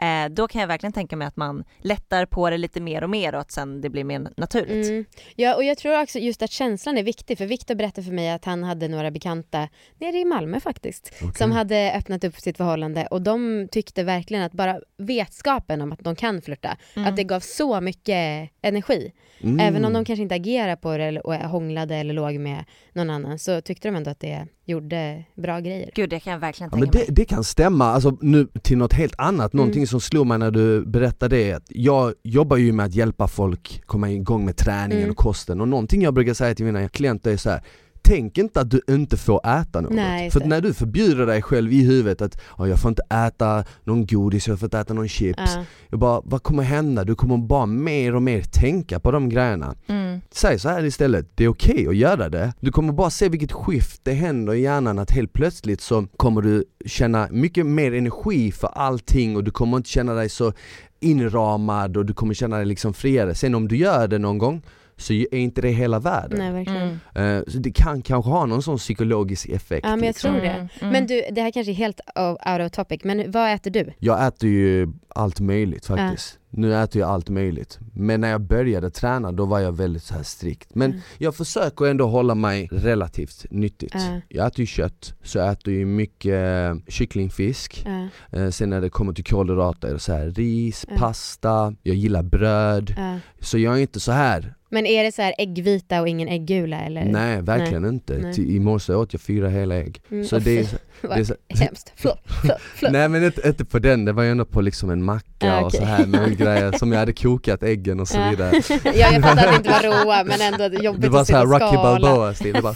Eh, 0.00 0.28
då 0.30 0.48
kan 0.48 0.60
jag 0.60 0.68
verkligen 0.68 0.92
tänka 0.92 1.16
mig 1.16 1.26
att 1.26 1.36
man 1.36 1.64
lättar 1.78 2.26
på 2.26 2.50
det 2.50 2.58
lite 2.58 2.80
mer 2.80 3.04
och 3.04 3.10
mer 3.10 3.34
och 3.34 3.40
att 3.40 3.52
sen 3.52 3.80
det 3.80 3.90
blir 3.90 4.04
mer 4.04 4.28
naturligt. 4.36 4.88
Mm. 4.88 5.04
Ja 5.36 5.54
och 5.54 5.64
jag 5.64 5.78
tror 5.78 6.02
också 6.02 6.18
just 6.18 6.42
att 6.42 6.50
känslan 6.50 6.98
är 6.98 7.02
viktig 7.02 7.38
för 7.38 7.46
Viktor 7.46 7.74
berättade 7.74 8.06
för 8.06 8.12
mig 8.12 8.30
att 8.30 8.44
han 8.44 8.64
hade 8.64 8.88
några 8.88 9.10
bekanta 9.10 9.68
nere 10.00 10.16
i 10.18 10.24
Malmö 10.24 10.60
faktiskt 10.60 11.12
okay. 11.14 11.32
som 11.34 11.52
hade 11.52 11.92
öppnat 11.96 12.24
upp 12.24 12.36
sitt 12.36 12.56
förhållande 12.56 13.06
och 13.06 13.22
de 13.22 13.68
tyckte 13.70 14.02
verkligen 14.02 14.42
att 14.42 14.52
bara 14.52 14.80
vetskapen 14.96 15.82
om 15.82 15.92
att 15.92 15.98
de 15.98 16.16
kan 16.16 16.42
flirta, 16.42 16.76
mm. 16.96 17.08
att 17.08 17.16
det 17.16 17.24
gav 17.24 17.40
så 17.40 17.80
mycket 17.80 18.50
energi. 18.62 19.12
Mm. 19.40 19.60
Även 19.60 19.84
om 19.84 19.92
de 19.92 20.04
kanske 20.04 20.22
inte 20.22 20.34
agerade 20.34 20.76
på 20.76 20.96
det 20.96 21.20
och 21.20 21.34
hånglade 21.34 21.96
eller 21.96 22.14
låg 22.14 22.38
med 22.38 22.64
någon 22.92 23.10
annan 23.10 23.38
så 23.38 23.60
tyckte 23.60 23.88
de 23.88 23.96
ändå 23.96 24.10
att 24.10 24.20
det 24.20 24.46
gjorde 24.64 25.24
bra 25.34 25.60
grejer. 25.60 25.90
Gud 25.94 26.10
det 26.10 26.20
kan 26.20 26.32
jag 26.32 26.40
verkligen 26.40 26.70
tänka 26.70 26.86
ja, 26.86 26.90
men 26.94 27.06
det, 27.06 27.14
det, 27.14 27.24
kan 27.24 27.44
stämma, 27.44 27.84
alltså 27.84 28.16
nu 28.20 28.48
till 28.62 28.78
något 28.78 28.92
helt 28.92 29.14
annat, 29.18 29.52
någonting 29.52 29.80
mm. 29.80 29.86
som 29.86 30.00
slog 30.00 30.26
mig 30.26 30.38
när 30.38 30.50
du 30.50 30.86
berättade 30.86 31.36
det, 31.36 31.52
att 31.52 31.66
jag 31.68 32.14
jobbar 32.22 32.56
ju 32.56 32.72
med 32.72 32.86
att 32.86 32.94
hjälpa 32.94 33.28
folk 33.28 33.82
komma 33.86 34.10
igång 34.10 34.44
med 34.44 34.56
träningen 34.56 35.02
mm. 35.02 35.10
och 35.10 35.16
kosten 35.16 35.60
och 35.60 35.68
någonting 35.68 36.02
jag 36.02 36.14
brukar 36.14 36.34
säga 36.34 36.54
till 36.54 36.64
mina 36.64 36.88
klienter 36.88 37.32
är 37.32 37.36
så 37.36 37.50
här, 37.50 37.62
tänk 38.02 38.38
inte 38.38 38.60
att 38.60 38.70
du 38.70 38.80
inte 38.88 39.16
får 39.16 39.46
äta 39.46 39.80
något. 39.80 39.92
Nej, 39.92 40.30
för 40.30 40.40
när 40.40 40.60
du 40.60 40.74
förbjuder 40.74 41.26
dig 41.26 41.42
själv 41.42 41.72
i 41.72 41.82
huvudet 41.82 42.22
att 42.22 42.40
oh, 42.58 42.68
jag 42.68 42.80
får 42.80 42.88
inte 42.88 43.02
äta 43.02 43.64
någon 43.84 44.06
godis, 44.06 44.48
jag 44.48 44.58
får 44.58 44.66
inte 44.66 44.78
äta 44.78 44.94
någon 44.94 45.08
chips. 45.08 45.56
Uh. 45.56 45.62
Jag 45.90 45.98
bara, 45.98 46.20
vad 46.24 46.42
kommer 46.42 46.62
hända? 46.62 47.04
Du 47.04 47.14
kommer 47.14 47.38
bara 47.38 47.66
mer 47.66 48.14
och 48.14 48.22
mer 48.22 48.42
tänka 48.42 49.00
på 49.00 49.10
de 49.10 49.28
grejerna. 49.28 49.74
Mm. 49.86 50.20
Säg 50.30 50.58
så 50.58 50.68
här 50.68 50.84
istället, 50.84 51.26
det 51.34 51.44
är 51.44 51.48
okej 51.48 51.72
okay 51.74 51.88
att 51.88 51.96
göra 51.96 52.28
det. 52.28 52.52
Du 52.60 52.72
kommer 52.72 52.92
bara 52.92 53.10
se 53.10 53.28
vilket 53.28 53.52
skift 53.52 54.00
det 54.04 54.12
händer 54.12 54.54
i 54.54 54.60
hjärnan 54.60 54.98
att 54.98 55.10
helt 55.10 55.32
plötsligt 55.32 55.80
så 55.80 56.06
kommer 56.16 56.42
du 56.42 56.64
känna 56.86 57.28
mycket 57.30 57.66
mer 57.66 57.94
energi 57.94 58.52
för 58.52 58.68
allting 58.68 59.36
och 59.36 59.44
du 59.44 59.50
kommer 59.50 59.76
inte 59.76 59.88
känna 59.88 60.14
dig 60.14 60.28
så 60.28 60.52
inramad 61.00 61.96
och 61.96 62.06
du 62.06 62.14
kommer 62.14 62.34
känna 62.34 62.56
dig 62.56 62.66
liksom 62.66 62.94
friare. 62.94 63.34
Sen 63.34 63.54
om 63.54 63.68
du 63.68 63.76
gör 63.76 64.08
det 64.08 64.18
någon 64.18 64.38
gång 64.38 64.62
så 65.02 65.12
är 65.12 65.34
inte 65.34 65.60
det 65.60 65.70
hela 65.70 65.98
världen. 65.98 66.38
Nej, 66.38 66.52
verkligen. 66.52 66.98
Mm. 67.14 67.38
Uh, 67.38 67.44
så 67.48 67.58
det 67.58 67.70
kan 67.70 68.02
kanske 68.02 68.30
ha 68.30 68.46
någon 68.46 68.62
sån 68.62 68.78
psykologisk 68.78 69.48
effekt. 69.48 69.86
Ja 69.86 69.90
men 69.90 69.98
jag 69.98 70.08
liksom. 70.08 70.30
tror 70.30 70.42
det. 70.42 70.48
Mm. 70.48 70.68
mm. 70.80 70.92
Men 70.92 71.06
du, 71.06 71.22
det 71.32 71.40
här 71.40 71.50
kanske 71.50 71.72
är 71.72 71.74
helt 71.74 72.00
out 72.16 72.60
of 72.66 72.70
topic, 72.70 73.00
men 73.04 73.30
vad 73.30 73.54
äter 73.54 73.70
du? 73.70 73.92
Jag 73.98 74.26
äter 74.26 74.48
ju 74.48 74.88
allt 75.08 75.40
möjligt 75.40 75.86
faktiskt. 75.86 76.34
Uh. 76.34 76.38
Nu 76.54 76.74
äter 76.82 77.00
jag 77.00 77.10
allt 77.10 77.28
möjligt. 77.28 77.78
Men 77.94 78.20
när 78.20 78.30
jag 78.30 78.40
började 78.40 78.90
träna 78.90 79.32
då 79.32 79.44
var 79.44 79.60
jag 79.60 79.72
väldigt 79.72 80.02
så 80.02 80.14
här 80.14 80.22
strikt. 80.22 80.74
Men 80.74 80.90
mm. 80.90 81.02
jag 81.18 81.34
försöker 81.34 81.84
ändå 81.84 82.06
hålla 82.06 82.34
mig 82.34 82.68
relativt 82.72 83.46
nyttigt. 83.50 83.94
Uh. 83.94 84.18
Jag 84.28 84.46
äter 84.46 84.60
ju 84.60 84.66
kött, 84.66 85.14
så 85.22 85.38
jag 85.38 85.52
äter 85.52 85.74
ju 85.74 85.86
mycket 85.86 86.34
eh, 86.34 86.74
kycklingfisk. 86.88 87.86
Uh. 88.32 88.50
Sen 88.50 88.70
när 88.70 88.80
det 88.80 88.90
kommer 88.90 89.12
till 89.12 89.24
kolhydrater, 89.24 89.98
så 89.98 90.12
här, 90.12 90.30
ris, 90.30 90.86
pasta, 90.96 91.74
jag 91.82 91.96
gillar 91.96 92.22
bröd. 92.22 92.94
Så 93.40 93.58
jag 93.58 93.74
är 93.74 93.78
inte 93.80 94.00
så 94.00 94.12
här 94.12 94.54
men 94.72 94.86
är 94.86 95.04
det 95.04 95.12
så 95.12 95.22
här 95.22 95.34
äggvita 95.38 96.00
och 96.00 96.08
ingen 96.08 96.28
äggula 96.28 96.80
eller? 96.80 97.04
Nej, 97.04 97.42
verkligen 97.42 97.82
Nej. 97.82 97.90
inte. 97.90 98.18
Nej. 98.18 98.56
I 98.56 98.60
morse 98.60 98.94
åt 98.94 99.12
jag 99.12 99.20
fyra 99.20 99.48
hela 99.48 99.74
ägg. 99.74 100.00
Mm, 100.10 100.24
så 100.24 100.38
det 100.38 100.58
är, 100.58 100.66
det 101.02 101.08
är 101.08 101.24
så, 101.24 101.34
hemskt. 101.48 101.92
Flå, 101.96 102.16
flå, 102.42 102.54
flå. 102.74 102.88
Nej 102.90 103.08
men 103.08 103.24
inte, 103.24 103.48
inte 103.48 103.64
på 103.64 103.78
den, 103.78 104.04
det 104.04 104.12
var 104.12 104.22
ju 104.22 104.30
ändå 104.30 104.44
på 104.44 104.60
liksom 104.60 104.90
en 104.90 105.02
macka 105.04 105.54
ah, 105.54 105.56
okay. 105.56 105.62
och 105.66 105.72
så 105.72 105.84
här 105.84 106.06
med 106.06 106.38
grejer 106.38 106.72
som 106.72 106.92
jag 106.92 106.98
hade 106.98 107.12
kokat 107.12 107.62
äggen 107.62 108.00
och 108.00 108.08
så 108.08 108.28
vidare. 108.30 108.52
ja 108.84 108.92
jag 108.94 109.22
fattar 109.22 109.46
att 109.46 109.50
det 109.50 109.56
inte 109.56 109.70
var 109.70 110.04
råa 110.04 110.24
men 110.24 110.40
ändå 110.40 110.78
jobbigt 110.82 111.02
Det 111.02 111.08
var 111.08 111.24
så 111.24 111.36
här 111.36 111.46
Rocky 111.46 111.76
Balboa 111.76 112.34
stil. 112.34 112.52
Det 112.52 112.62
bara. 112.62 112.74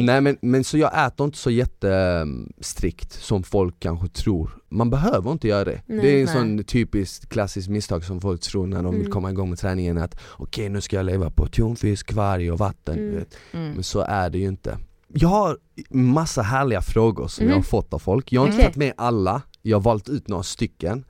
Nej 0.00 0.20
men, 0.20 0.36
men 0.40 0.64
så 0.64 0.78
jag 0.78 1.06
äter 1.06 1.24
inte 1.24 1.38
så 1.38 1.50
jättestrikt 1.50 3.12
som 3.12 3.42
folk 3.42 3.80
kanske 3.80 4.08
tror 4.08 4.50
man 4.74 4.90
behöver 4.90 5.32
inte 5.32 5.48
göra 5.48 5.64
det. 5.64 5.82
Nej, 5.86 6.00
det 6.00 6.08
är 6.08 6.18
en 6.18 6.24
nej. 6.24 6.34
sån 6.34 6.64
typisk 6.64 7.28
klassisk 7.28 7.68
misstag 7.68 8.04
som 8.04 8.20
folk 8.20 8.40
tror 8.40 8.66
när 8.66 8.76
de 8.76 8.86
mm. 8.86 9.00
vill 9.00 9.12
komma 9.12 9.30
igång 9.30 9.48
med 9.48 9.58
träningen 9.58 9.98
att 9.98 10.14
okej 10.14 10.62
okay, 10.62 10.68
nu 10.68 10.80
ska 10.80 10.96
jag 10.96 11.06
leva 11.06 11.30
på 11.30 11.46
tonfisk, 11.46 12.06
kvarg 12.06 12.52
och 12.52 12.58
vatten. 12.58 12.98
Mm. 12.98 13.24
Mm. 13.52 13.72
Men 13.72 13.82
så 13.82 14.00
är 14.00 14.30
det 14.30 14.38
ju 14.38 14.48
inte. 14.48 14.78
Jag 15.08 15.28
har 15.28 15.58
massa 15.90 16.42
härliga 16.42 16.82
frågor 16.82 17.28
som 17.28 17.44
jag 17.44 17.52
har 17.52 17.58
mhm. 17.58 17.64
fått 17.64 17.92
av 17.92 17.98
folk. 17.98 18.32
Jag 18.32 18.40
har 18.40 18.46
inte 18.46 18.56
okay. 18.56 18.64
tagit 18.64 18.76
med 18.76 18.92
alla, 18.96 19.42
jag 19.62 19.76
har 19.76 19.82
valt 19.82 20.08
ut 20.08 20.28
några 20.28 20.42
stycken. 20.42 21.04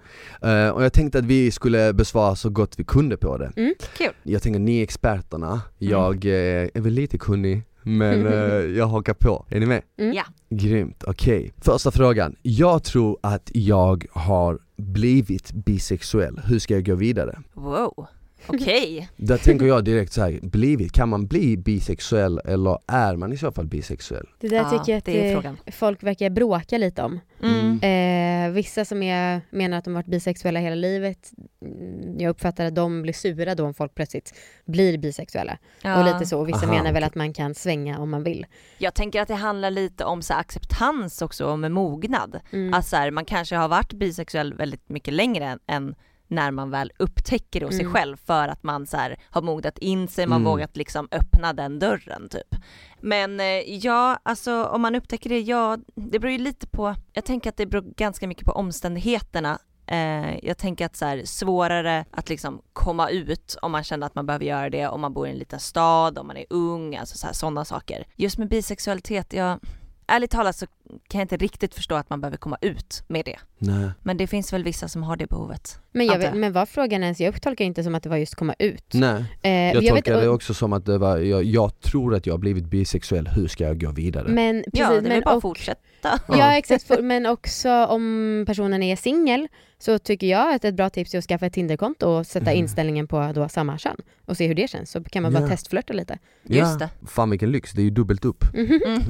Uh, 0.44 0.68
och 0.68 0.84
jag 0.84 0.92
tänkte 0.92 1.18
att 1.18 1.24
vi 1.24 1.50
skulle 1.50 1.92
besvara 1.92 2.36
så 2.36 2.50
gott 2.50 2.78
vi 2.78 2.84
kunde 2.84 3.16
på 3.16 3.38
det. 3.38 3.52
Mm, 3.56 3.74
cool. 3.98 4.08
Jag 4.22 4.42
tänker 4.42 4.60
ni 4.60 4.78
är 4.78 4.82
experterna, 4.82 5.48
mm. 5.50 5.62
jag 5.92 6.24
uh, 6.24 6.32
är 6.74 6.80
väl 6.80 6.92
lite 6.92 7.18
kunnig 7.18 7.62
men 7.84 8.26
uh, 8.26 8.32
jag 8.76 8.86
hakar 8.86 9.14
på. 9.14 9.46
Är 9.50 9.60
ni 9.60 9.66
med? 9.66 9.82
Mm. 9.98 10.12
Ja. 10.14 10.24
Grymt, 10.50 11.04
okej. 11.06 11.38
Okay. 11.38 11.50
Första 11.56 11.90
frågan. 11.90 12.36
Jag 12.42 12.84
tror 12.84 13.18
att 13.20 13.50
jag 13.54 14.06
har 14.12 14.58
blivit 14.76 15.52
bisexuell. 15.52 16.40
Hur 16.44 16.58
ska 16.58 16.74
jag 16.74 16.86
gå 16.86 16.94
vidare? 16.94 17.38
Wow. 17.54 18.06
Okej. 18.46 18.92
Okay. 18.94 19.06
Där 19.16 19.38
tänker 19.38 19.66
jag 19.66 19.84
direkt 19.84 20.12
så 20.12 20.22
här, 20.22 20.38
blivit, 20.42 20.92
kan 20.92 21.08
man 21.08 21.26
bli 21.26 21.56
bisexuell 21.56 22.40
eller 22.44 22.78
är 22.86 23.16
man 23.16 23.32
i 23.32 23.36
så 23.36 23.52
fall 23.52 23.66
bisexuell? 23.66 24.26
Det 24.40 24.48
där 24.48 24.56
ja, 24.56 24.70
tycker 24.70 24.92
jag 24.92 24.98
att 24.98 25.04
det 25.04 25.52
det 25.64 25.72
folk 25.72 26.02
verkar 26.02 26.30
bråka 26.30 26.78
lite 26.78 27.02
om. 27.02 27.20
Mm. 27.42 27.80
Eh, 27.80 28.52
vissa 28.52 28.84
som 28.84 29.02
är, 29.02 29.40
menar 29.50 29.78
att 29.78 29.84
de 29.84 29.94
varit 29.94 30.06
bisexuella 30.06 30.60
hela 30.60 30.74
livet, 30.74 31.32
mm, 31.62 32.20
jag 32.20 32.30
uppfattar 32.30 32.64
att 32.64 32.74
de 32.74 33.02
blir 33.02 33.12
sura 33.12 33.54
då 33.54 33.64
om 33.64 33.74
folk 33.74 33.94
plötsligt 33.94 34.34
blir 34.64 34.98
bisexuella. 34.98 35.58
Ja. 35.82 35.98
Och 35.98 36.04
lite 36.04 36.26
så, 36.26 36.40
och 36.40 36.48
vissa 36.48 36.66
Aha, 36.66 36.74
menar 36.74 36.92
väl 36.92 37.04
att 37.04 37.14
man 37.14 37.32
kan 37.32 37.54
svänga 37.54 37.98
om 37.98 38.10
man 38.10 38.22
vill. 38.22 38.46
Jag 38.78 38.94
tänker 38.94 39.22
att 39.22 39.28
det 39.28 39.34
handlar 39.34 39.70
lite 39.70 40.04
om 40.04 40.22
så 40.22 40.34
acceptans 40.34 41.22
också, 41.22 41.46
och 41.46 41.58
med 41.58 41.72
mognad. 41.72 42.40
Mm. 42.50 42.74
Att 42.74 42.86
så 42.86 42.96
här, 42.96 43.10
man 43.10 43.24
kanske 43.24 43.56
har 43.56 43.68
varit 43.68 43.92
bisexuell 43.92 44.54
väldigt 44.54 44.88
mycket 44.88 45.14
längre 45.14 45.58
än 45.66 45.94
när 46.28 46.50
man 46.50 46.70
väl 46.70 46.92
upptäcker 46.98 47.60
det 47.60 47.66
hos 47.66 47.74
mm. 47.74 47.84
sig 47.84 47.92
själv 47.92 48.16
för 48.16 48.48
att 48.48 48.62
man 48.62 48.86
så 48.86 48.96
här, 48.96 49.18
har 49.30 49.42
mognat 49.42 49.78
in 49.78 50.08
sig, 50.08 50.26
man 50.26 50.40
mm. 50.40 50.50
vågat 50.50 50.76
liksom 50.76 51.08
öppna 51.10 51.52
den 51.52 51.78
dörren 51.78 52.28
typ. 52.28 52.60
Men 53.00 53.40
eh, 53.40 53.76
ja, 53.76 54.18
alltså 54.22 54.64
om 54.64 54.82
man 54.82 54.94
upptäcker 54.94 55.30
det, 55.30 55.40
ja, 55.40 55.78
det 55.94 56.18
beror 56.18 56.32
ju 56.32 56.38
lite 56.38 56.66
på, 56.66 56.94
jag 57.12 57.24
tänker 57.24 57.50
att 57.50 57.56
det 57.56 57.66
beror 57.66 57.94
ganska 57.96 58.28
mycket 58.28 58.44
på 58.44 58.52
omständigheterna 58.52 59.58
Eh, 59.86 60.38
jag 60.46 60.58
tänker 60.58 60.86
att 60.86 60.96
så 60.96 61.04
här, 61.04 61.22
svårare 61.24 62.04
att 62.10 62.28
liksom 62.28 62.62
komma 62.72 63.10
ut 63.10 63.56
om 63.62 63.72
man 63.72 63.84
känner 63.84 64.06
att 64.06 64.14
man 64.14 64.26
behöver 64.26 64.44
göra 64.44 64.70
det, 64.70 64.88
om 64.88 65.00
man 65.00 65.12
bor 65.12 65.26
i 65.26 65.30
en 65.30 65.36
liten 65.36 65.60
stad, 65.60 66.18
om 66.18 66.26
man 66.26 66.36
är 66.36 66.46
ung, 66.50 66.96
alltså 66.96 67.28
sådana 67.32 67.64
saker. 67.64 68.06
Just 68.16 68.38
med 68.38 68.48
bisexualitet, 68.48 69.32
jag, 69.32 69.58
ärligt 70.06 70.30
talat 70.30 70.56
så 70.56 70.66
kan 71.08 71.18
jag 71.18 71.24
inte 71.24 71.36
riktigt 71.36 71.74
förstå 71.74 71.94
att 71.94 72.10
man 72.10 72.20
behöver 72.20 72.36
komma 72.36 72.58
ut 72.60 73.02
med 73.06 73.24
det. 73.24 73.38
Nej. 73.58 73.90
Men 74.02 74.16
det 74.16 74.26
finns 74.26 74.52
väl 74.52 74.64
vissa 74.64 74.88
som 74.88 75.02
har 75.02 75.16
det 75.16 75.26
behovet. 75.26 75.78
Men, 75.92 76.06
jag 76.06 76.18
vet, 76.18 76.34
men 76.34 76.52
vad 76.52 76.68
frågan 76.68 77.02
ens, 77.02 77.20
jag 77.20 77.42
tolkar 77.42 77.64
inte 77.64 77.84
som 77.84 77.94
att 77.94 78.02
det 78.02 78.08
var 78.08 78.16
just 78.16 78.34
komma 78.34 78.54
ut. 78.58 78.84
Nej, 78.94 79.24
eh, 79.42 79.52
jag, 79.52 79.82
jag 79.82 79.94
tolkar 79.94 80.14
vet, 80.14 80.22
det 80.22 80.28
också 80.28 80.54
som 80.54 80.72
att 80.72 80.86
det 80.86 80.98
var, 80.98 81.18
jag, 81.18 81.44
jag, 81.44 81.80
tror 81.80 82.14
att 82.14 82.26
jag 82.26 82.34
har 82.34 82.38
blivit 82.38 82.64
bisexuell, 82.64 83.28
hur 83.28 83.48
ska 83.48 83.64
jag 83.64 83.80
gå 83.80 83.90
vidare? 83.90 84.28
Men, 84.28 84.54
precis, 84.56 84.80
ja, 84.80 84.90
det 84.90 84.96
är 84.96 85.02
men, 85.02 85.20
bara 85.20 85.34
och, 85.34 85.42
fortsätta. 85.42 85.80
Ja 86.28 86.56
exakt, 86.56 86.90
men 87.00 87.26
också 87.26 87.70
om 87.70 88.44
personen 88.46 88.82
är 88.82 88.96
singel 88.96 89.48
så 89.78 89.98
tycker 89.98 90.26
jag 90.26 90.54
att 90.54 90.64
ett 90.64 90.74
bra 90.74 90.90
tips 90.90 91.14
är 91.14 91.18
att 91.18 91.24
skaffa 91.24 91.46
ett 91.46 91.52
Tinderkonto 91.52 92.06
och 92.08 92.26
sätta 92.26 92.50
mm. 92.50 92.58
inställningen 92.58 93.08
på 93.08 93.32
då 93.34 93.48
samma 93.48 93.78
kön 93.78 93.96
och 94.26 94.36
se 94.36 94.46
hur 94.46 94.54
det 94.54 94.70
känns, 94.70 94.90
så 94.90 95.04
kan 95.04 95.22
man 95.22 95.32
bara 95.32 95.38
yeah. 95.38 95.50
testflörta 95.50 95.92
lite. 95.92 96.18
Ja. 96.42 96.56
Just 96.56 96.78
det. 96.78 96.88
Fan 97.06 97.30
vilken 97.30 97.52
lyx, 97.52 97.72
det 97.72 97.80
är 97.82 97.84
ju 97.84 97.90
dubbelt 97.90 98.24
upp. 98.24 98.44
Mm. 98.54 98.70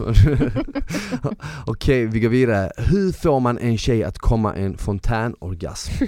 Okej, 1.66 2.06
vi 2.06 2.20
går 2.20 2.28
vidare. 2.28 2.72
Hur 2.76 3.12
får 3.12 3.40
man 3.40 3.58
en 3.58 3.78
tjej 3.78 4.04
att 4.04 4.18
komma 4.18 4.54
en 4.54 4.78
fontänorgasm? 4.78 6.04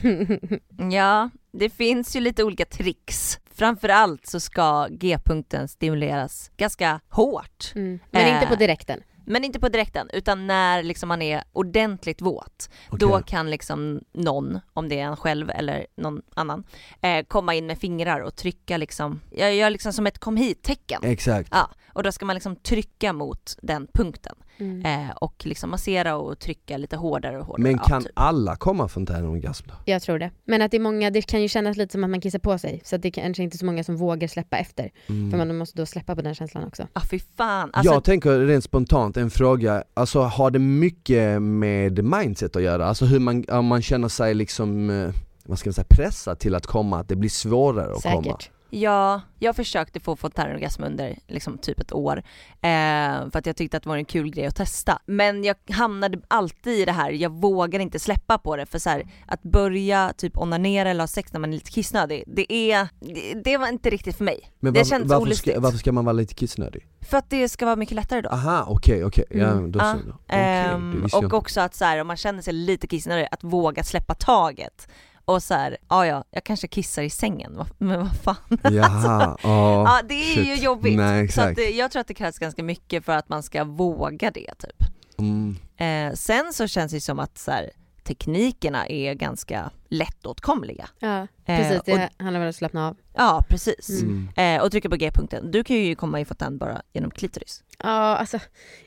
ja, 0.90 1.30
det 1.52 1.70
finns 1.70 2.16
ju 2.16 2.20
lite 2.20 2.44
olika 2.44 2.64
tricks. 2.64 3.38
Framförallt 3.54 4.26
så 4.26 4.40
ska 4.40 4.88
G-punkten 4.90 5.68
stimuleras 5.68 6.50
ganska 6.56 7.00
hårt. 7.08 7.72
Mm. 7.74 7.98
Men 8.10 8.34
inte 8.34 8.46
på 8.46 8.52
eh, 8.52 8.58
direkten? 8.58 9.00
Men 9.26 9.44
inte 9.44 9.60
på 9.60 9.68
direkten, 9.68 10.10
utan 10.12 10.46
när 10.46 10.82
liksom 10.82 11.08
man 11.08 11.22
är 11.22 11.44
ordentligt 11.52 12.22
våt. 12.22 12.70
Okay. 12.90 12.98
Då 12.98 13.22
kan 13.22 13.50
liksom 13.50 14.00
någon, 14.12 14.60
om 14.72 14.88
det 14.88 15.00
är 15.00 15.04
en 15.04 15.16
själv 15.16 15.50
eller 15.50 15.86
någon 15.96 16.22
annan, 16.34 16.64
eh, 17.00 17.24
komma 17.24 17.54
in 17.54 17.66
med 17.66 17.78
fingrar 17.78 18.20
och 18.20 18.36
trycka 18.36 18.76
liksom, 18.76 19.20
jag 19.30 19.54
gör 19.54 19.70
liksom 19.70 19.92
som 19.92 20.06
ett 20.06 20.18
kom 20.18 20.36
hit-tecken. 20.36 21.00
Exakt. 21.04 21.48
Ja, 21.52 21.70
och 21.92 22.02
då 22.02 22.12
ska 22.12 22.26
man 22.26 22.34
liksom 22.34 22.56
trycka 22.56 23.12
mot 23.12 23.56
den 23.62 23.86
punkten. 23.94 24.36
Mm. 24.58 25.08
Eh, 25.08 25.16
och 25.16 25.34
liksom 25.46 25.70
massera 25.70 26.16
och 26.16 26.38
trycka 26.38 26.76
lite 26.76 26.96
hårdare 26.96 27.38
och 27.38 27.46
hårdare. 27.46 27.62
Men 27.62 27.78
kan 27.78 27.86
ja, 27.88 28.00
typ. 28.00 28.12
alla 28.14 28.56
komma 28.56 28.88
fontänorgasm 28.88 29.68
då? 29.68 29.74
Jag 29.84 30.02
tror 30.02 30.18
det. 30.18 30.30
Men 30.44 30.62
att 30.62 30.70
det 30.70 30.76
är 30.76 30.80
många, 30.80 31.10
det 31.10 31.22
kan 31.22 31.42
ju 31.42 31.48
kännas 31.48 31.76
lite 31.76 31.92
som 31.92 32.04
att 32.04 32.10
man 32.10 32.20
kissar 32.20 32.38
på 32.38 32.58
sig. 32.58 32.80
Så 32.84 32.96
att 32.96 33.02
det 33.02 33.08
är 33.08 33.12
kanske 33.12 33.42
inte 33.42 33.58
så 33.58 33.66
många 33.66 33.84
som 33.84 33.96
vågar 33.96 34.28
släppa 34.28 34.56
efter. 34.56 34.90
Mm. 35.06 35.30
För 35.30 35.38
man 35.38 35.56
måste 35.56 35.78
då 35.78 35.86
släppa 35.86 36.16
på 36.16 36.22
den 36.22 36.34
känslan 36.34 36.64
också. 36.64 36.82
Ja 36.82 37.00
ah, 37.00 37.04
fy 37.10 37.18
fan. 37.36 37.70
Alltså... 37.72 37.92
Jag 37.92 38.04
tänker 38.04 38.38
rent 38.38 38.64
spontant 38.64 39.16
en 39.16 39.30
fråga, 39.30 39.84
alltså 39.94 40.20
har 40.20 40.50
det 40.50 40.58
mycket 40.58 41.42
med 41.42 42.04
mindset 42.04 42.56
att 42.56 42.62
göra? 42.62 42.86
Alltså 42.86 43.04
hur 43.04 43.18
man, 43.18 43.44
om 43.48 43.66
man 43.66 43.82
känner 43.82 44.08
sig 44.08 44.34
liksom, 44.34 44.90
eh, 44.90 45.10
vad 45.44 45.58
ska 45.58 45.68
man 45.68 45.74
säga, 45.74 45.86
pressad 45.90 46.38
till 46.38 46.54
att 46.54 46.66
komma, 46.66 46.98
att 47.00 47.08
det 47.08 47.16
blir 47.16 47.30
svårare 47.30 47.94
att 47.94 48.02
Säkert. 48.02 48.24
komma? 48.24 48.38
Ja, 48.80 49.20
jag 49.38 49.56
försökte 49.56 50.00
få 50.00 50.16
fontänorgasm 50.16 50.84
under 50.84 51.18
liksom 51.26 51.58
typ 51.58 51.80
ett 51.80 51.92
år 51.92 52.22
eh, 52.60 53.30
för 53.30 53.36
att 53.38 53.46
jag 53.46 53.56
tyckte 53.56 53.76
att 53.76 53.82
det 53.82 53.88
var 53.88 53.96
en 53.96 54.04
kul 54.04 54.30
grej 54.30 54.46
att 54.46 54.56
testa. 54.56 54.98
Men 55.06 55.44
jag 55.44 55.56
hamnade 55.70 56.20
alltid 56.28 56.78
i 56.78 56.84
det 56.84 56.92
här, 56.92 57.10
jag 57.10 57.30
vågar 57.30 57.80
inte 57.80 57.98
släppa 57.98 58.38
på 58.38 58.56
det 58.56 58.66
för 58.66 58.78
så 58.78 58.90
här, 58.90 59.06
att 59.26 59.42
börja 59.42 60.12
typ 60.16 60.38
onanera 60.38 60.90
eller 60.90 61.02
ha 61.02 61.08
sex 61.08 61.32
när 61.32 61.40
man 61.40 61.50
är 61.50 61.54
lite 61.54 61.70
kissnödig, 61.70 62.24
det 62.26 62.52
är, 62.52 62.88
det, 63.00 63.34
det 63.44 63.56
var 63.56 63.68
inte 63.68 63.90
riktigt 63.90 64.16
för 64.16 64.24
mig. 64.24 64.52
Men 64.60 64.72
det 64.72 64.80
var, 64.80 64.84
känns 64.84 65.08
varför, 65.08 65.22
olustigt. 65.22 65.52
ska, 65.54 65.60
varför 65.60 65.78
ska 65.78 65.92
man 65.92 66.04
vara 66.04 66.12
lite 66.12 66.34
kissnödig? 66.34 66.86
För 67.00 67.18
att 67.18 67.30
det 67.30 67.48
ska 67.48 67.64
vara 67.64 67.76
mycket 67.76 67.94
lättare 67.94 68.20
då. 68.20 68.28
Aha, 68.28 68.64
okej, 68.68 69.04
okej, 69.04 69.24
ja 69.30 69.46
Mm. 69.46 69.72
då 69.72 69.78
Ja, 69.78 69.92
så. 69.92 69.98
Okej, 69.98 70.14
Ehm, 70.28 70.92
det 70.96 71.02
visste 71.02 71.16
jag 71.16 71.24
och 71.32 71.38
också 71.38 71.60
att 71.60 71.74
så 71.74 71.84
här, 71.84 72.00
om 72.00 72.06
man 72.06 72.16
känner 72.16 72.42
sig 72.42 72.52
lite 72.52 72.86
kissnödig, 72.86 73.28
att 73.30 73.44
våga 73.44 73.84
släppa 73.84 74.14
taget. 74.14 74.88
Och 75.28 75.42
så 75.42 75.54
här, 75.54 75.76
ja 75.88 76.06
ja, 76.06 76.24
jag 76.30 76.44
kanske 76.44 76.68
kissar 76.68 77.02
i 77.02 77.10
sängen, 77.10 77.64
men 77.78 77.98
vad 77.98 78.16
fan. 78.16 78.36
Jaha, 78.74 79.38
ja. 79.42 79.84
Ja 79.84 80.00
det 80.08 80.14
är 80.14 80.44
ju 80.44 80.54
shit. 80.54 80.62
jobbigt. 80.64 80.96
Nej 80.96 81.28
så 81.28 81.40
att, 81.40 81.74
jag 81.74 81.90
tror 81.90 82.00
att 82.00 82.08
det 82.08 82.14
krävs 82.14 82.38
ganska 82.38 82.62
mycket 82.62 83.04
för 83.04 83.12
att 83.12 83.28
man 83.28 83.42
ska 83.42 83.64
våga 83.64 84.30
det 84.30 84.50
typ. 84.58 84.82
Mm. 85.18 85.56
Eh, 85.76 86.14
sen 86.14 86.52
så 86.52 86.66
känns 86.66 86.92
det 86.92 87.00
som 87.00 87.18
att 87.18 87.38
så 87.38 87.50
här, 87.50 87.70
teknikerna 88.06 88.86
är 88.86 89.14
ganska 89.14 89.70
lättåtkomliga. 89.88 90.88
Ja, 90.98 91.26
precis. 91.46 91.72
Eh, 91.72 91.80
Det 91.84 92.10
handlar 92.18 92.40
väl 92.40 92.46
om 92.46 92.48
att 92.48 92.56
slappna 92.56 92.88
av. 92.88 92.96
Ja 93.14 93.44
precis. 93.48 94.02
Mm. 94.02 94.28
Eh, 94.36 94.62
och 94.64 94.70
trycka 94.70 94.90
på 94.90 94.96
G-punkten. 94.96 95.50
Du 95.50 95.64
kan 95.64 95.76
ju 95.76 95.94
komma 95.94 96.20
i 96.20 96.24
fontän 96.24 96.58
bara 96.58 96.82
genom 96.92 97.10
klitoris. 97.10 97.62
Ja, 97.78 97.88
alltså 98.16 98.38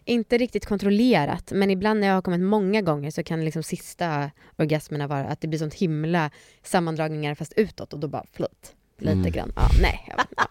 inte 0.05 0.37
riktigt 0.37 0.65
kontrollerat, 0.65 1.51
men 1.55 1.71
ibland 1.71 1.99
när 1.99 2.07
jag 2.07 2.15
har 2.15 2.21
kommit 2.21 2.39
många 2.41 2.81
gånger 2.81 3.11
så 3.11 3.23
kan 3.23 3.45
liksom 3.45 3.63
sista 3.63 4.31
orgasmerna 4.57 5.07
vara 5.07 5.25
att 5.27 5.41
det 5.41 5.47
blir 5.47 5.59
sånt 5.59 5.73
himla 5.73 6.31
sammandragningar 6.63 7.35
fast 7.35 7.53
utåt 7.53 7.93
och 7.93 7.99
då 7.99 8.07
bara 8.07 8.25
flöt. 8.33 8.75
Lite 8.97 9.11
Mm. 9.11 9.31
grann. 9.31 9.51
Ja, 9.55 9.69
nej. 9.81 10.07
Jag, 10.17 10.25
ja. 10.37 10.43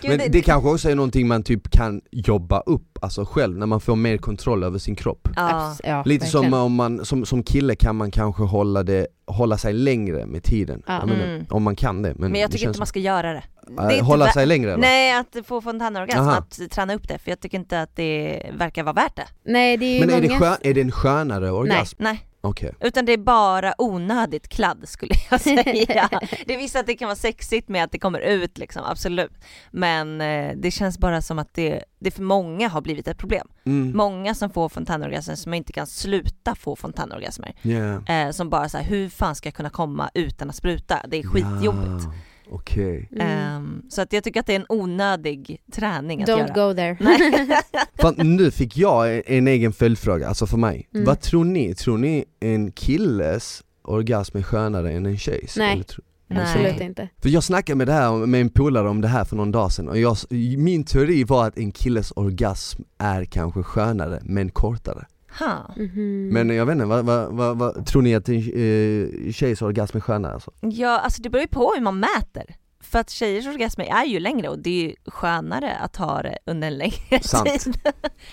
Gud, 0.00 0.18
Men 0.18 0.30
det 0.32 0.42
kanske 0.42 0.68
också 0.70 0.90
är 0.90 0.94
någonting 0.94 1.28
man 1.28 1.42
typ 1.42 1.70
kan 1.70 2.00
jobba 2.10 2.60
upp, 2.60 2.98
alltså 3.02 3.24
själv, 3.24 3.58
när 3.58 3.66
man 3.66 3.80
får 3.80 3.96
mer 3.96 4.18
kontroll 4.18 4.62
över 4.64 4.78
sin 4.78 4.96
kropp. 4.96 5.28
ja. 5.36 6.02
Lite 6.06 6.26
som 6.26 6.40
verkligen. 6.40 6.62
om 6.64 6.74
man, 6.74 7.04
som, 7.04 7.24
som 7.26 7.42
kille 7.42 7.74
kan 7.74 7.96
man 7.96 8.10
kanske 8.10 8.42
hålla 8.42 8.82
det, 8.82 9.06
hålla 9.26 9.58
sig 9.58 9.72
längre 9.72 10.26
med 10.26 10.42
tiden. 10.42 10.82
Ja. 10.86 10.98
Jag 10.98 11.08
menar, 11.08 11.24
Mm. 11.24 11.46
om 11.50 11.62
man 11.62 11.76
kan 11.76 12.02
det. 12.02 12.14
Men, 12.18 12.30
Men 12.32 12.40
jag 12.40 12.50
det 12.50 12.52
tycker 12.52 12.66
inte 12.68 12.80
man 12.80 12.86
ska 12.86 12.98
göra 13.00 13.32
det. 13.32 13.42
som- 13.66 13.76
det 13.76 13.82
är 13.82 13.90
inte 13.92 14.04
Hålla 14.04 14.32
sig 14.32 14.46
längre 14.46 14.70
eller? 14.72 14.80
Nej, 14.80 15.18
att 15.18 15.36
få 15.46 15.60
fontänorgasm, 15.60 16.28
att 16.28 16.70
träna 16.70 16.94
upp 16.94 17.08
det, 17.08 17.18
för 17.18 17.30
jag 17.30 17.40
tycker 17.40 17.58
inte 17.58 17.82
att 17.82 17.96
det 17.96 18.42
verkar 18.58 18.82
vara 18.82 18.92
värt 18.92 19.16
det. 19.16 19.26
Nej, 19.44 19.76
det 19.76 19.84
är 19.86 19.94
ju 19.94 20.00
Men 20.06 20.10
är 20.16 20.20
det, 20.20 20.28
många... 20.28 20.40
skön, 20.40 20.56
är 20.62 20.74
det 20.74 20.80
en 20.80 20.92
skönare 20.92 21.50
orgasm? 21.50 21.96
Nej, 22.02 22.26
Okej. 22.44 22.74
utan 22.80 23.04
det 23.04 23.12
är 23.12 23.18
bara 23.18 23.74
onödigt 23.78 24.48
kladd 24.48 24.88
skulle 24.88 25.14
jag 25.30 25.40
säga. 25.64 26.08
det 26.46 26.54
är 26.54 26.58
visst 26.58 26.76
att 26.76 26.86
det 26.86 26.94
kan 26.94 27.08
vara 27.08 27.16
sexigt 27.16 27.68
med 27.68 27.84
att 27.84 27.92
det 27.92 27.98
kommer 27.98 28.20
ut 28.20 28.58
liksom, 28.58 28.82
absolut. 28.84 29.32
Men 29.70 30.20
eh, 30.20 30.52
det 30.56 30.70
känns 30.70 30.98
bara 30.98 31.22
som 31.22 31.38
att 31.38 31.54
det, 31.54 31.84
det 31.98 32.10
för 32.10 32.22
många 32.22 32.68
har 32.68 32.80
blivit 32.80 33.08
ett 33.08 33.18
problem. 33.18 33.48
Mm. 33.64 33.96
Många 33.96 34.34
som 34.34 34.50
får 34.50 34.68
fontänorgasmer 34.68 35.34
som 35.34 35.54
inte 35.54 35.72
kan 35.72 35.86
sluta 35.86 36.54
få 36.54 36.76
fontänorgasmer. 36.76 37.54
Yeah. 37.62 38.26
Eh, 38.26 38.30
som 38.30 38.50
bara 38.50 38.68
säger 38.68 38.84
hur 38.88 39.08
fan 39.08 39.34
ska 39.34 39.46
jag 39.46 39.54
kunna 39.54 39.70
komma 39.70 40.10
utan 40.14 40.48
att 40.50 40.56
spruta? 40.56 41.00
Det 41.08 41.16
är 41.18 41.22
skitjobbigt. 41.22 42.04
Ja, 42.04 42.12
Okej. 42.54 43.08
Mm. 43.12 43.26
Ehm, 43.26 43.82
så 43.88 44.02
att 44.02 44.12
jag 44.12 44.24
tycker 44.24 44.40
att 44.40 44.46
det 44.46 44.52
är 44.52 44.60
en 44.60 44.66
onödig 44.68 45.62
träning 45.72 46.22
att 46.22 46.28
Don't 46.28 46.38
göra. 46.38 46.68
go 46.68 46.74
there. 46.74 46.96
För 48.00 48.24
nu 48.24 48.50
fick 48.50 48.76
jag 48.76 49.16
en, 49.16 49.22
en 49.26 49.48
egen 49.48 49.72
följdfråga, 49.72 50.28
alltså 50.28 50.46
för 50.46 50.56
mig. 50.56 50.88
Mm. 50.94 51.06
Vad 51.06 51.20
tror 51.20 51.44
ni? 51.44 51.74
Tror 51.74 51.98
ni 51.98 52.24
en 52.40 52.72
killes 52.72 53.62
orgasm 53.82 54.36
är 54.36 54.42
skönare 54.42 54.92
än 54.92 55.06
en 55.06 55.18
tjejs? 55.18 55.56
Nej. 55.56 55.82
Nej. 56.28 56.42
Absolut 56.42 56.80
inte. 56.80 57.08
För 57.22 57.28
jag 57.28 57.44
snackade 57.44 57.76
med, 57.76 57.86
det 57.86 57.92
här, 57.92 58.26
med 58.26 58.40
en 58.40 58.50
polare 58.50 58.88
om 58.88 59.00
det 59.00 59.08
här 59.08 59.24
för 59.24 59.36
någon 59.36 59.52
dag 59.52 59.72
sedan 59.72 59.88
och 59.88 59.98
jag, 59.98 60.16
min 60.58 60.84
teori 60.84 61.24
var 61.24 61.46
att 61.46 61.58
en 61.58 61.72
killes 61.72 62.12
orgasm 62.16 62.82
är 62.98 63.24
kanske 63.24 63.62
skönare 63.62 64.20
men 64.22 64.50
kortare. 64.50 65.06
Ha. 65.38 65.74
Mhm. 65.76 66.28
Men 66.32 66.48
jag 66.56 66.66
vet 66.66 66.72
inte, 66.72 66.84
vad, 66.86 67.04
vad, 67.04 67.32
vad, 67.32 67.58
vad, 67.58 67.86
tror 67.86 68.02
ni 68.02 68.14
att 68.14 68.28
en 68.28 68.34
eh, 68.36 69.32
tjejs 69.32 69.62
orgasm 69.62 69.96
är 69.96 70.00
skönare 70.00 70.34
alltså? 70.34 70.50
Ja, 70.60 70.98
alltså 71.00 71.22
det 71.22 71.30
beror 71.30 71.42
ju 71.42 71.48
på 71.48 71.72
hur 71.74 71.80
man 71.82 71.98
mäter. 72.00 72.56
För 72.80 72.98
att 72.98 73.10
tjejers 73.10 73.46
orgasmer 73.46 73.84
är 73.84 74.04
ju 74.04 74.20
längre 74.20 74.48
och 74.48 74.58
det 74.58 74.70
är 74.70 74.82
ju 74.88 74.94
skönare 75.06 75.76
att 75.76 75.96
ha 75.96 76.22
det 76.22 76.38
under 76.46 76.68
en 76.68 76.78
längre 76.78 77.20
Sant. 77.22 77.48
tid. 77.64 77.80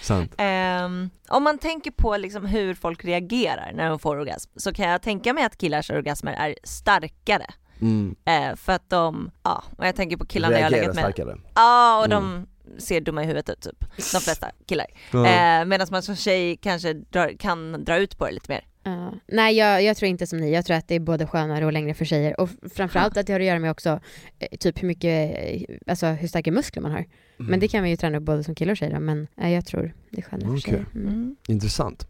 Sant? 0.02 0.34
Ehm, 0.38 1.10
om 1.30 1.44
man 1.44 1.58
tänker 1.58 1.92
på 1.92 2.18
liksom 2.18 2.46
hur 2.46 2.74
folk 2.74 3.06
reagerar 3.06 3.72
när 3.76 3.90
de 3.90 4.00
får 4.00 4.18
orgasm 4.18 4.52
så 4.56 4.74
kan 4.74 4.90
jag 4.90 5.02
tänka 5.02 5.34
mig 5.34 5.44
att 5.44 5.58
killars 5.58 5.90
orgasmer 5.90 6.34
är 6.34 6.56
starkare. 6.64 7.46
Mm. 7.82 8.16
Eh, 8.26 8.56
för 8.56 8.74
att 8.74 8.90
de, 8.90 9.32
ja, 9.44 9.64
och 9.78 9.88
jag 9.88 9.96
tänker 9.96 10.18
på 10.18 10.26
killarna 10.26 10.54
jag 10.60 10.64
har 10.64 10.70
Reagerar 10.70 10.82
legat 10.94 10.96
med. 10.96 11.04
starkare. 11.16 11.38
Ja, 11.56 12.00
och 12.00 12.06
Mm. 12.06 12.24
de 12.24 12.48
ser 12.78 13.02
dumma 13.02 13.24
i 13.24 13.26
huvudet 13.26 13.50
ut 13.50 13.62
typ. 13.62 13.86
De 14.14 14.22
flesta 14.22 14.52
killar. 14.68 14.86
Ja. 15.14 15.26
Eh, 15.26 15.66
Medan 15.66 15.88
man 15.92 16.04
som 16.04 16.16
tjej 16.16 16.58
kanske 16.58 16.94
drar, 16.94 17.34
kan 17.40 17.84
dra 17.86 17.98
ut 17.98 18.18
på 18.18 18.26
det 18.26 18.32
lite 18.32 18.52
mer. 18.52 18.66
Ja. 18.84 19.14
Nej 19.28 19.56
jag, 19.56 19.84
jag 19.84 19.98
tror 19.98 20.10
inte 20.10 20.28
som 20.28 20.40
ni, 20.40 20.54
jag 20.54 20.66
tror 20.66 20.78
att 20.78 20.88
det 20.88 20.96
är 20.96 21.00
både 21.00 21.28
skönare 21.28 21.66
och 21.66 21.74
längre 21.74 21.94
för 21.94 22.06
tjejer 22.06 22.40
och 22.40 22.50
framförallt 22.76 23.18
att 23.18 23.28
det 23.28 23.34
har 23.34 23.40
att 23.40 23.46
göra 23.46 23.60
med 23.60 23.72
också 23.72 24.00
eh, 24.40 24.58
typ 24.60 24.84
hur 24.84 24.88
mycket, 24.88 25.38
eh, 25.38 25.78
alltså 25.88 26.06
hur 26.08 26.28
starka 26.28 26.52
muskler 26.52 26.82
man 26.82 26.92
har. 26.92 27.00
Mm. 27.40 27.52
Men 27.52 27.60
det 27.60 27.68
kan 27.68 27.82
man 27.82 27.90
ju 27.90 27.96
träna 27.96 28.18
upp 28.18 28.24
både 28.24 28.44
som 28.44 28.56
kille 28.56 28.72
och 28.72 28.78
tjej 28.78 28.90
då, 28.94 29.00
men 29.00 29.28
nej, 29.36 29.54
jag 29.54 29.66
tror 29.66 29.94
det 30.10 30.18
är 30.18 30.22
skönare 30.22 30.48
för 30.48 30.58
Okej. 30.58 30.62
tjejer. 30.62 30.86
Mm. 30.96 31.08
Mm. 31.08 31.36
Intressant. 31.48 32.08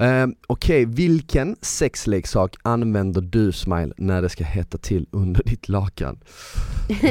Eh, 0.00 0.26
Okej, 0.46 0.84
vilken 0.84 1.56
sexleksak 1.60 2.56
använder 2.62 3.20
du 3.20 3.52
Smile 3.52 3.92
när 3.96 4.22
det 4.22 4.28
ska 4.28 4.44
hetta 4.44 4.78
till 4.78 5.06
under 5.10 5.42
ditt 5.44 5.68
lakan? 5.68 6.20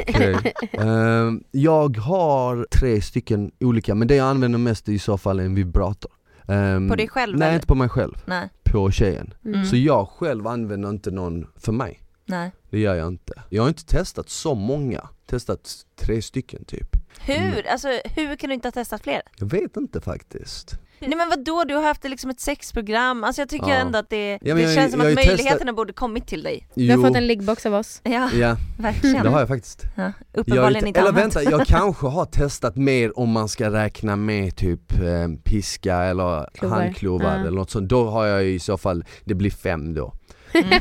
Okej. 0.08 0.36
Eh, 0.72 1.32
jag 1.52 1.98
har 1.98 2.68
tre 2.72 3.02
stycken 3.02 3.52
olika, 3.60 3.96
men 3.96 4.08
det 4.08 4.16
jag 4.16 4.28
använder 4.28 4.60
mest 4.60 4.88
är 4.88 4.92
i 4.92 5.00
så 5.00 5.18
fall 5.18 5.40
en 5.40 5.56
vibrator. 5.56 6.12
Eh, 6.48 6.88
På 6.90 6.96
dig 6.96 7.08
själv 7.08 7.38
Nej 7.38 7.48
eller? 7.48 7.56
inte 7.56 7.68
på 7.68 7.76
mig 7.76 7.90
själv, 7.90 8.14
Nej, 8.26 8.50
på 8.64 8.92
tjejen. 8.92 9.34
Mm. 9.46 9.66
Så 9.66 9.76
jag 9.76 10.08
själv 10.10 10.48
använder 10.48 10.90
inte 10.90 11.12
någon 11.12 11.48
för 11.56 11.72
mig. 11.72 12.04
nej. 12.26 12.52
Det 12.70 12.80
gör 12.80 12.96
jag 12.96 13.08
inte. 13.08 13.34
Jag 13.50 13.64
har 13.64 13.68
inte 13.68 13.86
testat 13.86 14.30
så 14.30 14.56
många, 14.56 15.10
testat 15.26 15.86
tre 15.96 16.22
stycken 16.22 16.66
typ. 16.66 16.88
Hur? 17.20 17.36
Mm. 17.36 17.66
Alltså 17.72 17.88
hur 18.06 18.36
kan 18.36 18.48
du 18.50 18.54
inte 18.54 18.68
ha 18.68 18.72
testat 18.72 19.04
fler? 19.04 19.22
Jag 19.38 19.48
vet 19.48 19.78
inte 19.78 20.02
faktiskt. 20.02 20.80
Nej 21.00 21.16
men 21.18 21.30
vadå, 21.30 21.64
du 21.68 21.76
har 21.76 21.82
haft 21.84 22.04
liksom 22.04 22.30
ett 22.30 22.40
sexprogram, 22.40 23.24
alltså 23.24 23.42
jag 23.42 23.50
tycker 23.50 23.68
Ja. 23.70 23.76
ändå 23.76 24.00
att 24.00 24.10
det, 24.10 24.38
men 24.42 24.56
det 24.56 24.62
jag- 24.64 24.74
känns 24.74 24.92
som 24.92 25.02
jag 25.02 25.10
att 25.10 25.16
möjligheterna 25.16 25.74
borde 25.74 25.94
kommit 25.94 26.28
till 26.28 26.44
dig. 26.44 26.68
Du 26.76 26.92
har 26.98 27.08
fått 27.08 27.16
en 27.18 27.28
liggbox 27.28 27.66
av 27.66 27.74
oss. 27.74 28.02
Ja, 28.04 28.30
Ja, 28.34 28.58
verkligen. 28.80 29.24
det 29.24 29.30
har 29.30 29.40
jag 29.40 29.48
faktiskt. 29.48 29.84
Ja, 29.96 30.04
Jag, 30.04 30.14
uppenbarligen 30.42 30.88
inte 30.88 31.00
eller 31.00 31.10
annat. 31.10 31.22
vänta, 31.22 31.44
jag 31.44 31.68
kanske 31.68 32.08
har 32.08 32.26
testat 32.26 32.76
mer 32.76 33.20
om 33.20 33.30
man 33.30 33.50
ska 33.50 33.72
räkna 33.72 34.16
med 34.16 34.56
typ 34.56 34.94
eh, 35.02 35.28
piska 35.44 35.96
eller 35.96 36.50
Klovar. 36.54 36.78
handklovar 36.82 37.26
Ja. 37.36 37.40
eller 37.42 37.52
något 37.52 37.70
sånt. 37.72 37.90
Då 37.90 38.10
har 38.10 38.26
jag 38.26 38.46
i 38.46 38.60
så 38.60 38.78
fall, 38.78 39.06
det 39.26 39.36
blir 39.36 39.52
fem 39.52 39.94
då. 39.94 40.14
Mm. 40.54 40.80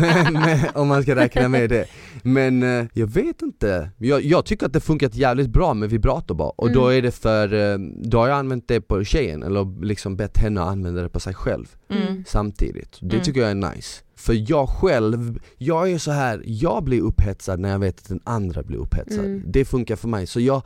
men, 0.00 0.32
men, 0.32 0.58
om 0.74 0.88
man 0.88 1.02
ska 1.02 1.14
räkna 1.16 1.48
med 1.48 1.70
det. 1.70 1.86
Men 2.22 2.62
eh, 2.62 2.86
jag 2.92 3.06
vet 3.06 3.42
inte. 3.42 3.90
Jag, 3.98 4.24
jag 4.24 4.44
tycker 4.44 4.66
att 4.66 4.72
det 4.72 4.80
funkat 4.80 5.14
jävligt 5.14 5.48
bra 5.48 5.74
med 5.74 5.90
vibrator 5.90 6.34
bara. 6.34 6.48
Och 6.50 6.72
då 6.72 6.84
Mm. 6.84 6.98
är 6.98 7.02
det 7.02 7.10
för, 7.10 7.54
eh, 7.72 7.78
då 8.04 8.18
har 8.18 8.28
jag 8.28 8.38
använt 8.38 8.68
det 8.68 8.80
på 8.80 9.04
tjejen 9.04 9.42
eller 9.42 9.84
liksom 9.84 10.16
bett 10.16 10.38
henne 10.38 10.60
att 10.62 10.68
använda 10.68 11.02
det 11.02 11.08
på 11.08 11.20
sig 11.20 11.34
själv 11.34 11.66
Mm. 11.90 12.24
samtidigt. 12.26 12.98
Det 13.00 13.14
Mm. 13.14 13.24
tycker 13.24 13.40
jag 13.40 13.50
är 13.50 13.54
nice. 13.74 14.02
För 14.16 14.50
jag 14.50 14.68
själv, 14.68 15.38
jag 15.56 15.90
är 15.90 15.98
så 15.98 16.10
här, 16.10 16.42
jag 16.46 16.84
blir 16.84 17.00
upphetsad 17.00 17.60
när 17.60 17.68
jag 17.70 17.78
vet 17.78 17.98
att 17.98 18.08
den 18.08 18.20
andra 18.24 18.62
blir 18.62 18.78
upphetsad. 18.78 19.24
Mm. 19.24 19.42
Det 19.46 19.64
funkar 19.64 19.96
för 19.96 20.08
mig. 20.08 20.26
Så 20.26 20.40
jag, 20.40 20.62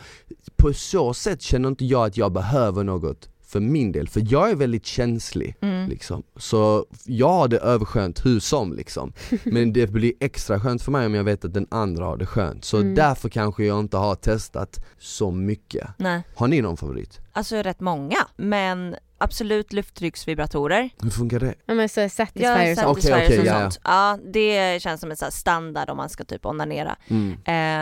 på 0.56 0.72
så 0.72 1.14
sätt 1.14 1.42
känner 1.42 1.68
inte 1.68 1.84
jag 1.84 2.06
att 2.06 2.16
jag 2.16 2.32
behöver 2.32 2.84
något 2.84 3.28
för 3.52 3.60
min 3.60 3.92
del. 3.92 4.08
För 4.08 4.22
jag 4.28 4.50
är 4.50 4.54
väldigt 4.56 4.86
känslig. 4.86 5.56
Mm. 5.60 5.88
Liksom. 5.88 6.22
Så 6.36 6.86
jag 7.04 7.28
har 7.28 7.48
det 7.48 7.58
överskönt 7.58 8.26
hur 8.26 8.40
som 8.40 8.72
liksom. 8.72 9.12
Men 9.44 9.72
det 9.72 9.90
blir 9.90 10.12
extra 10.20 10.60
skönt 10.60 10.82
för 10.82 10.92
mig 10.92 11.06
om 11.06 11.14
jag 11.14 11.24
vet 11.24 11.44
att 11.44 11.54
den 11.54 11.66
andra 11.70 12.04
har 12.04 12.16
det 12.16 12.26
skönt. 12.26 12.64
Så 12.64 12.76
Mm. 12.76 12.94
därför 12.94 13.28
kanske 13.28 13.64
jag 13.64 13.80
inte 13.80 13.96
har 13.96 14.14
testat 14.14 14.84
så 14.98 15.30
mycket. 15.30 15.88
Nej, 15.98 16.22
Har 16.36 16.48
ni 16.48 16.60
någon 16.62 16.76
favorit? 16.76 17.20
alltså 17.32 17.56
rätt 17.56 17.80
många, 17.80 18.16
men 18.36 18.96
absolut 19.18 19.72
lufttrycksvibratorer. 19.72 20.90
Hur 21.02 21.10
funkar 21.10 21.40
det? 21.40 21.54
Ja 21.66 21.74
men 21.74 21.88
så 21.88 22.00
Ja, 22.00 22.08
satisfiers 22.08 22.56
Okej, 22.58 22.76
satisfiers 22.76 23.26
okej, 23.28 23.38
och 23.40 23.46
ja, 23.46 23.60
sånt. 23.70 23.80
Ja, 23.84 24.18
det 24.32 24.82
känns 24.82 25.00
som 25.00 25.10
en 25.10 25.16
så 25.16 25.24
här 25.24 25.32
standard 25.32 25.90
om 25.90 25.96
man 25.96 26.08
ska 26.08 26.24
typ 26.24 26.46
onanera. 26.46 26.96
Mm. 27.08 27.32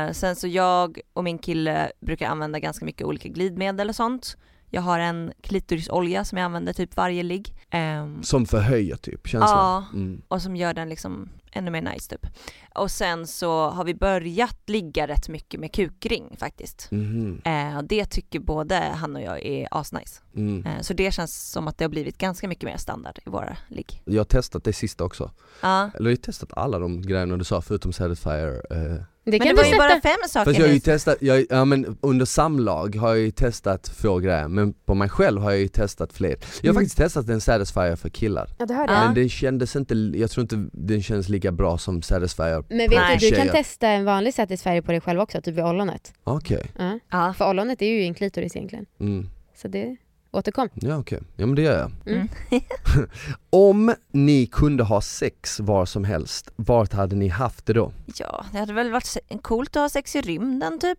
Eh, 0.09 0.13
sen 0.13 0.37
så 0.37 0.47
jag 0.49 1.01
och 1.13 1.25
min 1.25 1.39
kille 1.39 1.93
brukar 2.01 2.27
använda 2.29 2.59
ganska 2.59 2.85
mycket 2.85 3.07
olika 3.07 3.29
glidmedel 3.29 3.89
och 3.89 3.97
sånt. 3.97 4.37
Jag 4.71 4.83
har 4.83 4.99
en 4.99 5.33
klitorisolja 5.41 6.25
som 6.25 6.39
jag 6.39 6.45
använder 6.45 6.73
typ 6.73 6.97
varje 6.97 7.23
ligg. 7.23 7.55
Ehm, 7.71 8.23
Som 8.23 8.47
förhöjer 8.47 8.97
typ 8.97 9.29
känslan? 9.29 9.51
Ja. 9.59 9.85
Mm. 9.93 10.23
och 10.29 10.43
som 10.43 10.57
gör 10.57 10.75
den 10.75 10.89
liksom 10.89 11.29
ännu 11.53 11.71
mer 11.71 11.83
nice 11.83 12.11
typ. 12.11 12.27
Och 12.75 12.91
sen 12.91 13.27
så 13.27 13.71
har 13.71 13.85
vi 13.85 13.95
börjat 13.95 14.59
ligga 14.67 15.09
rätt 15.09 15.29
mycket 15.29 15.61
med 15.61 15.73
kukring 15.73 16.37
faktiskt. 16.39 16.89
Mhm. 16.91 17.41
Eh, 17.45 17.83
det 17.83 18.05
tycker 18.05 18.39
både 18.41 18.77
han 18.77 19.17
och 19.17 19.23
jag 19.23 19.47
är 19.47 19.69
asnice. 19.71 20.21
Mm. 20.37 20.67
Eh, 20.67 20.81
så 20.81 20.95
det 20.95 21.13
känns 21.15 21.51
som 21.51 21.69
att 21.69 21.79
det 21.79 21.85
har 21.85 21.89
blivit 21.91 22.19
ganska 22.19 22.49
mycket 22.49 22.65
mer 22.65 22.77
standard 22.77 23.19
i 23.27 23.31
våra 23.31 23.57
ligg. 23.69 24.03
Jag 24.05 24.21
har 24.21 24.25
testat 24.25 24.65
det 24.65 24.73
sista 24.73 25.05
också. 25.05 25.31
Ja. 25.63 25.91
Eller 25.95 26.11
jag 26.11 26.17
har 26.17 26.23
testat 26.23 26.51
alla 26.53 26.79
de 26.79 27.03
grejerna 27.03 27.37
du 27.37 27.45
sa 27.45 27.61
förutom 27.63 27.93
Satisfyer. 27.93 28.63
Eh. 28.71 29.03
Det 29.25 29.31
Men 29.31 29.41
kan 29.41 29.49
det 29.49 29.63
du 29.63 29.69
var 29.69 29.73
ju 29.73 29.77
bara 29.77 30.01
fem 30.01 30.17
saker 30.29 30.45
Fast 30.45 30.59
jag 30.59 30.67
har 30.67 30.73
ju 30.75 30.81
testat, 30.81 31.17
jag, 31.21 31.47
ja 31.51 31.65
men 31.65 31.99
under 32.01 32.27
samlag 32.27 32.97
har 32.97 33.09
jag 33.09 33.19
ju 33.19 33.31
testat 33.31 33.89
få 33.89 34.19
grejer 34.19 34.49
men 34.49 34.73
på 34.73 34.95
mig 34.95 35.09
själv 35.09 35.41
har 35.43 35.51
jag 35.51 35.61
ju 35.61 35.69
testat 35.69 36.13
fler. 36.13 36.31
Jag 36.31 36.37
har 36.39 36.63
Mm. 36.71 36.75
faktiskt 36.75 36.97
testat 36.97 37.29
en 37.29 37.41
Satisfyer 37.41 37.97
för 37.97 38.09
killar. 38.09 38.49
Ja, 38.59 38.67
du 38.67 38.75
hörde 38.75 38.93
Ja. 38.93 39.05
Men 39.05 39.15
det 39.15 39.29
kändes 39.29 39.77
inte, 39.77 39.95
jag 39.95 40.31
tror 40.31 40.43
inte 40.43 40.69
den 40.73 41.03
känns 41.03 41.29
lika 41.29 41.53
bra 41.53 41.79
som 41.79 42.03
Satisfyer. 42.03 42.65
Men 42.69 42.79
vet 42.79 43.21
du, 43.21 43.31
du 43.31 43.37
kan 43.37 43.49
testa 43.49 43.89
en 43.89 44.05
vanlig 44.05 44.35
Satisfyer 44.35 44.83
på 44.83 44.93
dig 44.93 45.01
själv 45.01 45.21
också, 45.21 45.41
typ 45.43 45.55
vid 45.55 45.65
ollonet. 45.65 46.13
Okej. 46.25 46.71
Ja. 46.79 46.99
Ja. 47.11 47.35
För 47.39 47.51
ollonet 47.51 47.83
är 47.83 47.87
ju 47.87 48.03
en 48.03 48.15
klitoris 48.15 48.57
egentligen. 48.57 48.87
Mm. 49.01 49.29
Så 49.57 49.69
det, 49.69 49.97
återkom. 50.33 50.69
Ja 50.75 50.97
okej, 50.97 51.21
ja 51.37 51.47
men 51.47 51.55
det 51.55 51.63
gör 51.63 51.79
jag. 51.79 52.15
Mm. 52.15 52.29
Om 53.51 53.95
ni 54.13 54.47
kunde 54.47 54.83
ha 54.85 55.01
sex 55.01 55.61
var 55.61 55.87
som 55.87 56.05
helst, 56.05 56.51
vart 56.57 56.93
hade 56.93 57.17
ni 57.17 57.29
haft 57.29 57.67
det 57.67 57.73
då? 57.73 57.93
ja, 58.17 58.45
det 58.53 58.59
hade 58.59 58.73
väl 58.73 58.91
varit 58.91 59.17
coolt 59.43 59.77
att 59.77 59.83
ha 59.83 59.89
sex 59.89 60.17
i 60.17 60.21
rymden 60.21 60.79
typ. 60.79 60.99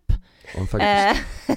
Faktiskt, 0.70 0.82
Eh, 0.82 1.16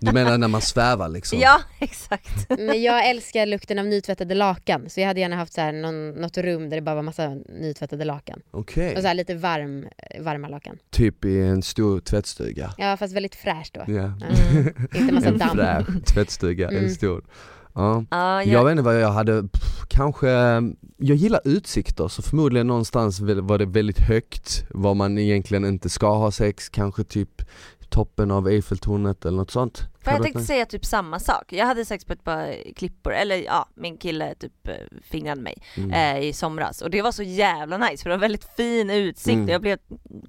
Du 0.00 0.12
menar 0.12 0.38
när 0.38 0.48
man 0.48 0.60
svävar 0.60 1.08
liksom? 1.08 1.38
ja, 1.38 1.60
exakt. 1.78 2.46
Men 2.58 2.82
jag 2.82 3.08
älskar 3.10 3.46
lukten 3.46 3.78
av 3.78 3.86
nytvättade 3.86 4.34
lakan, 4.34 4.90
så 4.90 5.00
jag 5.00 5.06
hade 5.06 5.20
gärna 5.20 5.36
haft 5.36 5.52
så 5.52 5.60
här 5.60 5.72
någon, 5.72 6.10
något 6.10 6.38
rum 6.38 6.70
där 6.70 6.76
det 6.76 6.82
bara 6.82 6.94
var 6.94 7.02
massa 7.02 7.28
nytvättade 7.60 8.04
lakan. 8.04 8.40
Okej, 8.50 8.94
Och 8.96 9.00
så 9.02 9.06
här 9.08 9.14
lite 9.14 9.34
varm, 9.34 9.86
varma 10.20 10.48
lakan. 10.48 10.78
typ 10.90 11.24
i 11.24 11.40
en 11.42 11.62
stor 11.62 12.00
tvättstuga? 12.00 12.74
Ja 12.78 12.96
fast 12.96 13.14
väldigt 13.14 13.34
fräscht 13.34 13.74
då. 13.74 13.80
Ja. 13.86 13.92
Mm. 14.02 14.74
Inte 14.94 15.14
massa 15.14 15.28
En 15.28 15.38
damm. 15.38 15.56
fräsch 15.56 16.04
tvättstuga, 16.06 16.68
en 16.70 16.87
Mm. 16.88 16.96
stor. 16.96 17.24
Ja. 17.74 18.04
Ja, 18.10 18.42
Jag 18.42 18.64
vet 18.64 18.70
inte 18.70 18.82
vad 18.82 19.00
jag 19.00 19.10
hade, 19.12 19.42
pff, 19.42 19.84
kanske, 19.88 20.28
jag 20.96 21.16
gillar 21.16 21.40
utsikter 21.44 22.08
så 22.08 22.22
förmodligen 22.22 22.66
någonstans 22.66 23.20
var 23.20 23.58
det 23.58 23.66
väldigt 23.66 23.98
högt 23.98 24.64
var 24.70 24.94
man 24.94 25.18
egentligen 25.18 25.64
inte 25.64 25.88
ska 25.88 26.16
ha 26.16 26.30
sex, 26.30 26.68
kanske 26.68 27.04
typ 27.04 27.42
toppen 27.88 28.30
av 28.30 28.48
Eiffeltornet 28.48 29.24
eller 29.24 29.36
något 29.36 29.50
sånt. 29.50 29.82
För 30.08 30.16
jag 30.16 30.22
tänkte 30.22 30.42
säga 30.42 30.66
typ 30.66 30.84
samma 30.84 31.18
sak. 31.18 31.52
Jag 31.52 31.66
hade 31.66 31.84
sex 31.84 32.04
på 32.04 32.12
ett 32.12 32.24
par 32.24 32.74
klippor, 32.76 33.12
eller 33.12 33.36
ja, 33.36 33.68
min 33.74 33.96
kille 33.96 34.34
typ 34.34 34.68
eh, 34.68 34.74
fingrade 35.02 35.40
mig 35.40 35.62
mm. 35.76 35.90
eh, 35.90 36.28
i 36.28 36.32
somras 36.32 36.82
och 36.82 36.90
det 36.90 37.02
var 37.02 37.12
så 37.12 37.22
jävla 37.22 37.78
nice 37.78 38.02
för 38.02 38.10
det 38.10 38.16
var 38.16 38.20
väldigt 38.20 38.48
fin 38.56 38.90
utsikt 38.90 39.28
Mm. 39.28 39.44
och 39.44 39.50
jag 39.54 39.60
blev 39.60 39.78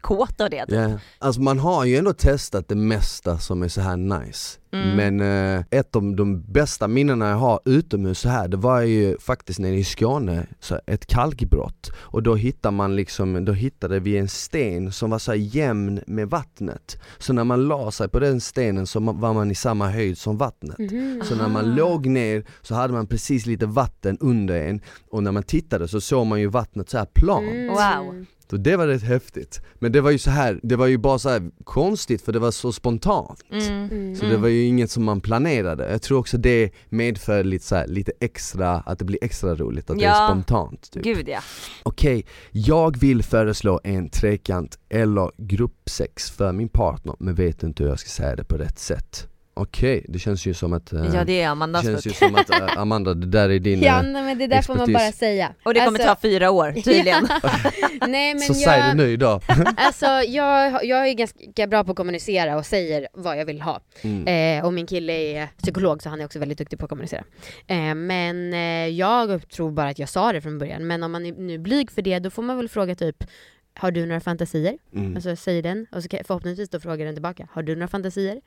kåt 0.01 0.41
av 0.41 0.49
det. 0.49 0.65
Typ. 0.65 0.75
Ja, 0.75 0.99
alltså 1.19 1.41
man 1.41 1.59
har 1.59 1.85
ju 1.85 1.97
ändå 1.97 2.13
testat 2.13 2.67
det 2.67 2.75
mesta 2.75 3.37
som 3.37 3.63
är 3.63 3.67
så 3.67 3.81
här 3.81 3.97
nice 3.97 4.59
Mm. 4.71 4.95
Men 4.95 5.19
eh, 5.57 5.63
ett 5.69 5.95
av 5.95 6.15
de 6.15 6.41
bästa 6.41 6.87
minnena 6.87 7.29
jag 7.29 7.35
har 7.35 7.59
utomhus 7.65 8.19
så 8.19 8.29
här 8.29 8.47
det 8.47 8.57
var 8.57 8.81
ju 8.81 9.17
faktiskt 9.17 9.59
nere 9.59 9.75
i 9.75 9.83
Skåne, 9.83 10.47
så 10.59 10.79
ett 10.85 11.05
kalkbrott 11.05 11.91
Och 11.97 12.23
då 12.23 12.35
hittade 12.35 12.75
man 12.75 12.95
liksom, 12.95 13.45
då 13.45 13.53
hittade 13.53 13.99
vi 13.99 14.17
en 14.17 14.27
sten 14.27 14.91
som 14.91 15.09
var 15.09 15.19
så 15.19 15.35
jämn 15.35 16.01
med 16.07 16.29
vattnet 16.29 17.01
Så 17.17 17.33
när 17.33 17.43
man 17.43 17.67
la 17.67 17.91
sig 17.91 18.09
på 18.09 18.19
den 18.19 18.41
stenen 18.41 18.87
så 18.87 18.99
var 18.99 19.33
man 19.33 19.51
i 19.51 19.55
samma 19.69 19.89
höjd 19.89 20.17
som 20.17 20.37
vattnet 20.37 20.77
Mhm. 20.79 21.21
Så 21.25 21.35
när 21.35 21.47
man 21.47 21.75
låg 21.75 22.05
ner 22.07 22.43
så 22.61 22.75
hade 22.75 22.93
man 22.93 23.07
precis 23.07 23.45
lite 23.45 23.65
vatten 23.65 24.17
under 24.19 24.61
en 24.61 24.81
och 25.11 25.23
när 25.23 25.31
man 25.31 25.43
tittade 25.43 25.87
så 25.87 26.01
såg 26.01 26.25
man 26.27 26.39
ju 26.39 26.47
vattnet 26.47 26.89
så 26.89 26.97
här 26.97 27.05
plan 27.15 27.43
Mm. 27.47 27.67
Wow. 27.67 28.25
så 28.49 28.57
det 28.57 28.75
var 28.77 28.87
rätt 28.87 29.03
häftigt. 29.03 29.61
Men 29.75 29.91
det 29.91 30.01
var 30.01 30.11
ju 30.11 30.17
så 30.17 30.31
här, 30.31 30.59
det 30.63 30.75
var 30.75 30.87
ju 30.87 30.97
bara 30.97 31.19
så 31.19 31.29
här 31.29 31.51
konstigt 31.63 32.21
för 32.21 32.31
det 32.33 32.39
var 32.39 32.51
så 32.51 32.71
spontant. 32.71 33.41
Mm. 33.51 33.89
Mm. 33.91 34.15
Så 34.15 34.25
det 34.25 34.37
var 34.37 34.47
ju 34.47 34.63
inget 34.65 34.91
som 34.91 35.03
man 35.03 35.21
planerade. 35.21 35.91
Jag 35.91 36.01
tror 36.01 36.19
också 36.19 36.37
det 36.37 36.71
medför 36.89 37.43
lite, 37.43 37.65
så 37.65 37.75
här, 37.75 37.87
lite 37.87 38.11
extra, 38.19 38.71
att 38.79 38.99
det 38.99 39.05
blir 39.05 39.19
extra 39.21 39.55
roligt, 39.55 39.89
att 39.89 39.97
det 39.97 40.03
Ja. 40.03 40.23
är 40.23 40.27
spontant. 40.31 40.91
Typ. 40.91 41.03
Gud 41.03 41.29
ja. 41.29 41.39
Okej, 41.83 42.25
jag 42.51 42.97
vill 42.99 43.23
föreslå 43.23 43.79
en 43.83 44.09
trekant 44.09 44.79
eller 44.89 45.31
gruppsex 45.37 46.31
för 46.31 46.51
min 46.51 46.69
partner 46.69 47.15
men 47.19 47.35
vet 47.35 47.63
inte 47.63 47.83
hur 47.83 47.89
jag 47.89 47.99
ska 47.99 48.09
säga 48.09 48.35
det 48.35 48.43
på 48.43 48.57
rätt 48.57 48.79
sätt. 48.79 49.27
Okej, 49.61 50.05
det 50.09 50.19
känns 50.19 50.45
ju 50.45 50.53
som 50.53 50.73
att 50.73 50.93
eh, 50.93 51.05
Ja 51.13 51.23
det 51.23 51.41
är 51.41 51.49
Amandas 51.49 51.85
känns 51.85 52.07
ju 52.07 52.09
som 52.11 52.35
att 52.35 52.49
eh, 52.49 52.77
Amanda, 52.77 53.13
det 53.13 53.27
där 53.27 53.49
är 53.49 53.59
din... 53.59 53.81
Ja 53.81 53.99
eh, 53.99 54.03
nej, 54.03 54.23
men 54.23 54.37
det 54.37 54.47
där 54.47 54.61
får 54.61 54.75
man 54.75 54.89
expertis. 54.89 55.05
bara 55.05 55.11
säga. 55.11 55.53
Och 55.63 55.73
det 55.73 55.79
kommer 55.79 55.99
Alltså- 55.99 56.15
ta 56.15 56.21
fyra 56.21 56.51
år 56.51 56.71
tydligen. 56.83 57.27
Nej 58.07 58.33
men 58.33 58.39
så 58.39 58.53
säg 58.53 58.81
det 58.81 58.87
jag, 58.87 58.97
nu 58.97 59.09
idag. 59.11 59.41
alltså 59.77 60.05
jag, 60.05 60.85
jag 60.85 61.07
är 61.07 61.13
ganska 61.13 61.67
bra 61.67 61.83
på 61.83 61.91
att 61.91 61.97
kommunicera 61.97 62.57
och 62.57 62.65
säger 62.65 63.07
vad 63.13 63.39
jag 63.39 63.45
vill 63.45 63.61
ha. 63.61 63.81
Mm. 64.01 64.59
Eh, 64.59 64.65
och 64.65 64.73
min 64.73 64.87
kille 64.87 65.13
är 65.13 65.47
psykolog 65.57 66.03
så 66.03 66.09
han 66.09 66.21
är 66.21 66.25
också 66.25 66.39
väldigt 66.39 66.57
duktig 66.57 66.79
på 66.79 66.85
att 66.85 66.89
kommunicera. 66.89 67.23
Eh, 67.67 67.95
men 67.95 68.53
eh, 68.53 68.87
jag 68.87 69.49
tror 69.49 69.71
bara 69.71 69.89
att 69.89 69.99
jag 69.99 70.09
sa 70.09 70.33
det 70.33 70.41
från 70.41 70.57
början. 70.57 70.87
Men 70.87 71.03
om 71.03 71.11
man 71.11 71.25
är 71.25 71.33
nu 71.33 71.57
blyg 71.57 71.91
för 71.91 72.01
det 72.01 72.19
då 72.19 72.29
får 72.29 72.43
man 72.43 72.57
väl 72.57 72.69
fråga 72.69 72.95
typ 72.95 73.23
har 73.73 73.91
du 73.91 74.05
några 74.05 74.19
fantasier? 74.19 74.77
Mm. 74.95 75.15
Alltså 75.15 75.35
säg 75.35 75.61
den 75.61 75.85
och 75.91 76.03
så 76.03 76.09
kan, 76.09 76.19
förhoppningsvis 76.27 76.69
då 76.69 76.79
frågar 76.79 77.05
den 77.05 77.15
tillbaka. 77.15 77.47
Har 77.51 77.63
du 77.63 77.75
några 77.75 77.87
fantasier? 77.87 78.41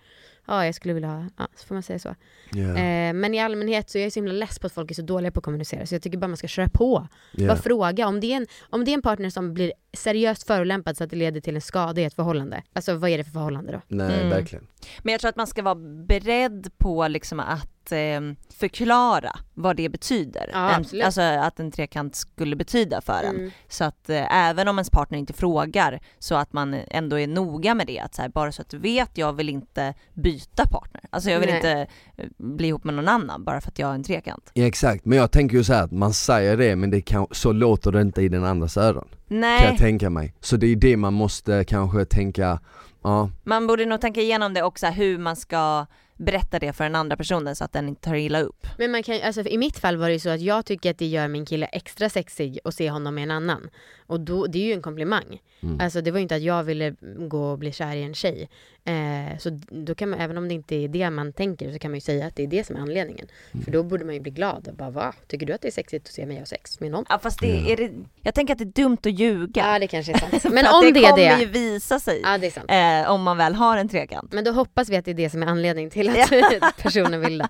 Ja, 0.47 0.67
jag 0.67 0.75
skulle 0.75 0.95
vilja 0.95 1.09
ha, 1.09 1.25
ja, 1.39 1.49
så 1.57 1.67
får 1.67 1.75
man 1.75 1.83
säga 1.83 1.99
så. 1.99 2.15
Ja, 2.53 2.63
Eh, 2.63 3.13
men 3.13 3.35
i 3.35 3.41
allmänhet 3.41 3.91
så 3.91 3.99
är 3.99 4.03
jag 4.03 4.13
så 4.13 4.21
himla 4.21 4.33
less 4.33 4.59
på 4.59 4.67
att 4.67 4.73
folk 4.73 4.91
är 4.91 4.95
så 4.95 5.03
dåliga 5.03 5.31
på 5.33 5.39
att 5.39 5.45
kommunicera 5.45 5.87
så 5.87 5.95
jag 5.95 6.03
tycker 6.03 6.19
bara 6.19 6.29
man 6.29 6.37
ska 6.37 6.49
köra 6.49 6.69
på. 6.69 7.09
ja. 7.33 7.47
Bara 7.49 7.57
fråga. 7.57 8.07
Om 8.09 8.21
det, 8.21 8.33
är 8.33 8.37
en, 8.37 8.47
om 8.71 8.85
det 8.85 8.91
är 8.91 8.95
en 8.95 9.03
partner 9.03 9.31
som 9.31 9.55
blir 9.55 9.73
seriöst 9.93 10.47
förolämpad 10.47 10.97
så 10.97 11.05
att 11.05 11.11
det 11.11 11.17
leder 11.17 11.41
till 11.41 11.55
en 11.55 11.61
skada 11.61 12.01
i 12.01 12.05
ett 12.05 12.15
förhållande. 12.15 12.63
Alltså 12.73 12.95
vad 12.95 13.11
är 13.11 13.19
det 13.19 13.25
för 13.25 13.31
förhållande 13.33 13.73
då? 13.73 13.81
Nej, 13.89 14.17
Mm. 14.17 14.29
verkligen. 14.31 14.67
Men 15.03 15.13
jag 15.13 15.21
tror 15.21 15.29
att 15.29 15.37
man 15.37 15.47
ska 15.47 15.63
vara 15.63 15.75
beredd 16.07 16.71
på 16.79 17.09
liksom 17.09 17.41
att 17.41 17.93
eh, 17.93 18.21
förklara 18.59 19.33
vad 19.55 19.77
det 19.77 19.89
betyder. 19.89 20.51
Ja, 20.53 20.71
en, 20.71 21.03
alltså 21.05 21.21
att 21.23 21.61
en 21.61 21.71
trekant 21.71 22.15
skulle 22.17 22.57
betyda 22.57 23.01
för 23.01 23.23
en. 23.25 23.37
Mm. 23.37 23.51
Så 23.69 23.85
att 23.85 24.11
eh, 24.11 24.37
även 24.37 24.69
om 24.69 24.79
ens 24.79 24.91
partner 24.91 25.19
inte 25.19 25.33
frågar 25.33 26.01
så 26.19 26.35
att 26.35 26.53
man 26.53 26.75
ändå 26.75 27.19
är 27.19 27.27
noga 27.27 27.75
med 27.75 27.87
det. 27.87 27.99
Att 28.01 28.15
så 28.15 28.23
här, 28.23 28.29
bara 28.29 28.53
så 28.53 28.63
att 28.63 28.69
du 28.69 28.79
vet, 28.79 29.19
jag 29.19 29.33
vill 29.33 29.49
inte 29.49 29.95
byta 30.15 30.32
partner. 30.71 31.01
Alltså 31.11 31.31
jag 31.31 31.41
vill 31.41 31.49
Nej. 31.49 31.57
inte 31.57 31.87
eh, 32.17 32.29
bli 32.37 32.69
ihop 32.69 32.85
med 32.85 32.95
någon 32.95 33.09
annan 33.09 33.45
bara 33.45 33.61
för 33.61 33.71
att 33.71 33.79
jag 33.79 33.87
har 33.87 33.95
en 33.95 34.05
trekant. 34.05 34.51
Ja, 34.55 34.65
exakt, 34.65 35.05
men 35.05 35.19
jag 35.19 35.31
tänker 35.31 35.57
ju 35.57 35.65
så 35.65 35.73
här 35.73 35.85
att 35.85 35.93
man 35.93 36.13
säger 36.13 36.57
det 36.57 36.77
men 36.77 36.91
det 36.91 37.01
kan, 37.01 37.27
så 37.31 37.53
låter 37.53 37.93
det 37.93 38.01
inte 38.01 38.23
i 38.23 38.29
den 38.29 38.45
andras 38.45 38.77
öron. 38.77 39.09
Kan 39.33 39.41
Nej, 39.41 39.65
jag 39.65 39.79
tänka 39.79 40.11
mig. 40.11 40.35
Så 40.41 40.57
det 40.57 40.67
är 40.67 40.77
det 40.77 40.97
man 40.97 41.13
måste 41.13 41.65
kanske 41.65 42.05
tänka, 42.05 42.61
ja, 43.03 43.31
man 43.45 43.67
borde 43.67 43.87
nog 43.87 44.01
tänka 44.01 44.21
igenom 44.21 44.55
det 44.55 44.63
också 44.63 44.87
hur 44.87 45.19
man 45.19 45.37
ska 45.37 45.87
berätta 46.17 46.59
det 46.59 46.73
för 46.73 46.85
den 46.85 46.95
andra 46.95 47.17
personen 47.17 47.57
så 47.57 47.65
att 47.65 47.73
den 47.73 47.89
inte 47.89 48.01
tar 48.01 48.15
illa 48.15 48.41
upp. 48.41 48.67
Men 48.79 48.91
man 48.91 49.03
kan, 49.03 49.21
alltså 49.23 49.41
i 49.41 49.59
mitt 49.59 49.79
fall 49.79 49.97
var 49.97 50.07
det 50.07 50.13
ju 50.13 50.19
så 50.19 50.29
att 50.29 50.41
jag 50.41 50.67
tycker 50.67 50.91
att 50.91 50.99
det 50.99 51.07
gör 51.07 51.29
min 51.29 51.47
kille 51.47 51.67
extra 51.67 52.09
sexig 52.09 52.59
att 52.65 52.75
se 52.75 52.91
honom 52.91 53.15
med 53.15 53.23
en 53.23 53.31
annan. 53.31 53.71
Och 54.07 54.21
då, 54.21 54.47
det 54.47 54.59
är 54.59 54.67
ju 54.67 54.73
en 54.73 54.83
komplimang. 54.83 55.41
Mm. 55.61 55.81
Alltså 55.81 56.01
det 56.01 56.11
var 56.11 56.19
ju 56.19 56.23
inte 56.23 56.35
att 56.35 56.43
jag 56.43 56.65
ville 56.65 56.95
gå 57.29 57.51
och 57.51 57.59
bli 57.59 57.73
kär 57.73 57.97
i 57.97 58.03
en 58.03 58.15
tjej. 58.15 58.49
Eh, 58.85 59.39
så 59.39 59.51
då 59.71 59.95
kan 59.95 60.11
man, 60.11 60.21
även 60.21 60.39
om 60.39 60.49
det 60.49 60.55
inte 60.55 60.75
är 60.75 60.89
det 60.89 61.11
man 61.11 61.33
tänker 61.33 61.73
så 61.73 61.79
kan 61.79 61.91
man 61.91 61.97
ju 61.97 62.01
säga 62.01 62.27
att 62.27 62.37
det 62.37 62.43
är 62.43 62.47
det 62.47 62.67
som 62.67 62.77
är 62.77 62.81
anledningen. 62.81 63.27
Mm. 63.53 63.65
För 63.65 63.73
då 63.73 63.83
borde 63.83 64.05
man 64.05 64.15
ju 64.15 64.21
bli 64.21 64.31
glad 64.31 64.69
och 64.69 64.75
bara 64.75 64.91
va? 64.91 65.15
Tycker 65.27 65.47
du 65.47 65.53
att 65.53 65.63
det 65.63 65.69
är 65.69 65.73
sexigt 65.73 66.07
att 66.07 66.15
se 66.15 66.27
mig 66.27 66.39
ha 66.39 66.47
sex 66.47 66.81
med 66.81 66.91
någon? 66.91 67.05
Ja 67.09 67.19
fast 67.19 67.41
det, 67.41 67.73
är 67.73 67.77
det, 67.77 67.93
jag 68.23 68.35
tänker 68.35 68.53
att 68.53 68.59
det 68.59 68.65
är 68.65 68.83
dumt 68.83 68.99
att 69.05 69.19
ljuga. 69.23 69.67
Ja 69.73 69.79
det 69.79 69.87
kanske 69.87 70.13
är 70.13 70.19
sant. 70.19 70.45
Men 70.53 70.67
om 70.67 70.93
det 70.93 71.01
är 71.01 71.11
kommer 71.11 71.39
ju 71.41 71.47
det. 71.47 71.53
visa 71.53 72.01
sig 72.01 72.21
Ja 72.25 72.39
det 72.39 72.47
är 72.47 72.51
sant. 72.51 73.05
eh, 73.07 73.13
om 73.15 73.23
man 73.23 73.37
väl 73.37 73.55
har 73.55 73.77
en 73.77 73.89
trekant. 73.89 74.33
Men 74.33 74.45
då 74.45 74.53
hoppas 74.53 74.89
vi 74.89 74.97
att 74.97 75.05
det 75.05 75.11
är 75.11 75.15
det 75.15 75.31
som 75.31 75.43
är 75.43 75.47
anledningen 75.47 75.91
till 75.91 76.09
att 76.09 76.77
personen 76.83 77.21
vill 77.21 77.39
det. 77.39 77.49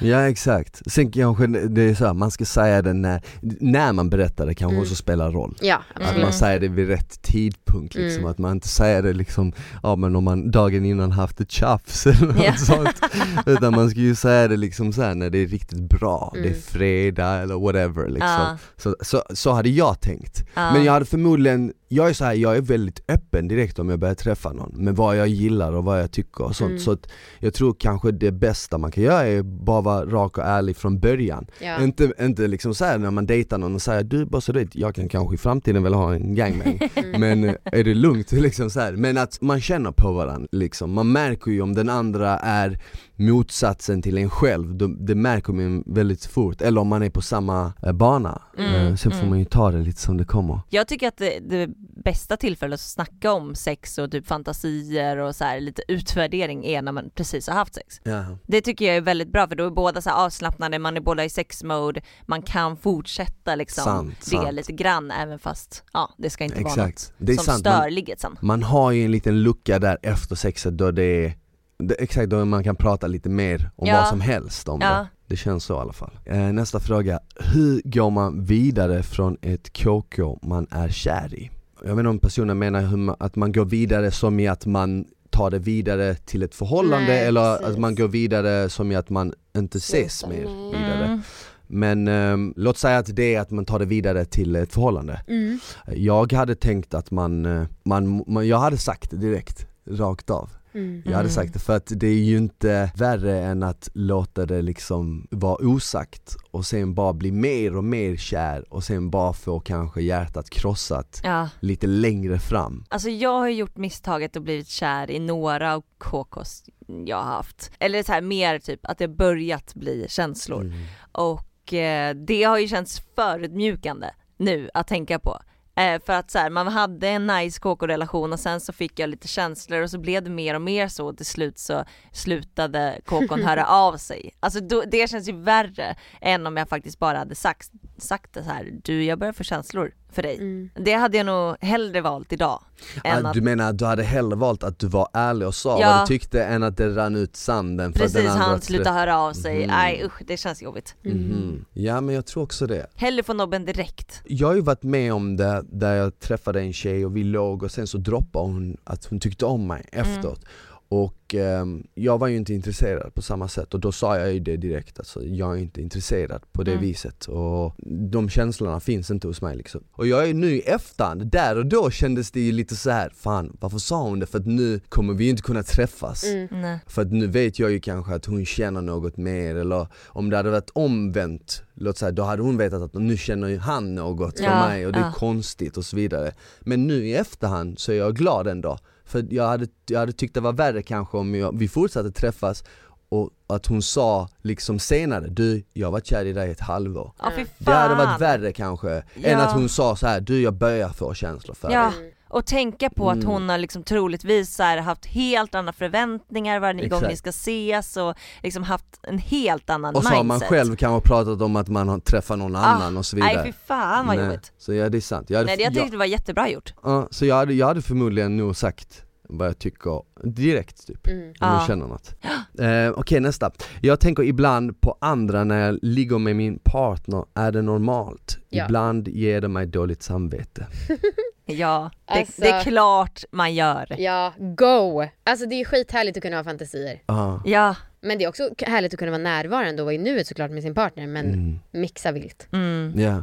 Ja 0.00 0.28
exakt. 0.28 0.82
Sen 0.92 1.10
kanske 1.12 1.46
det 1.46 1.82
är 1.82 1.94
så 1.94 2.06
här, 2.06 2.14
man 2.14 2.30
ska 2.30 2.44
säga 2.44 2.82
det 2.82 2.92
när, 2.92 3.22
när 3.60 3.92
man 3.92 4.10
berättar 4.10 4.46
det 4.46 4.54
kanske 4.54 4.74
Mm. 4.74 4.82
också 4.82 4.94
spelar 4.94 5.30
roll. 5.32 5.56
Ja 5.60 5.82
Att 5.94 6.20
man 6.20 6.32
säger 6.32 6.60
det 6.60 6.68
vid 6.68 6.88
rätt 6.88 7.22
tidpunkt 7.22 7.94
liksom, 7.94 8.18
Mm. 8.20 8.30
att 8.30 8.38
man 8.38 8.52
inte 8.52 8.68
säger 8.68 9.02
det 9.02 9.12
liksom, 9.12 9.52
ja 9.82 9.96
men 9.96 10.16
om 10.16 10.24
man 10.24 10.50
dagen 10.50 10.84
innan 10.84 11.12
haft 11.12 11.40
ett 11.40 11.50
tjafs 11.50 12.06
eller 12.06 12.26
något 12.26 12.44
Ja. 12.44 12.52
sånt 12.56 13.00
Utan 13.46 13.74
man 13.76 13.90
ska 13.90 14.00
ju 14.00 14.14
säga 14.14 14.48
det 14.48 14.56
liksom 14.56 14.92
så 14.92 15.02
här 15.02 15.14
när 15.14 15.30
det 15.30 15.38
är 15.38 15.46
riktigt 15.46 15.78
bra, 15.80 16.30
det 16.34 16.38
är 16.40 16.44
Mm. 16.46 16.60
fredag 16.62 17.34
eller 17.34 17.54
whatever 17.54 18.08
liksom 18.08 18.28
Ja, 18.28 18.58
så, 18.76 18.96
så, 19.00 19.22
så 19.34 19.52
hade 19.52 19.68
jag 19.68 20.00
tänkt. 20.00 20.44
ja. 20.54 20.72
Men 20.72 20.84
jag 20.84 20.92
hade 20.92 21.04
förmodligen, 21.06 21.72
jag 21.88 22.08
är 22.08 22.12
så 22.12 22.24
här, 22.24 22.34
jag 22.34 22.56
är 22.56 22.60
väldigt 22.60 23.00
öppen 23.08 23.48
direkt 23.48 23.78
om 23.78 23.88
jag 23.88 23.98
börjar 23.98 24.14
träffa 24.14 24.52
någon 24.52 24.84
med 24.84 24.96
vad 24.96 25.16
jag 25.16 25.28
gillar 25.28 25.72
och 25.72 25.84
vad 25.84 26.00
jag 26.00 26.10
tycker 26.10 26.44
och 26.44 26.56
sånt 26.56 26.68
Mm. 26.68 26.78
Så 26.78 26.96
jag 27.38 27.54
tror 27.54 27.76
kanske 27.78 28.10
det 28.12 28.32
bästa 28.32 28.78
man 28.78 28.90
kan 28.90 29.04
göra 29.04 29.26
är 29.26 29.42
bara 29.42 29.80
vara 29.80 30.04
rak 30.04 30.38
och 30.38 30.44
ärlig 30.44 30.76
från 30.76 31.00
början 31.00 31.46
Ja. 31.60 31.82
Inte, 31.82 32.12
inte 32.20 32.46
liksom 32.46 32.74
så 32.74 32.84
här 32.84 32.98
när 32.98 33.10
man 33.10 33.26
dejtar 33.26 33.58
någon 33.58 33.74
och 33.74 33.82
säger 33.82 34.04
du 34.04 34.24
bara 34.24 34.40
så 34.40 34.52
vet, 34.52 34.76
jag 34.76 34.94
kan 34.94 35.08
kanske 35.08 35.34
i 35.34 35.38
framtiden 35.38 35.82
vilja 35.82 35.98
ha 35.98 36.14
en 36.14 36.34
gangman 36.34 36.78
Mm. 36.94 37.20
Men 37.20 37.44
eh, 37.44 37.54
är 37.64 37.84
det 37.84 37.94
lugnt 37.94 38.32
liksom 38.46 38.70
så 38.70 38.80
här. 38.80 38.92
Men 38.92 39.18
att 39.18 39.40
man 39.40 39.60
känner 39.60 39.92
på 39.92 40.12
varandra 40.12 40.48
liksom, 40.52 40.92
man 40.92 41.12
märker 41.12 41.50
ju 41.50 41.62
om 41.62 41.74
den 41.74 41.88
andra 41.88 42.38
är 42.38 42.78
motsatsen 43.18 44.02
till 44.02 44.18
en 44.18 44.30
själv, 44.30 44.74
då, 44.74 44.86
det 44.86 45.14
märker 45.14 45.52
man 45.52 45.84
väldigt 45.86 46.26
fort, 46.26 46.60
eller 46.60 46.80
om 46.80 46.88
man 46.88 47.02
är 47.02 47.10
på 47.10 47.22
samma 47.22 47.72
eh, 47.82 47.92
bana. 47.92 48.42
Mm, 48.58 48.68
Eh, 48.74 48.94
Sen 48.96 49.12
får 49.12 49.18
mm. 49.18 49.30
man 49.30 49.38
ju 49.38 49.44
ta 49.44 49.70
det 49.70 49.78
lite 49.78 50.00
som 50.00 50.16
det 50.16 50.24
kommer. 50.24 50.60
Jag 50.68 50.88
tycker 50.88 51.08
att 51.08 51.16
det, 51.16 51.38
det 51.40 51.70
bästa 52.04 52.36
tillfället 52.36 52.74
att 52.76 52.80
snacka 52.80 53.32
om 53.32 53.54
sex 53.54 53.98
och 53.98 54.10
typ 54.10 54.26
fantasier 54.26 55.16
och 55.16 55.34
så 55.36 55.44
här 55.44 55.60
lite 55.60 55.82
utvärdering 55.88 56.64
är 56.64 56.82
när 56.82 56.92
man 56.92 57.10
precis 57.14 57.48
har 57.48 57.54
haft 57.54 57.74
sex. 57.74 58.00
Ja. 58.02 58.24
Det 58.46 58.60
tycker 58.60 58.84
jag 58.86 58.96
är 58.96 59.00
väldigt 59.00 59.32
bra 59.32 59.48
för 59.48 59.56
då 59.56 59.66
är 59.66 59.70
båda 59.70 60.00
så 60.02 60.10
avslappnade, 60.10 60.78
man 60.78 60.96
är 60.96 61.00
båda 61.00 61.24
i 61.24 61.30
sexmode, 61.30 62.00
man 62.26 62.42
kan 62.42 62.76
fortsätta 62.76 63.54
liksom 63.54 63.84
Sant, 63.84 64.14
det 64.20 64.30
sant. 64.30 64.52
lite 64.52 64.72
grann 64.72 65.10
även 65.10 65.38
fast 65.38 65.84
ja, 65.92 66.14
det 66.18 66.30
ska 66.30 66.44
inte 66.44 66.56
vara 66.62 66.72
Exakt, 66.72 67.12
något 67.18 67.26
det 67.26 67.32
är 67.32 67.36
som 67.36 67.44
sant. 67.44 67.58
stör 67.60 67.78
Man, 67.78 67.94
ligget 67.94 68.20
sen. 68.20 68.36
man 68.42 68.62
har 68.62 68.90
ju 68.92 69.04
en 69.04 69.10
liten 69.12 69.42
lucka 69.42 69.78
där 69.78 69.98
efter 70.02 70.34
sexet 70.36 70.78
då 70.78 70.90
det 70.90 71.02
är 71.26 71.34
det, 71.78 71.94
exakt, 71.94 72.30
då 72.30 72.44
man 72.44 72.64
kan 72.64 72.76
prata 72.76 73.06
lite 73.06 73.28
mer 73.28 73.70
om 73.76 73.86
Ja. 73.86 73.96
vad 73.96 74.08
som 74.08 74.20
helst 74.20 74.68
om 74.68 74.80
det. 74.80 74.86
Ja. 74.86 75.06
Det 75.26 75.36
känns 75.36 75.64
så 75.64 75.74
i 75.74 75.78
alla 75.78 75.92
fall. 75.92 76.18
Eh, 76.24 76.38
nästa 76.38 76.80
fråga, 76.80 77.20
hur 77.54 77.80
går 77.84 78.10
man 78.10 78.44
vidare 78.44 79.02
från 79.02 79.36
ett 79.42 79.72
KK 79.72 80.38
man 80.42 80.66
är 80.70 80.88
kär 80.88 81.34
i? 81.34 81.50
Jag 81.84 81.88
vet 81.90 81.98
inte 81.98 82.08
om 82.08 82.18
personen 82.18 82.58
menar 82.58 82.96
man, 82.96 83.16
att 83.20 83.36
man 83.36 83.52
går 83.52 83.64
vidare 83.64 84.10
som 84.10 84.40
i 84.40 84.48
att 84.48 84.66
man 84.66 85.04
tar 85.30 85.50
det 85.50 85.58
vidare 85.58 86.14
till 86.14 86.42
ett 86.42 86.54
förhållande 86.54 87.06
Nej, 87.06 87.26
eller 87.26 87.56
precis. 87.56 87.66
att 87.74 87.78
man 87.78 87.94
går 87.94 88.08
vidare 88.08 88.68
som 88.68 88.92
i 88.92 88.96
att 88.96 89.10
man 89.10 89.32
inte 89.56 89.78
ses 89.78 90.26
mer 90.26 90.44
nej. 90.44 90.80
vidare. 90.80 91.04
Mm. 91.04 91.20
Men 91.66 92.08
ehm, 92.08 92.54
låt 92.56 92.78
säga 92.78 92.98
att 92.98 93.16
det 93.16 93.34
är 93.34 93.40
att 93.40 93.50
man 93.50 93.64
tar 93.64 93.78
det 93.78 93.84
vidare 93.84 94.24
till 94.24 94.56
ett 94.56 94.72
förhållande. 94.74 95.20
Mm. 95.28 95.58
Jag 95.86 96.32
hade 96.32 96.54
tänkt 96.54 96.94
att 96.94 97.10
man, 97.10 97.46
eh, 97.46 97.62
man, 97.82 98.24
man 98.26 98.48
jag 98.48 98.58
hade 98.58 98.76
sagt 98.76 99.10
det 99.10 99.16
direkt, 99.16 99.66
rakt 99.90 100.30
av. 100.30 100.50
Mm. 100.74 101.02
Jag 101.04 101.12
hade 101.12 101.20
Mm. 101.20 101.30
sagt 101.32 101.52
det 101.52 101.58
för 101.58 101.76
att 101.76 101.92
det 101.96 102.06
är 102.06 102.12
ju 102.22 102.36
inte 102.36 102.90
värre 102.96 103.38
än 103.44 103.62
att 103.62 103.88
låta 103.94 104.46
det 104.46 104.62
liksom 104.62 105.26
vara 105.30 105.56
osagt 105.66 106.36
och 106.50 106.66
sen 106.66 106.94
bara 106.94 107.12
bli 107.12 107.32
mer 107.32 107.76
och 107.76 107.84
mer 107.84 108.16
kär 108.16 108.72
och 108.74 108.84
sen 108.84 109.10
bara 109.10 109.32
få 109.32 109.60
kanske 109.60 110.02
hjärtat 110.02 110.50
krossat 110.50 111.20
Ja. 111.24 111.48
lite 111.60 111.86
längre 111.86 112.38
fram. 112.38 112.84
Alltså 112.88 113.08
jag 113.10 113.38
har 113.38 113.48
gjort 113.48 113.76
misstaget 113.76 114.36
och 114.36 114.42
blivit 114.42 114.68
kär 114.68 115.10
i 115.10 115.18
några 115.18 115.74
av 115.74 115.82
KKs 115.98 116.64
jag 117.06 117.16
har 117.16 117.24
haft. 117.32 117.70
Eller 117.78 118.02
så 118.02 118.12
här 118.12 118.20
mer 118.22 118.58
typ 118.58 118.80
att 118.82 118.98
det 118.98 119.08
börjat 119.08 119.74
bli 119.74 120.06
känslor. 120.08 120.60
Mm. 120.62 120.78
Och 121.12 121.72
eh, 121.74 122.14
det 122.14 122.42
har 122.42 122.58
ju 122.58 122.68
känts 122.68 123.02
förödmjukande 123.16 124.06
nu 124.36 124.70
att 124.74 124.88
tänka 124.88 125.18
på. 125.18 125.38
Eh, 125.78 126.00
för 126.06 126.12
att 126.12 126.30
så 126.30 126.38
här, 126.38 126.50
man 126.50 126.68
hade 126.68 127.08
en 127.08 127.26
nice 127.26 127.60
KK-relation 127.60 128.32
och 128.32 128.40
sen 128.40 128.60
så 128.60 128.72
fick 128.72 128.98
jag 128.98 129.10
lite 129.10 129.28
känslor 129.28 129.82
och 129.82 129.90
så 129.90 129.98
blev 129.98 130.22
det 130.22 130.30
mer 130.30 130.54
och 130.54 130.62
mer 130.62 130.88
så 130.88 131.06
och 131.06 131.16
till 131.16 131.26
slut 131.26 131.58
så 131.58 131.84
slutade 132.12 133.00
KKn 133.04 133.42
höra 133.42 133.66
av 133.68 133.96
sig. 133.96 134.34
Alltså 134.40 134.60
då, 134.60 134.82
det 134.86 135.10
känns 135.10 135.28
ju 135.28 135.32
värre 135.32 135.96
än 136.20 136.46
om 136.46 136.56
jag 136.56 136.68
faktiskt 136.68 136.98
bara 136.98 137.18
hade 137.18 137.34
sagt, 137.34 137.70
sagt 137.98 138.34
det 138.34 138.44
så 138.44 138.50
här, 138.50 138.70
du 138.84 139.04
jag 139.04 139.18
börjar 139.18 139.32
få 139.32 139.44
känslor 139.44 139.92
för 140.12 140.22
dig. 140.22 140.36
Mm. 140.36 140.70
Det 140.74 140.92
hade 140.92 141.16
jag 141.16 141.26
nog 141.26 141.56
hellre 141.60 142.00
valt 142.00 142.32
idag. 142.32 142.62
Än 143.04 143.26
Ah, 143.26 143.28
att, 143.28 143.34
du 143.34 143.40
menar 143.40 143.70
att 143.70 143.78
du 143.78 143.84
hade 143.84 144.02
hellre 144.02 144.36
valt 144.36 144.64
att 144.64 144.78
du 144.78 144.86
var 144.86 145.08
ärlig 145.12 145.48
och 145.48 145.54
sa 145.54 145.80
Ja. 145.80 145.88
vad 145.90 146.02
du 146.02 146.06
tyckte 146.06 146.44
än 146.44 146.62
att 146.62 146.76
det 146.76 146.88
rann 146.96 147.16
ut 147.16 147.36
sanden 147.36 147.92
för 147.92 148.00
precis, 148.00 148.16
den 148.16 148.26
andra 148.30 148.44
han 148.44 148.60
slutade 148.60 148.90
höra 148.98 149.18
av 149.18 149.32
sig. 149.32 149.58
Mhm. 149.58 149.66
Nej 149.68 150.02
usch, 150.04 150.22
det 150.26 150.36
känns 150.36 150.62
jobbigt. 150.62 150.94
Mhm. 151.02 151.64
Ja 151.72 152.00
men 152.00 152.14
jag 152.14 152.26
tror 152.26 152.42
också 152.42 152.66
det. 152.66 152.86
Hellre 152.94 153.22
få 153.22 153.32
nobben 153.32 153.64
direkt. 153.64 154.22
Jag 154.24 154.48
har 154.48 154.54
ju 154.54 154.60
varit 154.60 154.82
med 154.82 155.12
om 155.12 155.36
det 155.36 155.64
där 155.72 155.94
jag 155.94 156.18
träffade 156.20 156.60
en 156.60 156.72
tjej 156.72 157.06
och 157.06 157.16
vi 157.16 157.24
låg 157.24 157.62
och 157.62 157.70
sen 157.70 157.86
så 157.86 157.98
droppade 157.98 158.44
hon 158.44 158.76
att 158.84 159.04
hon 159.04 159.20
tyckte 159.20 159.44
om 159.46 159.66
mig 159.66 159.86
efteråt 159.92 160.44
Och 160.90 161.34
ehm, 161.34 161.86
jag 161.94 162.18
var 162.18 162.28
ju 162.28 162.36
inte 162.36 162.54
intresserad 162.54 163.14
på 163.14 163.22
samma 163.22 163.48
sätt 163.48 163.74
och 163.74 163.80
då 163.80 163.92
sa 163.92 164.18
jag 164.18 164.32
ju 164.32 164.40
det 164.40 164.56
direkt, 164.56 164.98
alltså 164.98 165.24
jag 165.24 165.52
är 165.56 165.60
inte 165.60 165.82
intresserad 165.82 166.42
på 166.52 166.62
det 166.62 166.70
Mm. 166.70 166.82
viset 166.82 167.24
och 167.26 167.74
de 168.10 168.28
känslorna 168.28 168.80
finns 168.80 169.10
inte 169.10 169.26
hos 169.26 169.42
mig 169.42 169.56
liksom. 169.56 169.80
Och 169.92 170.06
jag 170.06 170.28
är 170.28 170.34
nu 170.34 170.50
i 170.56 170.60
efterhand, 170.60 171.26
där 171.26 171.56
och 171.58 171.66
då 171.66 171.90
kändes 171.90 172.30
det 172.30 172.40
ju 172.40 172.52
lite 172.52 172.76
så 172.76 172.90
här: 172.90 173.10
fan 173.14 173.56
varför 173.60 173.78
sa 173.78 174.02
hon 174.02 174.18
det? 174.20 174.26
För 174.26 174.38
att 174.38 174.46
nu 174.46 174.80
kommer 174.88 175.14
vi 175.14 175.24
ju 175.24 175.30
inte 175.30 175.42
kunna 175.42 175.62
träffas. 175.62 176.24
Mm. 176.24 176.78
För 176.86 177.02
att 177.02 177.12
nu 177.12 177.26
vet 177.26 177.58
jag 177.58 177.70
ju 177.70 177.80
kanske 177.80 178.14
att 178.14 178.24
hon 178.26 178.44
känner 178.46 178.82
något 178.82 179.16
mer 179.16 179.56
eller 179.56 179.86
om 180.06 180.30
det 180.30 180.36
hade 180.36 180.50
varit 180.50 180.70
omvänt, 180.74 181.62
låt 181.74 181.98
säga, 181.98 182.12
då 182.12 182.22
hade 182.22 182.42
hon 182.42 182.56
vetat 182.56 182.82
att 182.82 182.94
nu 182.94 183.16
känner 183.16 183.48
ju 183.48 183.58
han 183.58 183.94
något 183.94 184.38
för 184.38 184.44
Ja, 184.44 184.68
mig 184.68 184.86
och 184.86 184.92
det 184.92 184.98
är 184.98 185.02
ja. 185.02 185.12
konstigt 185.12 185.76
och 185.76 185.84
så 185.84 185.96
vidare. 185.96 186.32
Men 186.60 186.86
nu 186.86 187.06
i 187.08 187.14
efterhand 187.14 187.78
så 187.78 187.92
är 187.92 187.96
jag 187.96 188.16
glad 188.16 188.46
ändå. 188.46 188.78
För 189.08 189.26
jag 189.30 189.48
hade, 189.48 189.66
jag 189.86 189.98
hade 190.00 190.12
tyckt 190.12 190.34
det 190.34 190.40
var 190.40 190.52
värre 190.52 190.82
kanske 190.82 191.16
om 191.16 191.34
jag, 191.34 191.58
vi 191.58 191.68
fortsatte 191.68 192.10
träffas 192.10 192.64
och 193.08 193.30
att 193.46 193.66
hon 193.66 193.82
sa 193.82 194.28
liksom 194.42 194.78
senare, 194.78 195.26
du 195.28 195.62
jag 195.72 195.90
varit 195.90 196.06
kär 196.06 196.24
i 196.24 196.32
dig 196.32 196.50
ett 196.50 196.60
halvår. 196.60 197.12
Fan. 197.18 197.46
Det 197.58 197.72
hade 197.72 197.94
varit 197.94 198.20
värre 198.20 198.52
kanske, 198.52 198.90
än 198.92 199.02
Ja. 199.14 199.38
att 199.38 199.52
hon 199.54 199.68
sa 199.68 199.96
så 199.96 200.06
här, 200.06 200.20
du 200.20 200.42
jag 200.42 200.54
börjar 200.54 200.88
få 200.88 201.14
känslor 201.14 201.54
för 201.54 201.70
Ja. 201.70 201.80
dig. 201.82 201.98
Mm. 201.98 202.12
Och 202.30 202.46
tänka 202.46 202.90
på 202.90 203.10
att 203.10 203.16
Mm. 203.16 203.26
hon 203.28 203.48
har 203.48 203.58
liksom 203.58 203.82
troligtvis 203.82 204.54
så 204.54 204.62
här 204.62 204.78
haft 204.78 205.06
helt 205.06 205.54
andra 205.54 205.72
förväntningar 205.72 206.60
varje 206.60 206.88
gång 206.88 207.02
ni 207.08 207.16
ska 207.16 207.30
ses 207.30 207.96
och 207.96 208.14
liksom 208.42 208.62
haft 208.62 208.84
en 209.02 209.18
helt 209.18 209.70
annan 209.70 209.94
Och 209.96 210.02
så 210.02 210.08
mindset. 210.10 210.16
har 210.18 210.24
man 210.24 210.40
själv 210.40 210.76
kanske 210.76 211.08
pratat 211.08 211.42
om 211.42 211.56
att 211.56 211.68
man 211.68 211.88
har 211.88 211.98
träffat 211.98 212.38
någon 212.38 212.56
annan 212.56 212.96
och 212.96 213.06
så 213.06 213.16
vidare. 213.16 213.34
Nej 213.34 213.44
fy 213.44 213.52
fan 213.66 214.06
vad 214.06 214.16
Nej, 214.16 214.24
jobbigt. 214.26 214.52
Så 214.58 214.72
ja 214.74 214.88
det 214.88 214.98
är 214.98 215.00
sant. 215.00 215.30
Jag 215.30 215.38
hade, 215.38 215.46
Nej 215.46 215.56
det 215.56 215.62
jag 215.62 215.72
jag- 215.72 215.74
tyckte 215.82 215.90
det 215.90 215.98
var 215.98 216.04
jättebra 216.04 216.48
gjort. 216.48 216.74
Ja, 216.82 217.08
så 217.10 217.26
jag 217.26 217.36
hade, 217.36 217.54
jag 217.54 217.66
hade 217.66 217.82
förmodligen 217.82 218.36
nog 218.36 218.56
sagt 218.56 219.02
vad 219.30 219.46
jag 219.48 219.58
tycker 219.58 220.02
direkt 220.24 220.86
typ, 220.86 221.06
Mm. 221.06 221.28
om 221.28 221.34
Ja. 221.40 221.54
jag 221.58 221.66
känner 221.66 221.86
något. 221.86 222.14
Eh, 222.58 223.00
Okej 223.00 223.20
nästa, 223.20 223.50
jag 223.82 224.00
tänker 224.00 224.22
ibland 224.22 224.80
på 224.80 224.96
andra 225.00 225.44
när 225.44 225.66
jag 225.66 225.78
ligger 225.82 226.18
med 226.18 226.36
min 226.36 226.58
partner, 226.64 227.24
är 227.34 227.52
det 227.52 227.62
normalt? 227.62 228.38
Ja. 228.48 228.64
Ibland 228.64 229.08
ger 229.08 229.40
det 229.40 229.48
mig 229.48 229.66
dåligt 229.66 230.02
samvete. 230.02 230.66
Ja, 231.48 231.90
det, 232.06 232.12
Alltså- 232.12 232.42
det 232.42 232.48
är 232.48 232.62
klart 232.62 233.24
man 233.30 233.54
gör. 233.54 233.94
Ja, 234.00 234.32
go! 234.38 235.04
Alltså 235.24 235.46
det 235.46 235.54
är 235.60 235.64
skithärligt 235.64 236.16
att 236.16 236.22
kunna 236.22 236.36
ha 236.36 236.44
fantasier. 236.44 237.02
Ah. 237.06 237.38
Ja, 237.44 237.74
Men 238.00 238.18
det 238.18 238.24
är 238.24 238.28
också 238.28 238.50
härligt 238.66 238.92
att 238.94 238.98
kunna 238.98 239.10
vara 239.10 239.22
närvarande 239.22 239.82
och 239.82 239.86
vara 239.86 239.94
i 239.94 239.98
nuet 239.98 240.26
såklart 240.26 240.50
med 240.50 240.62
sin 240.62 240.74
partner 240.74 241.06
men 241.06 241.26
Mm. 241.26 241.58
mixa 241.70 242.12
vilt. 242.12 242.48
mm. 242.52 242.92
Ja. 243.00 243.22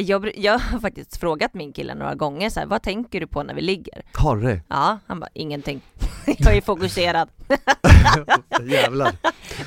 jag, 0.00 0.24
br- 0.24 0.32
jag 0.36 0.58
har 0.58 0.80
faktiskt 0.80 1.16
frågat 1.16 1.54
min 1.54 1.72
kille 1.72 1.94
några 1.94 2.14
gånger 2.14 2.50
så 2.50 2.60
här, 2.60 2.66
vad 2.66 2.82
tänker 2.82 3.20
du 3.20 3.26
på 3.26 3.42
när 3.42 3.54
vi 3.54 3.60
ligger? 3.60 4.02
Har 4.14 4.36
du 4.36 4.42
det? 4.42 4.60
Ja, 4.68 4.98
han 5.06 5.20
bara 5.20 5.30
ingenting. 5.34 5.80
jag 6.38 6.56
är 6.56 6.60
fokuserad. 6.60 7.28
Jävlar. 8.62 9.12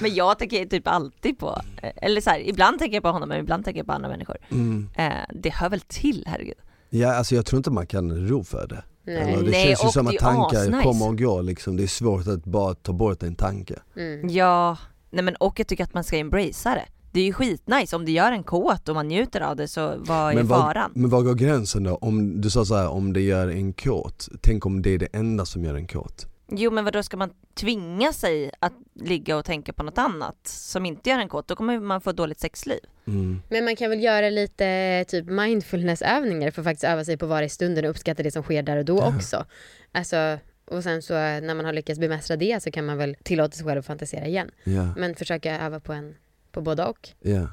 Men 0.01 0.15
jag 0.15 0.39
tänker 0.39 0.65
typ 0.65 0.87
alltid 0.87 1.39
på, 1.39 1.61
eh, 1.81 1.91
eller 1.95 2.21
så 2.21 2.29
här, 2.29 2.39
ibland 2.49 2.79
tänker 2.79 2.95
jag 2.95 3.03
på 3.03 3.09
honom 3.09 3.29
men 3.29 3.39
ibland 3.39 3.65
tänker 3.65 3.79
jag 3.79 3.87
på 3.87 3.93
andra 3.93 4.09
människor. 4.09 4.37
Mm. 4.51 4.89
Eh, 4.97 5.11
det 5.29 5.49
hör 5.53 5.69
väl 5.69 5.81
till, 5.81 6.23
herregud. 6.27 6.57
Ja 6.95 7.13
alltså 7.15 7.35
jag 7.35 7.45
tror 7.45 7.57
inte 7.57 7.71
man 7.71 7.87
kan 7.87 8.27
ro 8.27 8.43
för 8.43 8.67
det. 8.67 8.83
Nej. 9.05 9.15
Eller, 9.33 9.43
det 9.43 9.51
Nej, 9.51 9.67
känns 9.67 9.83
ju 9.85 9.89
som 9.89 10.07
att 10.07 10.17
tankar 10.17 10.59
asnice. 10.59 10.83
kommer 10.83 11.07
och 11.07 11.17
går 11.17 11.43
liksom, 11.43 11.77
det 11.77 11.83
är 11.83 11.87
svårt 11.87 12.27
att 12.27 12.43
bara 12.45 12.73
ta 12.73 12.93
bort 12.93 13.23
en 13.23 13.35
tanke. 13.35 13.79
Mm. 13.95 14.29
Ja, 14.29 14.77
nej 15.11 15.23
men 15.23 15.35
och 15.35 15.59
jag 15.59 15.67
tycker 15.67 15.83
att 15.83 15.93
man 15.93 16.03
ska 16.03 16.17
embracea 16.17 16.75
det. 16.75 16.85
Det 17.11 17.19
är 17.19 17.25
ju 17.25 17.33
skitnice, 17.33 17.95
om 17.95 18.05
det 18.05 18.11
gör 18.11 18.31
en 18.31 18.43
kåt 18.43 18.89
och 18.89 18.95
man 18.95 19.07
njuter 19.07 19.41
av 19.41 19.55
det 19.55 19.67
så 19.67 19.93
vad 19.97 20.31
är 20.31 20.35
Men 20.35 20.47
var, 20.47 20.57
faran? 20.61 20.91
men 20.95 21.09
var 21.09 21.21
går 21.21 21.33
gränsen 21.33 21.83
då? 21.83 21.95
Om 21.95 22.41
du 22.41 22.49
sa 22.49 22.65
så 22.65 22.75
här, 22.75 22.87
om 22.87 23.13
det 23.13 23.21
gör 23.21 23.47
en 23.47 23.73
kåt, 23.73 24.29
tänk 24.41 24.65
om 24.65 24.81
det 24.81 24.89
är 24.89 24.97
det 24.97 25.05
enda 25.13 25.45
som 25.45 25.63
gör 25.63 25.75
en 25.75 25.87
kåt? 25.87 26.27
Jo 26.47 26.71
men 26.71 26.83
vad 26.83 26.93
då 26.93 27.03
ska 27.03 27.17
man 27.17 27.33
tvinga 27.53 28.13
sig 28.13 28.51
att 28.59 28.73
ligga 28.93 29.37
och 29.37 29.45
tänka 29.45 29.73
på 29.73 29.83
något 29.83 29.97
annat 29.97 30.37
som 30.47 30.85
inte 30.85 31.09
gör 31.09 31.19
en 31.19 31.29
kåt, 31.29 31.47
då 31.47 31.55
kommer 31.55 31.79
man 31.79 32.01
få 32.01 32.09
ett 32.09 32.17
dåligt 32.17 32.39
sexliv. 32.39 32.79
Mm. 33.07 33.41
Men 33.49 33.65
man 33.65 33.75
kan 33.75 33.89
väl 33.89 34.03
göra 34.03 34.29
lite 34.29 35.05
typ 35.07 35.25
mindfulnessövningar 35.25 36.51
för 36.51 36.61
att 36.61 36.65
faktiskt 36.65 36.83
öva 36.83 37.05
sig 37.05 37.17
på 37.17 37.25
att 37.25 37.29
vara 37.29 37.43
i 37.45 37.49
stunden 37.49 37.85
och 37.85 37.89
uppskatta 37.91 38.23
det 38.23 38.31
som 38.31 38.43
sker 38.43 38.63
där 38.63 38.77
och 38.77 38.85
då 38.85 38.97
Ja. 38.97 39.15
också. 39.15 39.45
Alltså, 39.91 40.39
och 40.65 40.83
sen 40.83 41.01
så 41.01 41.13
när 41.13 41.55
man 41.55 41.65
har 41.65 41.73
lyckats 41.73 41.99
bemästra 41.99 42.35
det 42.37 42.63
så 42.63 42.71
kan 42.71 42.85
man 42.85 42.97
väl 42.97 43.15
tillåta 43.23 43.51
sig 43.51 43.65
själv 43.65 43.79
att 43.79 43.85
fantisera 43.85 44.25
igen. 44.25 44.51
Ja. 44.63 44.93
Men 44.97 45.15
försöka 45.15 45.59
öva 45.61 45.79
på 45.79 45.93
en 45.93 46.15
på 46.51 46.61
både 46.61 46.85
och. 46.85 47.09
Ja. 47.19 47.47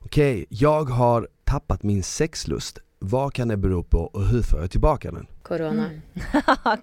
Okej, 0.00 0.46
jag 0.48 0.84
har 0.84 1.28
tappat 1.44 1.82
min 1.82 2.02
sexlust. 2.02 2.78
Vad 2.98 3.34
kan 3.34 3.48
det 3.48 3.56
bero 3.56 3.82
på 3.82 3.98
och 3.98 4.26
hur 4.26 4.42
får 4.42 4.60
jag 4.60 4.70
tillbaka 4.70 5.10
den? 5.10 5.26
Corona. 5.46 5.84
Mm. 5.84 6.02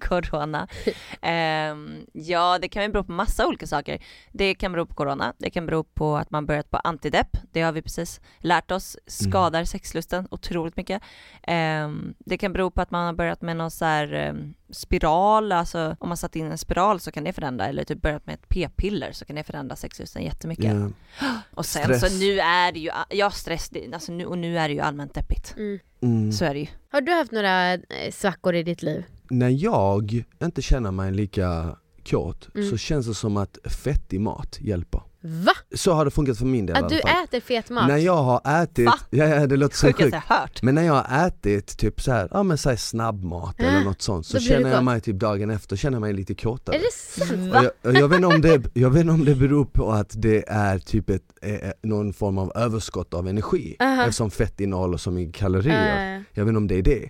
corona. 0.00 0.68
Ehm, 1.22 2.06
ja, 2.12 2.58
det 2.58 2.68
kan 2.68 2.82
ju 2.82 2.88
bero 2.88 3.04
på 3.04 3.12
massa 3.12 3.46
olika 3.46 3.66
saker. 3.66 4.02
Det 4.32 4.54
kan 4.54 4.72
bero 4.72 4.86
på 4.86 4.94
corona, 4.94 5.34
det 5.38 5.50
kan 5.50 5.66
bero 5.66 5.84
på 5.84 6.16
att 6.16 6.30
man 6.30 6.46
börjat 6.46 6.70
på 6.70 6.76
antidepp, 6.76 7.36
det 7.52 7.62
har 7.62 7.72
vi 7.72 7.82
precis 7.82 8.20
lärt 8.38 8.70
oss, 8.70 8.96
skadar 9.06 9.64
sexlusten 9.64 10.28
otroligt 10.30 10.76
mycket. 10.76 11.02
Ehm, 11.42 12.14
det 12.18 12.38
kan 12.38 12.52
bero 12.52 12.70
på 12.70 12.80
att 12.80 12.90
man 12.90 13.06
har 13.06 13.12
börjat 13.12 13.42
med 13.42 13.56
någon 13.56 13.70
så 13.70 13.84
här 13.84 14.12
ehm, 14.12 14.54
spiral, 14.70 15.52
alltså 15.52 15.96
om 16.00 16.08
man 16.08 16.16
satt 16.16 16.36
in 16.36 16.50
en 16.50 16.58
spiral 16.58 17.00
så 17.00 17.12
kan 17.12 17.24
det 17.24 17.32
förändra, 17.32 17.66
eller 17.66 17.84
typ 17.84 18.02
börjat 18.02 18.26
med 18.26 18.34
ett 18.34 18.48
p-piller 18.48 19.12
så 19.12 19.24
kan 19.24 19.36
det 19.36 19.44
förändra 19.44 19.76
sexlusten 19.76 20.22
jättemycket. 20.22 20.74
Ja. 21.20 21.30
Och 21.54 21.66
sen 21.66 21.84
Stress. 21.84 22.00
så 22.00 22.18
nu 22.18 22.40
är 22.40 22.72
det 22.72 22.78
ju, 22.78 22.90
ja 23.10 23.30
stress, 23.30 23.70
alltså 23.92 24.12
nu, 24.12 24.26
och 24.26 24.38
nu 24.38 24.58
är 24.58 24.68
det 24.68 24.74
ju 24.74 24.80
allmänt 24.80 25.14
deppigt. 25.14 25.54
Mm. 25.56 25.78
Mm. 26.02 26.32
Så 26.32 26.44
är 26.44 26.54
det 26.54 26.60
ju. 26.60 26.66
Har 26.94 27.00
du 27.00 27.12
haft 27.12 27.32
några 27.32 27.72
eh, 27.74 27.80
svackor 28.12 28.54
i 28.54 28.62
ditt 28.62 28.82
liv? 28.82 29.04
När 29.30 29.48
jag 29.48 30.24
inte 30.42 30.62
känner 30.62 30.90
mig 30.90 31.12
lika 31.12 31.76
kåt 32.10 32.48
Mm. 32.54 32.70
så 32.70 32.76
känns 32.76 33.06
det 33.06 33.14
som 33.14 33.36
att 33.36 33.58
fettig 33.64 34.20
mat 34.20 34.58
hjälper. 34.60 35.02
Va? 35.26 35.52
Så 35.74 35.92
har 35.92 36.04
det 36.04 36.10
funkat 36.10 36.38
för 36.38 36.44
min 36.44 36.66
del 36.66 36.76
Att 36.76 36.88
du 36.88 36.98
äter 36.98 37.40
fet 37.40 37.70
mat? 37.70 37.88
När 37.88 37.96
jag 37.96 38.22
har 38.22 38.62
ätit, 38.62 38.86
Va? 38.86 38.98
ja, 39.10 39.24
ja 39.24 39.46
det 39.46 39.56
låter 39.56 39.76
så 39.76 39.92
sjukt. 39.92 40.14
hört. 40.14 40.62
Men 40.62 40.74
när 40.74 40.82
jag 40.82 40.94
har 40.94 41.26
ätit 41.26 41.78
typ 41.78 42.00
så 42.00 42.12
här, 42.12 42.28
ja 42.30 42.42
men 42.42 42.58
säg 42.58 42.76
snabbmat 42.76 43.54
Äh, 43.58 43.74
eller 43.74 43.84
något 43.84 44.02
sånt 44.02 44.26
så 44.26 44.38
känner 44.38 44.70
jag 44.70 44.84
mig 44.84 45.00
typ 45.00 45.16
dagen 45.16 45.50
efter, 45.50 45.76
känner 45.76 46.00
mig 46.00 46.12
lite 46.12 46.34
kåtare. 46.34 46.76
Är 46.76 46.80
det 46.80 46.92
sant? 47.26 47.52
Va? 47.52 47.70
Jag, 47.82 47.94
jag, 47.94 48.08
vet 48.08 48.16
inte 48.16 48.26
om 48.26 48.40
det, 48.40 48.62
jag 48.74 48.90
vet 48.90 49.08
om 49.08 49.24
det 49.24 49.34
beror 49.34 49.64
på 49.64 49.92
att 49.92 50.22
det 50.22 50.44
är 50.48 50.78
typ 50.78 51.10
ett, 51.10 51.22
eh, 51.42 51.70
någon 51.82 52.12
form 52.12 52.38
av 52.38 52.52
överskott 52.54 53.14
av 53.14 53.28
energi 53.28 53.76
Aha. 53.80 54.02
eftersom 54.02 54.30
fett 54.30 54.60
innehåller 54.60 54.96
så 54.96 55.10
mycket 55.10 55.34
kalorier. 55.34 56.16
Eh, 56.16 56.22
Jag 56.32 56.44
vet 56.44 56.48
inte 56.48 56.58
om 56.58 56.66
det 56.66 56.78
är 56.78 56.82
det. 56.82 57.08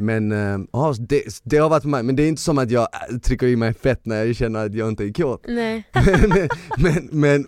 Men 0.00 0.32
äh, 0.32 0.92
det, 0.98 1.22
det 1.42 1.56
har 1.56 1.68
varit 1.68 1.84
mig, 1.84 2.02
men 2.02 2.16
det 2.16 2.22
är 2.22 2.28
inte 2.28 2.42
som 2.42 2.58
att 2.58 2.70
jag 2.70 2.88
trycker 3.22 3.46
i 3.46 3.56
mig 3.56 3.74
fett 3.74 4.06
när 4.06 4.24
jag 4.24 4.36
känner 4.36 4.66
att 4.66 4.74
jag 4.74 4.88
inte 4.88 5.04
är 5.04 5.12
kåt. 5.12 5.44
nej. 5.48 5.84
men, 5.94 6.48
men, 6.76 7.08
men 7.12 7.46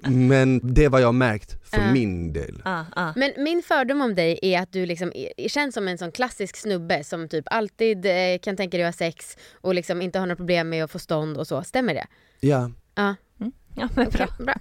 det 0.62 0.84
är 0.84 0.88
vad 0.88 1.00
jag 1.00 1.08
har 1.08 1.12
märkt 1.12 1.56
för 1.70 1.80
Ja. 1.80 1.92
min 1.92 2.32
del. 2.32 2.62
Ah, 2.64 2.84
ah. 2.96 3.12
Men 3.16 3.32
min 3.36 3.62
fördom 3.62 4.00
om 4.00 4.14
dig 4.14 4.38
är 4.42 4.62
att 4.62 4.72
du 4.72 4.86
liksom 4.86 5.12
är, 5.14 5.48
känns 5.48 5.74
som 5.74 5.88
en 5.88 5.98
sån 5.98 6.12
klassisk 6.12 6.56
snubbe 6.56 7.04
som 7.04 7.28
typ 7.28 7.44
alltid 7.46 8.06
eh, 8.06 8.38
kan 8.42 8.56
tänka 8.56 8.76
dig 8.76 8.86
att 8.86 8.94
ha 8.94 8.98
sex 9.06 9.36
och 9.60 9.74
liksom 9.74 10.02
inte 10.02 10.18
har 10.18 10.26
några 10.26 10.36
problem 10.36 10.68
med 10.68 10.84
att 10.84 10.90
få 10.90 10.98
stånd 10.98 11.36
och 11.36 11.46
så. 11.46 11.62
Stämmer 11.62 11.94
det? 11.94 12.06
Ja, 12.40 12.70
Ja, 12.94 13.14
Ja 13.76 13.88
men 13.96 14.10
bra. 14.10 14.26
okej, 14.30 14.46
bra. 14.46 14.54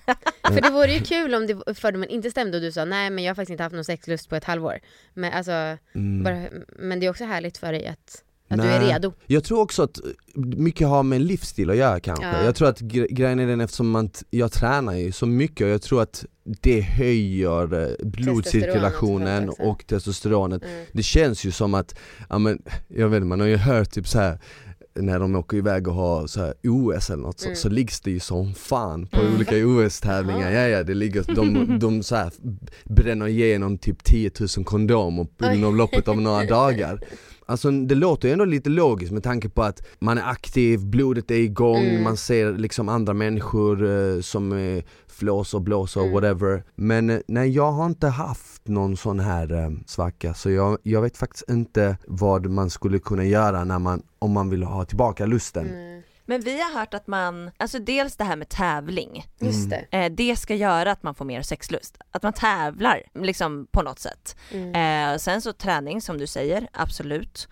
För 0.54 0.62
det 0.62 0.70
vore 0.70 0.92
ju 0.94 1.00
kul 1.00 1.36
om 1.36 1.48
det 1.48 1.76
fördomen 1.76 2.10
inte 2.10 2.32
stämde 2.32 2.58
och 2.58 2.62
du 2.64 2.72
sa 2.72 2.86
nej 2.86 3.10
men 3.10 3.24
jag 3.24 3.30
har 3.30 3.36
faktiskt 3.36 3.52
inte 3.52 3.64
haft 3.64 3.76
någon 3.76 3.86
sexlust 3.86 4.30
på 4.30 4.36
ett 4.36 4.44
halvår. 4.44 4.80
Men, 5.14 5.34
alltså, 5.34 5.52
mm. 5.52 6.24
bara, 6.24 6.44
men 6.80 7.00
det 7.00 7.06
är 7.06 7.10
också 7.10 7.24
härligt 7.26 7.58
för 7.58 7.72
dig 7.74 7.88
att, 7.88 8.24
att 8.52 8.62
du 8.62 8.68
är 8.68 8.80
Nej. 8.80 8.94
redo. 8.94 9.14
Jag 9.28 9.44
tror 9.44 9.60
också 9.60 9.84
att 9.84 10.00
mycket 10.36 10.88
har 10.88 11.04
med 11.04 11.22
livsstil 11.22 11.70
att 11.70 11.76
göra 11.76 12.00
kanske. 12.00 12.26
Ja. 12.26 12.44
Jag 12.44 12.56
tror 12.56 12.68
att 12.70 12.82
gre- 12.82 13.08
grejen 13.14 13.40
är 13.40 13.48
den 13.48 13.62
eftersom 13.62 13.90
man, 13.90 14.10
jag 14.30 14.52
tränar 14.52 14.94
ju 14.94 15.12
så 15.12 15.26
mycket 15.26 15.66
och 15.66 15.72
jag 15.72 15.82
tror 15.82 16.02
att 16.02 16.26
det 16.62 16.82
höjer 16.82 17.74
eh, 17.82 17.96
blodcirkulationen 18.06 19.50
och 19.50 19.88
testosteronet. 19.88 20.64
Mm. 20.64 20.86
Det 20.94 21.04
känns 21.04 21.46
ju 21.46 21.52
som 21.52 21.74
att, 21.74 21.96
ja 22.30 22.38
men, 22.38 22.62
jag 22.88 23.10
vet 23.10 23.18
inte, 23.18 23.28
man 23.28 23.40
har 23.40 23.48
ju 23.48 23.58
hört 23.58 23.92
typ 23.92 24.08
så 24.08 24.20
här 24.20 24.40
när 24.96 25.20
de 25.20 25.36
åker 25.36 25.58
iväg 25.58 25.88
och 25.88 25.94
har 25.94 26.28
så 26.28 26.40
här 26.42 26.54
OS 26.64 27.10
eller 27.10 27.24
något 27.24 27.44
Mm. 27.44 27.56
så, 27.56 27.62
så 27.62 27.70
liggs 27.70 28.02
det 28.02 28.12
ju 28.12 28.20
som 28.20 28.54
fan 28.54 29.08
på 29.08 29.22
Mm. 29.22 29.36
olika 29.36 29.56
OS-tävlingar, 29.56 30.52
ja 30.52 30.68
ja 30.68 30.84
det 30.84 30.94
ligger, 30.94 31.24
de, 31.36 31.80
de 31.80 32.04
så 32.04 32.16
här 32.16 32.32
bränner 32.84 33.28
igenom 33.28 33.78
typ 33.78 34.04
10 34.04 34.32
000 34.58 34.66
kondomer 34.66 35.28
inom 35.54 35.76
loppet 35.78 36.08
av 36.08 36.22
några 36.22 36.44
dagar 36.46 37.00
Alltså 37.52 37.72
det 37.72 37.96
låter 37.96 38.28
ju 38.28 38.32
ändå 38.32 38.46
lite 38.46 38.70
logiskt 38.70 39.12
med 39.12 39.24
tanke 39.24 39.50
på 39.50 39.64
att 39.64 39.82
man 40.00 40.18
är 40.18 40.30
aktiv, 40.30 40.86
blodet 40.86 41.32
är 41.32 41.36
igång, 41.36 41.84
Mm. 41.86 42.04
man 42.04 42.18
ser 42.18 42.54
liksom 42.54 42.90
andra 42.90 43.14
människor 43.14 43.90
eh, 43.90 44.22
som 44.22 44.52
eh, 44.54 44.84
flåsar, 45.08 45.60
blåser, 45.60 46.02
Mm. 46.02 46.14
whatever 46.14 46.64
Men 46.76 47.10
eh, 47.10 47.20
nej 47.28 47.50
jag 47.50 47.72
har 47.72 47.86
inte 47.86 48.08
haft 48.08 48.68
någon 48.68 48.98
sån 48.98 49.20
här 49.20 49.54
eh, 49.54 49.70
svacka 49.86 50.34
så 50.34 50.50
jag, 50.50 50.78
jag 50.84 51.02
vet 51.02 51.18
faktiskt 51.18 51.50
inte 51.50 51.98
vad 52.08 52.46
man 52.46 52.70
skulle 52.70 53.00
kunna 53.00 53.26
göra 53.26 53.64
när 53.64 53.80
man, 53.80 54.02
om 54.20 54.32
man 54.32 54.50
vill 54.50 54.64
ha 54.64 54.86
tillbaka 54.86 55.26
lusten 55.26 55.68
Mm. 55.70 56.02
Men 56.26 56.42
vi 56.42 56.62
har 56.62 56.80
hört 56.80 56.94
att 56.94 57.08
man, 57.08 57.52
alltså 57.58 57.80
dels 57.80 58.18
det 58.18 58.24
här 58.24 58.36
med 58.36 58.50
tävling, 58.50 59.26
Just 59.40 59.66
Mm. 59.68 59.70
det. 59.92 59.98
eh, 59.98 60.12
det 60.12 60.36
ska 60.36 60.56
göra 60.56 60.92
att 60.92 61.04
man 61.04 61.16
får 61.16 61.26
mer 61.26 61.42
sexlust. 61.42 61.98
Att 62.12 62.24
man 62.24 62.34
tävlar 62.34 63.04
liksom 63.14 63.68
på 63.72 63.82
något 63.82 64.00
sätt. 64.00 64.36
Mm. 64.52 65.12
Eh, 65.14 65.18
sen 65.18 65.42
så 65.42 65.54
träning 65.54 66.02
som 66.02 66.18
du 66.18 66.28
säger, 66.28 66.68
absolut. 66.74 67.48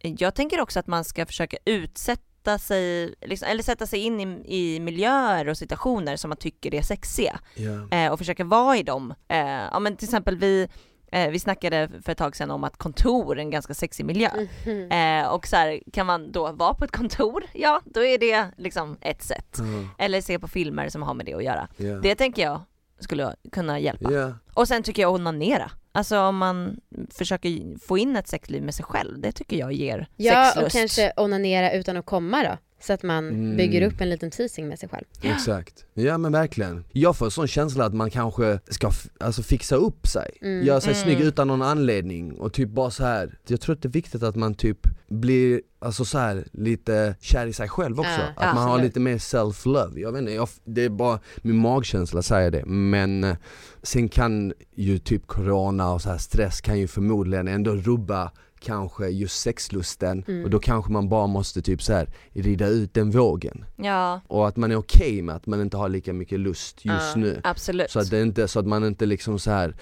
Jag 0.00 0.34
tänker 0.34 0.60
också 0.60 0.80
att 0.80 0.86
man 0.86 1.04
ska 1.04 1.26
försöka 1.26 1.56
utsätta 1.64 2.58
sig, 2.58 3.14
liksom, 3.20 3.48
eller 3.48 3.62
sätta 3.62 3.86
sig 3.86 4.00
in 4.00 4.20
i, 4.20 4.44
i 4.76 4.80
miljöer 4.80 5.48
och 5.48 5.58
situationer 5.58 6.16
som 6.16 6.28
man 6.28 6.36
tycker 6.38 6.74
är 6.74 6.82
sexiga. 6.82 7.40
Ja. 7.54 7.96
Eh, 7.96 8.12
och 8.12 8.18
försöka 8.18 8.44
vara 8.44 8.76
i 8.76 8.82
dem. 8.82 9.14
Eh, 9.28 9.38
ja 9.48 9.78
men 9.78 9.96
till 9.96 10.06
exempel 10.06 10.36
vi, 10.38 10.68
eh, 11.12 11.30
vi 11.30 11.38
snackade 11.38 11.88
för 12.04 12.12
ett 12.12 12.18
tag 12.18 12.36
sedan 12.36 12.50
om 12.50 12.64
att 12.64 12.76
kontor 12.76 13.36
är 13.38 13.40
en 13.42 13.50
ganska 13.50 13.74
sexig 13.74 14.04
miljö. 14.04 14.30
Mhm. 14.66 14.90
Eh, 14.92 15.28
och 15.28 15.46
så 15.46 15.56
här, 15.56 15.80
kan 15.92 16.06
man 16.06 16.32
då 16.32 16.52
vara 16.52 16.74
på 16.74 16.84
ett 16.84 16.92
kontor, 16.92 17.44
ja 17.52 17.80
då 17.84 18.04
är 18.04 18.18
det 18.18 18.46
liksom 18.56 18.96
ett 19.00 19.22
sätt. 19.22 19.56
Ja. 19.58 20.04
Eller 20.04 20.20
se 20.20 20.38
på 20.38 20.48
filmer 20.48 20.88
som 20.88 21.02
har 21.02 21.14
med 21.14 21.26
det 21.26 21.34
att 21.34 21.44
göra. 21.44 21.68
Ja. 21.76 21.94
Det 21.94 22.14
tänker 22.14 22.42
jag 22.42 22.60
skulle 23.00 23.34
kunna 23.52 23.78
hjälpa. 23.78 24.12
Ja. 24.12 24.32
Och 24.54 24.68
sen 24.68 24.82
tycker 24.82 25.02
jag 25.02 25.12
onanera. 25.14 25.70
Alltså 25.92 26.18
om 26.20 26.36
man 26.36 26.80
försöker 27.10 27.78
få 27.86 27.98
in 27.98 28.16
ett 28.16 28.28
sexliv 28.28 28.62
med 28.62 28.74
sig 28.74 28.84
själv, 28.84 29.20
det 29.20 29.32
tycker 29.32 29.56
jag 29.56 29.72
ger 29.72 30.08
Ja, 30.16 30.44
sexlust. 30.44 30.66
och 30.66 30.72
kanske 30.80 31.12
onanera 31.16 31.72
utan 31.72 31.96
att 31.96 32.06
komma 32.06 32.42
då. 32.42 32.56
Så 32.80 32.92
att 32.92 33.02
man 33.02 33.28
Mm. 33.28 33.56
bygger 33.56 33.82
upp 33.82 34.00
en 34.00 34.10
liten 34.10 34.30
teasing 34.30 34.68
med 34.68 34.78
sig 34.78 34.88
själv. 34.88 35.04
Exakt, 35.22 35.84
ja 35.94 36.18
men 36.18 36.32
verkligen. 36.32 36.84
Jag 36.92 37.16
får 37.16 37.30
sån 37.30 37.46
känsla 37.48 37.84
att 37.84 37.94
man 37.94 38.10
kanske 38.10 38.60
ska 38.68 38.88
f- 38.88 39.08
alltså 39.20 39.42
fixa 39.42 39.76
upp 39.76 40.06
sig, 40.06 40.30
Mm. 40.42 40.66
göra 40.66 40.80
sig 40.80 40.92
Mm. 40.92 41.04
snygg 41.04 41.20
utan 41.20 41.48
någon 41.48 41.62
anledning 41.62 42.32
och 42.40 42.52
typ 42.52 42.68
bara 42.68 42.90
så 42.90 43.04
här. 43.04 43.38
jag 43.46 43.60
tror 43.60 43.74
att 43.74 43.82
det 43.82 43.88
är 43.88 43.90
viktigt 43.92 44.22
att 44.22 44.36
man 44.36 44.54
typ 44.54 44.78
blir 45.08 45.60
alltså 45.80 46.04
så 46.04 46.18
här 46.18 46.44
lite 46.52 47.16
kär 47.20 47.46
i 47.46 47.52
sig 47.52 47.68
själv 47.68 48.00
också, 48.00 48.10
Ja, 48.36 48.42
att 48.42 48.54
man 48.54 48.68
har 48.68 48.82
lite 48.82 49.00
mer 49.00 49.18
self-love, 49.18 49.98
jag 49.98 50.12
vet 50.12 50.20
inte, 50.20 50.32
jag, 50.32 50.48
det 50.64 50.84
är 50.84 50.88
bara 50.88 51.20
min 51.42 51.56
magkänsla 51.56 52.22
säger 52.22 52.50
det 52.50 52.64
men 52.66 53.24
eh, 53.24 53.36
sen 53.82 54.08
kan 54.08 54.52
ju 54.76 54.98
typ 54.98 55.26
corona 55.26 55.92
och 55.92 56.02
så 56.02 56.08
här 56.08 56.18
stress 56.18 56.60
kan 56.60 56.78
ju 56.78 56.86
förmodligen 56.88 57.48
ändå 57.48 57.74
rubba 57.76 58.32
kanske 58.60 59.08
just 59.08 59.40
sexlusten 59.40 60.24
Mm. 60.28 60.44
och 60.44 60.50
då 60.50 60.58
kanske 60.58 60.92
man 60.92 61.08
bara 61.08 61.26
måste 61.26 61.62
typ 61.62 61.82
så 61.82 61.92
här 61.92 62.10
rida 62.32 62.66
ut 62.66 62.94
den 62.94 63.10
vågen 63.10 63.64
Ja, 63.76 64.20
och 64.26 64.48
att 64.48 64.56
man 64.56 64.72
är 64.72 64.76
okej 64.76 65.22
med 65.22 65.34
att 65.36 65.46
man 65.46 65.60
inte 65.60 65.76
har 65.76 65.88
lika 65.88 66.12
mycket 66.12 66.40
lust 66.40 66.84
just 66.84 67.16
Ja. 67.16 67.20
nu 67.20 67.40
absolut. 67.44 67.90
så 67.90 67.98
att, 68.00 68.10
det 68.10 68.22
inte, 68.22 68.48
så 68.48 68.58
att 68.60 68.66
man 68.66 68.84
inte 68.84 69.06
liksom 69.06 69.38
så 69.38 69.50
här 69.50 69.76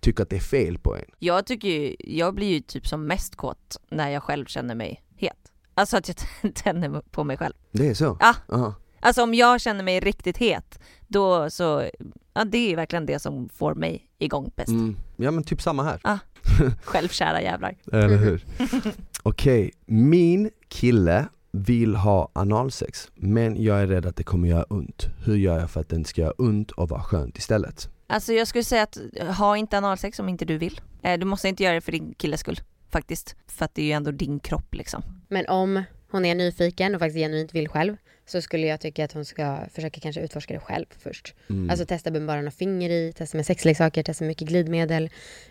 tycker 0.00 0.22
att 0.22 0.30
det 0.30 0.36
är 0.36 0.40
fel 0.40 0.78
på 0.78 0.96
en 0.96 1.04
Jag 1.18 1.46
tycker 1.46 1.68
ju, 1.68 1.96
jag 1.98 2.34
blir 2.34 2.48
ju 2.48 2.60
typ 2.60 2.86
som 2.86 3.06
mest 3.06 3.36
kåt 3.36 3.76
när 3.90 4.08
jag 4.10 4.22
själv 4.22 4.46
känner 4.46 4.74
mig 4.74 5.02
het. 5.16 5.52
Alltså 5.74 5.96
att 5.96 6.08
jag 6.08 6.16
tänder 6.54 7.02
på 7.10 7.24
mig 7.24 7.36
själv. 7.36 7.54
Det 7.72 7.88
är 7.88 7.94
så? 7.94 8.16
Ja. 8.20 8.34
Aha. 8.48 8.74
Alltså 9.00 9.22
om 9.22 9.34
jag 9.34 9.60
känner 9.60 9.84
mig 9.84 10.00
riktigt 10.00 10.36
het, 10.36 10.78
då 11.06 11.50
så, 11.50 11.90
ja 12.34 12.44
det 12.44 12.72
är 12.72 12.76
verkligen 12.76 13.06
det 13.06 13.18
som 13.18 13.48
får 13.48 13.74
mig 13.74 14.08
igång 14.18 14.50
bäst. 14.56 14.68
Mm. 14.68 14.96
Ja 15.16 15.30
men 15.30 15.44
typ 15.44 15.62
samma 15.62 15.82
här, 15.82 16.00
Självkära 16.84 17.42
jävlar. 17.42 17.74
eller 17.92 18.16
hur? 18.16 18.44
Okej, 19.22 19.70
min 19.86 20.50
kille 20.68 21.26
vill 21.52 21.96
ha 21.96 22.28
analsex 22.32 23.08
men 23.14 23.62
jag 23.62 23.80
är 23.82 23.86
rädd 23.86 24.06
att 24.06 24.16
det 24.16 24.22
kommer 24.24 24.48
göra 24.48 24.64
ont. 24.64 25.06
Hur 25.24 25.36
gör 25.36 25.58
jag 25.60 25.70
för 25.70 25.80
att 25.80 25.88
det 25.88 25.96
inte 25.96 26.10
ska 26.10 26.20
göra 26.20 26.32
ont 26.38 26.70
och 26.70 26.88
vara 26.88 27.02
skönt 27.02 27.38
istället? 27.38 27.88
Alltså 28.06 28.32
jag 28.32 28.48
skulle 28.48 28.64
säga 28.64 28.82
att 28.82 28.98
ha 29.36 29.56
inte 29.56 29.78
analsex 29.78 30.18
om 30.18 30.28
inte 30.28 30.44
du 30.44 30.58
vill. 30.58 30.80
Eh, 31.02 31.18
Du 31.18 31.26
måste 31.26 31.48
inte 31.48 31.62
göra 31.62 31.74
det 31.74 31.80
för 31.80 31.92
din 31.92 32.14
killes 32.18 32.40
skull, 32.40 32.60
faktiskt. 32.90 33.36
För 33.46 33.64
att 33.64 33.74
det 33.74 33.82
är 33.82 33.86
ju 33.86 33.92
ändå 33.92 34.10
din 34.10 34.40
kropp 34.40 34.74
liksom. 34.74 35.02
Men 35.28 35.46
om 35.48 35.82
hon 36.16 36.24
är 36.24 36.34
nyfiken 36.34 36.94
och 36.94 37.00
faktiskt 37.00 37.16
genuint 37.18 37.54
vill 37.54 37.68
själv 37.68 37.96
så 38.26 38.40
skulle 38.42 38.66
jag 38.66 38.80
tycka 38.80 39.04
att 39.04 39.12
hon 39.12 39.24
ska 39.24 39.58
försöka 39.72 40.00
kanske 40.00 40.20
utforska 40.20 40.54
det 40.54 40.60
själv 40.60 40.86
först. 40.98 41.34
Mm. 41.50 41.70
Alltså 41.70 41.86
testa 41.86 42.10
med 42.10 42.26
bara 42.26 42.36
några 42.36 42.50
finger 42.50 42.90
i, 42.90 43.12
testa 43.12 43.36
med 43.38 43.46
sexleksaker, 43.46 44.02
testa 44.02 44.24
mycket 44.24 44.48
glidmedel. 44.48 45.10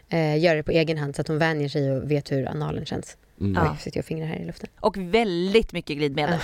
Eh, 0.10 0.38
göra 0.40 0.56
det 0.56 0.64
på 0.64 0.72
egen 0.72 0.98
hand 0.98 1.16
så 1.16 1.22
att 1.22 1.28
hon 1.28 1.38
vänjer 1.38 1.70
sig 1.70 1.92
och 1.92 2.12
vet 2.12 2.32
hur 2.32 2.46
analen 2.48 2.86
känns. 2.86 3.18
mm. 3.40 3.54
Ja. 3.54 3.72
Oj, 3.72 3.78
sitter 3.82 3.98
jag 3.98 4.02
och 4.02 4.06
fingrar 4.08 4.28
här 4.28 4.40
i 4.40 4.46
luften. 4.46 4.70
Och 4.80 4.98
väldigt 4.98 5.72
mycket 5.74 5.98
glidmedel 5.98 6.40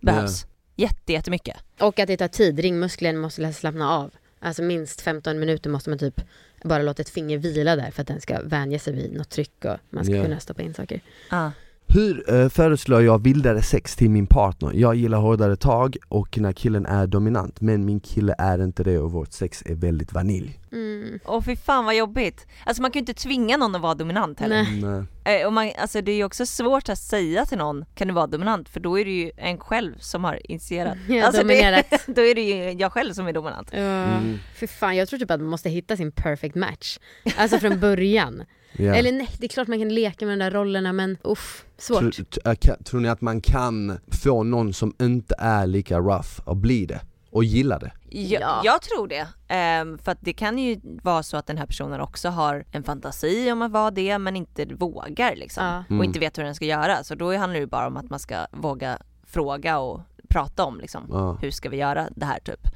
behövs. 0.00 0.46
Jätte, 0.76 1.12
jättemycket. 1.12 1.56
Och 1.80 1.98
att 1.98 2.06
det 2.06 2.16
tar 2.16 2.28
tid, 2.28 2.58
ringmuskeln 2.60 3.18
måste 3.18 3.52
slappna 3.52 3.90
av. 3.90 4.10
Alltså 4.40 4.62
minst 4.62 5.00
15 5.00 5.38
minuter 5.38 5.70
måste 5.70 5.90
man 5.90 5.98
typ 5.98 6.20
bara 6.64 6.82
låta 6.82 7.02
ett 7.02 7.08
finger 7.08 7.38
vila 7.38 7.76
där 7.76 7.90
för 7.90 8.02
att 8.02 8.08
den 8.08 8.20
ska 8.20 8.42
vänja 8.42 8.78
sig 8.78 8.92
vid 8.92 9.12
något 9.12 9.30
tryck 9.30 9.64
och 9.64 9.76
man 9.90 10.04
ska 10.04 10.14
Ja. 10.14 10.22
kunna 10.22 10.40
stoppa 10.40 10.62
in 10.62 10.74
saker. 10.74 11.00
Ja. 11.30 11.52
Hur 11.94 12.34
eh, 12.34 12.48
föreslår 12.48 13.02
jag 13.02 13.22
vildare 13.22 13.62
sex 13.62 13.96
till 13.96 14.10
min 14.10 14.26
partner? 14.26 14.72
Jag 14.74 14.94
gillar 14.94 15.18
hårdare 15.18 15.56
tag 15.56 15.96
och 16.08 16.38
när 16.38 16.52
killen 16.52 16.86
är 16.86 17.06
dominant 17.06 17.60
men 17.60 17.84
min 17.84 18.00
kille 18.00 18.34
är 18.38 18.64
inte 18.64 18.84
det 18.84 18.98
och 18.98 19.12
vårt 19.12 19.32
sex 19.32 19.62
är 19.66 19.74
väldigt 19.74 20.12
vanilj 20.12 20.58
Mm. 20.72 21.18
Åh 21.24 21.42
fy 21.42 21.56
fan 21.56 21.84
vad 21.84 21.96
jobbigt. 21.96 22.46
Alltså 22.64 22.82
man 22.82 22.90
kan 22.90 22.98
ju 22.98 23.02
inte 23.02 23.14
tvinga 23.14 23.56
någon 23.56 23.74
att 23.74 23.82
vara 23.82 23.94
dominant 23.94 24.40
heller. 24.40 24.62
Nej. 24.62 24.82
Nej. 24.82 25.04
Eh, 25.24 25.46
Och 25.46 25.52
man, 25.52 25.70
alltså 25.78 26.00
det 26.02 26.12
är 26.12 26.16
ju 26.16 26.24
också 26.24 26.46
svårt 26.46 26.88
att 26.88 26.98
säga 26.98 27.46
till 27.46 27.58
någon, 27.58 27.84
kan 27.94 28.08
du 28.08 28.14
vara 28.14 28.26
dominant? 28.26 28.68
För 28.68 28.80
då 28.80 28.98
är 28.98 29.04
det 29.04 29.10
ju 29.10 29.30
en 29.36 29.58
själv 29.58 29.98
som 29.98 30.24
har 30.24 30.50
initierat. 30.50 30.98
Ja, 31.08 31.24
alltså 31.26 31.40
dominerat. 31.42 31.86
Det, 31.90 32.00
då 32.14 32.22
är 32.22 32.34
det 32.34 32.42
ju 32.42 32.70
jag 32.70 32.92
själv 32.92 33.12
som 33.12 33.26
är 33.26 33.32
dominant. 33.32 33.68
Ja, 33.72 33.78
Mm. 33.78 34.38
för 34.54 34.66
fan 34.66 34.96
jag 34.96 35.08
tror 35.08 35.18
typ 35.18 35.30
att 35.30 35.40
man 35.40 35.48
måste 35.48 35.70
hitta 35.70 35.96
sin 35.96 36.12
perfect 36.12 36.54
match. 36.54 36.98
Alltså 37.36 37.58
från 37.58 37.80
början. 37.80 38.42
Ja. 38.76 38.94
Eller 38.94 39.12
nej, 39.12 39.28
det 39.38 39.46
är 39.46 39.48
klart 39.48 39.68
man 39.68 39.78
kan 39.78 39.94
leka 39.94 40.26
med 40.26 40.38
de 40.38 40.44
där 40.44 40.50
rollerna 40.50 40.92
men 40.92 41.16
uff, 41.24 41.64
svårt. 41.78 41.98
Tror, 42.00 42.26
äh, 42.44 42.74
tror 42.84 43.00
ni 43.00 43.08
att 43.08 43.20
man 43.20 43.40
kan 43.40 43.98
få 44.22 44.42
någon 44.42 44.72
som 44.72 44.94
inte 45.00 45.34
är 45.38 45.66
lika 45.66 45.98
rough 45.98 46.28
att 46.46 46.56
bli 46.56 46.86
det? 46.86 47.00
Och 47.30 47.44
gilla 47.44 47.78
det? 47.78 47.92
Jag, 48.14 48.42
Ja. 48.42 48.60
jag 48.64 48.82
tror 48.82 49.08
det. 49.08 49.28
Ehm, 49.48 49.98
för 49.98 50.12
att 50.12 50.18
det 50.20 50.32
kan 50.32 50.58
ju 50.58 50.80
vara 51.02 51.22
så 51.22 51.36
att 51.36 51.46
den 51.46 51.58
här 51.58 51.66
personen 51.66 52.00
också 52.00 52.28
har 52.28 52.64
en 52.70 52.82
fantasi 52.82 53.52
om 53.52 53.62
att 53.62 53.70
vara 53.70 53.90
det 53.90 54.18
men 54.18 54.36
inte 54.36 54.64
vågar 54.64 55.36
liksom. 55.36 55.64
Ja. 55.64 55.84
Mm. 55.88 55.98
Och 55.98 56.04
inte 56.04 56.18
vet 56.18 56.38
hur 56.38 56.44
den 56.44 56.54
ska 56.54 56.64
göra. 56.64 57.04
Så 57.04 57.14
då 57.14 57.36
handlar 57.36 57.54
det 57.54 57.60
ju 57.60 57.66
bara 57.66 57.86
om 57.86 57.96
att 57.96 58.10
man 58.10 58.18
ska 58.18 58.46
våga 58.50 58.98
fråga 59.26 59.78
och 59.78 60.00
prata 60.28 60.64
om 60.64 60.80
liksom, 60.80 61.06
ja. 61.10 61.38
hur 61.40 61.50
ska 61.50 61.68
vi 61.68 61.76
göra 61.76 62.08
det 62.16 62.26
här 62.26 62.38
typ. 62.38 62.68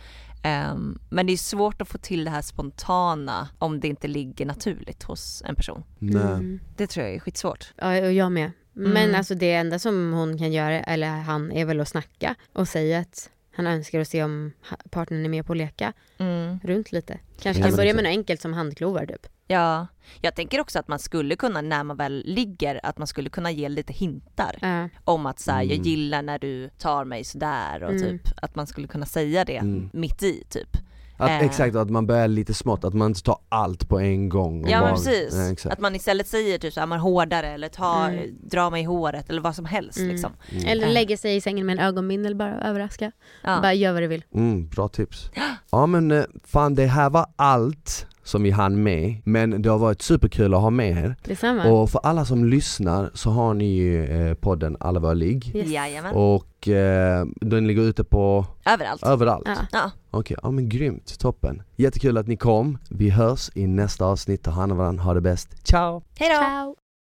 Um, 0.73 0.99
men 1.11 1.27
det 1.27 1.33
är 1.33 1.37
svårt 1.37 1.83
att 1.83 1.89
få 1.89 1.99
till 1.99 2.25
det 2.25 2.31
här 2.31 2.43
spontana 2.43 3.49
om 3.59 3.81
det 3.81 3.89
inte 3.89 4.09
ligger 4.09 4.47
naturligt 4.47 5.03
hos 5.03 5.43
en 5.47 5.55
person. 5.55 5.85
Mm. 6.01 6.61
Det 6.77 6.87
tror 6.87 7.07
jag 7.07 7.15
är 7.15 7.21
skitsvårt. 7.21 7.73
Ja, 7.77 7.97
jag 7.97 8.33
med. 8.33 8.51
Mm. 8.77 8.91
Men 8.91 9.15
alltså 9.15 9.35
det 9.35 9.53
enda 9.53 9.79
som 9.79 10.13
hon 10.13 10.39
kan 10.39 10.53
göra, 10.53 10.81
eller 10.81 11.09
han, 11.09 11.53
är 11.53 11.65
väl 11.65 11.81
att 11.81 11.89
snacka 11.89 12.35
och 12.53 12.69
säga 12.69 12.99
att 12.99 13.31
han 13.57 13.67
önskar 13.67 14.01
att 14.01 14.09
se 14.09 14.23
om 14.25 14.53
partnern 14.91 15.25
är 15.25 15.29
med 15.29 15.47
på 15.47 15.53
att 15.53 15.57
leka 15.57 15.93
mm. 16.19 16.61
runt 16.65 16.93
lite. 16.93 17.19
Kanske 17.41 17.63
kan 17.63 17.77
börja 17.77 17.95
med 17.95 18.05
något 18.05 18.11
enkelt 18.11 18.41
som 18.41 18.53
handklovar 18.53 19.07
typ. 19.07 19.27
Ja, 19.47 19.87
jag 20.21 20.35
tänker 20.35 20.61
också 20.61 20.79
att 20.79 20.89
man 20.89 20.99
skulle 20.99 21.37
kunna 21.37 21.61
när 21.61 21.85
man 21.85 21.97
väl 21.97 22.23
ligger, 22.27 22.81
att 22.83 22.99
man 22.99 23.07
skulle 23.07 23.31
kunna 23.31 23.51
ge 23.51 23.69
lite 23.69 23.93
hintar 23.93 24.59
äh. 24.63 24.87
om 25.05 25.27
att 25.27 25.39
så 25.39 25.53
här, 25.53 25.63
jag 25.63 25.73
mm. 25.73 25.83
gillar 25.83 26.23
när 26.23 26.39
du 26.39 26.69
tar 26.69 27.05
mig 27.05 27.25
sådär 27.25 27.83
och 27.83 27.91
mm. 27.91 28.03
typ 28.03 28.29
att 28.37 28.55
man 28.55 28.67
skulle 28.67 28.89
kunna 28.89 29.07
säga 29.07 29.45
det 29.45 29.57
mm. 29.57 29.91
mitt 29.93 30.23
i 30.23 30.45
typ. 30.49 30.77
Att, 31.17 31.31
eh. 31.31 31.41
Exakt, 31.41 31.77
att 31.77 31.91
man 31.91 32.07
börjar 32.07 32.29
lite 32.29 32.55
smått, 32.55 32.85
att 32.85 32.95
man 32.95 33.07
inte 33.07 33.23
tar 33.23 33.39
allt 33.49 33.89
på 33.89 34.01
en 34.01 34.29
gång. 34.29 34.69
ja 34.69 34.81
bara, 34.81 34.87
men 34.87 34.95
precis, 34.95 35.65
ja, 35.65 35.71
att 35.73 35.81
man 35.81 35.95
istället 35.97 36.29
säger 36.29 36.59
typ 36.59 36.75
såhär, 36.75 36.87
man 36.87 37.01
hårdare 37.01 37.49
eller 37.49 37.69
ta, 37.69 38.05
mm. 38.05 38.31
dra 38.43 38.71
mig 38.71 38.83
i 38.83 38.85
håret 38.85 39.31
eller 39.31 39.41
vad 39.41 39.55
som 39.55 39.65
helst 39.65 39.99
mm. 39.99 40.11
liksom. 40.11 40.33
Mm. 40.51 40.65
Eller 40.67 40.89
lägga 40.89 41.17
sig 41.17 41.37
i 41.37 41.41
sängen 41.41 41.67
med 41.67 41.79
en 41.79 41.85
ögonbindel 41.85 42.35
bara 42.35 42.61
överraska. 42.61 43.13
Ja. 43.43 43.59
Bara 43.61 43.75
gör 43.75 43.93
vad 43.93 44.03
du 44.03 44.07
vill. 44.07 44.25
Mm, 44.35 44.69
bra 44.69 44.89
tips. 44.89 45.31
Ja 45.71 45.87
men 45.87 46.11
eh, 46.11 46.25
fan 46.45 46.75
det 46.75 46.87
här 46.87 47.11
var 47.11 47.27
allt 47.37 48.07
som 48.27 48.43
vi 48.43 48.51
hann 48.51 48.83
med. 48.83 49.23
Men 49.25 49.63
det 49.63 49.69
har 49.69 49.79
varit 49.79 50.03
superkul 50.03 50.55
att 50.55 50.61
ha 50.61 50.71
med 50.71 51.05
er. 51.05 51.17
Detsamma. 51.25 51.71
Och 51.71 51.91
för 51.91 52.01
alla 52.03 52.25
som 52.25 52.45
lyssnar 52.45 53.11
så 53.15 53.31
har 53.31 53.55
ni 53.55 53.65
ju 53.65 54.05
eh, 54.05 54.35
podden 54.35 54.77
Alla 54.81 55.01
våra 55.01 55.15
ligg. 55.15 55.57
Yes. 55.57 56.05
Och 56.13 56.69
eh, 56.69 57.27
den 57.41 57.67
ligger 57.67 57.83
ute 57.83 58.05
på 58.05 58.47
Överallt. 58.65 59.03
Överallt? 59.03 59.49
Ja. 59.49 59.67
ja. 59.73 59.91
Okej, 60.11 60.37
ja 60.43 60.51
men 60.51 60.69
grymt, 60.69 61.19
toppen. 61.19 61.63
Jättekul 61.77 62.19
att 62.19 62.27
ni 62.27 62.37
kom. 62.37 62.79
Vi 62.91 63.11
hörs 63.11 63.51
i 63.55 63.67
nästa 63.67 64.05
avsnitt. 64.05 64.43
Ta 64.43 64.51
hand 64.51 64.73
om 64.73 64.79
varandra, 64.79 65.05
ha 65.05 65.15
det 65.15 65.21
bäst. 65.21 65.67
Ciao! 65.67 66.03
Hejdå! 66.19 66.35
Ciao. 66.35 66.86